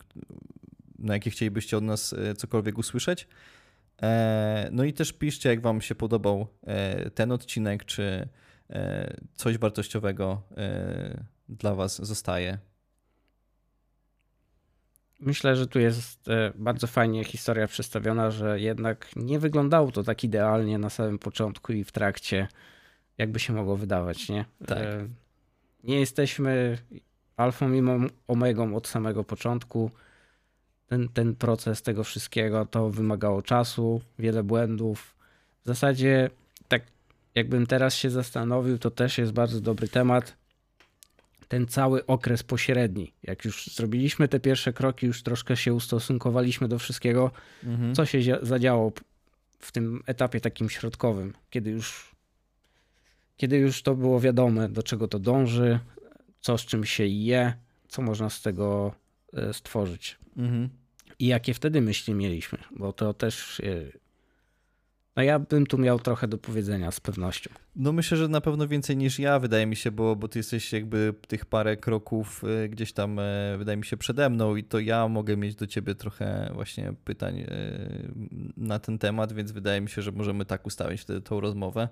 na 0.99 1.15
jakie 1.15 1.31
chcielibyście 1.31 1.77
od 1.77 1.85
nas 1.85 2.15
cokolwiek 2.37 2.79
usłyszeć. 2.79 3.29
E, 4.03 4.69
no 4.73 4.85
i 4.85 4.93
też 4.93 5.13
piszcie, 5.13 5.49
jak 5.49 5.61
Wam 5.61 5.81
się 5.81 5.95
podobał 5.95 6.47
ten 7.15 7.33
odcinek, 7.33 7.85
czy 7.85 8.29
coś 9.35 9.59
wartościowego 9.59 10.43
dla 11.49 11.75
Was 11.75 12.07
zostaje. 12.07 12.59
Myślę, 15.21 15.57
że 15.57 15.67
tu 15.67 15.79
jest 15.79 16.31
bardzo 16.55 16.87
fajnie 16.87 17.25
historia 17.25 17.67
przedstawiona, 17.67 18.31
że 18.31 18.61
jednak 18.61 19.17
nie 19.17 19.39
wyglądało 19.39 19.93
to 19.93 20.03
tak 20.03 20.25
idealnie 20.25 20.79
na 20.79 20.91
samym 20.91 21.19
początku 21.19 21.73
i 21.73 21.85
w 21.85 21.93
trakcie, 21.93 22.49
jakby 23.19 23.39
się 23.41 23.53
mogło 23.53 23.77
wydawać, 23.77 24.29
nie? 24.29 24.45
Tak. 24.67 24.79
Nie 25.85 26.01
jesteśmy 26.01 26.79
alfą 27.37 27.73
i 27.73 27.83
omegą 28.29 28.77
od 28.77 28.89
samego 28.89 29.25
początku. 29.25 29.91
Ten, 30.87 31.09
ten 31.09 31.35
proces 31.35 31.83
tego 31.83 32.05
wszystkiego 32.05 32.67
to 32.67 32.91
wymagało 32.91 33.43
czasu, 33.43 34.01
wiele 34.19 34.43
błędów. 34.43 35.17
W 35.65 35.67
zasadzie, 35.67 36.31
tak 36.69 36.83
jakbym 37.35 37.67
teraz 37.67 37.95
się 37.95 38.11
zastanowił, 38.11 38.79
to 38.79 38.91
też 38.91 39.19
jest 39.19 39.33
bardzo 39.33 39.61
dobry 39.61 39.89
temat. 39.89 40.37
Ten 41.49 41.67
cały 41.67 42.07
okres 42.07 42.43
pośredni, 42.43 43.13
jak 43.23 43.45
już 43.45 43.67
zrobiliśmy 43.67 44.29
te 44.29 44.41
pierwsze 44.41 44.73
kroki, 44.73 45.07
już 45.07 45.23
troszkę 45.23 45.57
się 45.57 45.75
ustosunkowaliśmy 45.75 46.69
do 46.69 46.79
wszystkiego, 46.79 47.31
mhm. 47.65 47.95
co 47.95 48.07
się 48.07 48.39
zadziało 48.43 48.93
w 49.59 49.73
tym 49.73 50.03
etapie 50.07 50.41
takim 50.41 50.71
środkowym, 50.71 51.35
kiedy 51.51 51.71
już, 51.71 52.15
kiedy 53.37 53.57
już 53.57 53.83
to 53.83 53.95
było 53.95 54.21
wiadome, 54.21 54.69
do 54.69 54.83
czego 54.83 55.09
to 55.09 55.19
dąży, 55.19 55.79
co 56.41 56.59
z 56.59 56.67
czym 56.67 56.85
się 56.85 57.07
je, 57.07 57.53
co 57.89 58.03
można 58.03 58.31
z 58.31 58.43
tego 58.43 58.95
e, 59.33 59.53
stworzyć. 59.53 60.19
Mhm. 60.37 60.69
I 61.19 61.27
jakie 61.27 61.55
wtedy 61.55 61.81
myśli 61.81 62.15
mieliśmy, 62.15 62.59
bo 62.77 62.93
to 62.93 63.15
też. 63.15 63.63
No 65.19 65.25
ja 65.25 65.39
bym 65.39 65.67
tu 65.67 65.79
miał 65.79 65.99
trochę 65.99 66.29
do 66.29 66.39
powiedzenia 66.39 66.91
z 66.91 67.01
pewnością. 67.01 67.51
No 67.77 67.93
myślę, 67.93 68.17
że 68.17 68.29
na 68.29 68.41
pewno 68.41 68.69
więcej 68.69 68.97
niż 68.97 69.19
ja, 69.19 69.39
wydaje 69.39 69.67
mi 69.67 69.77
się, 69.77 69.91
bo, 69.91 70.17
bo 70.17 70.29
ty 70.29 70.39
jesteś 70.39 70.73
jakby 70.73 71.15
tych 71.29 71.47
parę 71.47 71.77
kroków 71.77 72.45
e, 72.65 72.69
gdzieś 72.69 72.93
tam, 72.93 73.21
wydaje 73.59 73.77
mi 73.77 73.85
się, 73.85 73.97
przede 73.97 74.31
mną 74.31 74.57
i 74.57 74.65
to 74.65 74.81
ja 74.81 75.09
mogę 75.09 75.37
mieć 75.37 75.55
do 75.55 75.67
ciebie 75.67 75.95
trochę 75.95 76.51
właśnie 76.55 76.93
pytań 77.05 77.47
na 78.57 78.79
ten 78.79 78.99
temat, 78.99 79.33
więc 79.33 79.53
wydaje 79.53 79.81
mi 79.81 79.89
się, 79.89 80.03
że 80.03 80.13
możemy 80.13 80.45
tak 80.45 80.67
ustawić 80.67 81.01
wtedy 81.01 81.21
tą 81.21 81.41
rozmowę. 81.41 81.89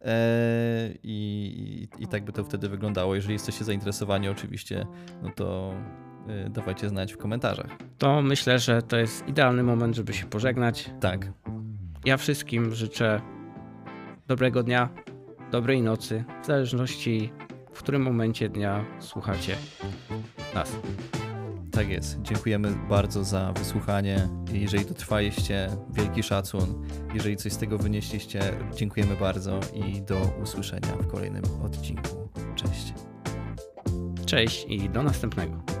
E, 0.00 0.90
I, 1.02 1.88
i, 1.98 2.02
I 2.04 2.06
tak 2.06 2.24
by 2.24 2.32
to 2.32 2.44
wtedy 2.44 2.68
wyglądało. 2.68 3.14
Jeżeli 3.14 3.32
jesteście 3.32 3.64
zainteresowani, 3.64 4.28
oczywiście, 4.28 4.86
no 5.22 5.30
to 5.34 5.74
dawajcie 6.50 6.88
znać 6.88 7.12
w 7.12 7.16
komentarzach. 7.16 7.78
To 7.98 8.22
myślę, 8.22 8.58
że 8.58 8.82
to 8.82 8.96
jest 8.96 9.28
idealny 9.28 9.62
moment, 9.62 9.96
żeby 9.96 10.12
się 10.12 10.26
pożegnać. 10.26 10.90
Tak. 11.00 11.32
Ja 12.04 12.16
wszystkim 12.16 12.74
życzę 12.74 13.20
dobrego 14.26 14.62
dnia, 14.62 14.88
dobrej 15.52 15.82
nocy, 15.82 16.24
w 16.42 16.46
zależności 16.46 17.32
w 17.72 17.78
którym 17.82 18.02
momencie 18.02 18.48
dnia 18.48 18.84
słuchacie 18.98 19.56
nas. 20.54 20.76
Tak 21.72 21.88
jest. 21.88 22.22
Dziękujemy 22.22 22.74
bardzo 22.88 23.24
za 23.24 23.52
wysłuchanie. 23.52 24.28
Jeżeli 24.52 24.84
dotrwaliście, 24.84 25.68
wielki 25.90 26.22
szacun. 26.22 26.86
Jeżeli 27.14 27.36
coś 27.36 27.52
z 27.52 27.58
tego 27.58 27.78
wynieśliście, 27.78 28.40
dziękujemy 28.74 29.16
bardzo 29.16 29.60
i 29.74 30.02
do 30.02 30.20
usłyszenia 30.42 30.88
w 30.88 31.06
kolejnym 31.06 31.42
odcinku. 31.62 32.28
Cześć. 32.54 32.94
Cześć 34.26 34.66
i 34.68 34.90
do 34.90 35.02
następnego. 35.02 35.79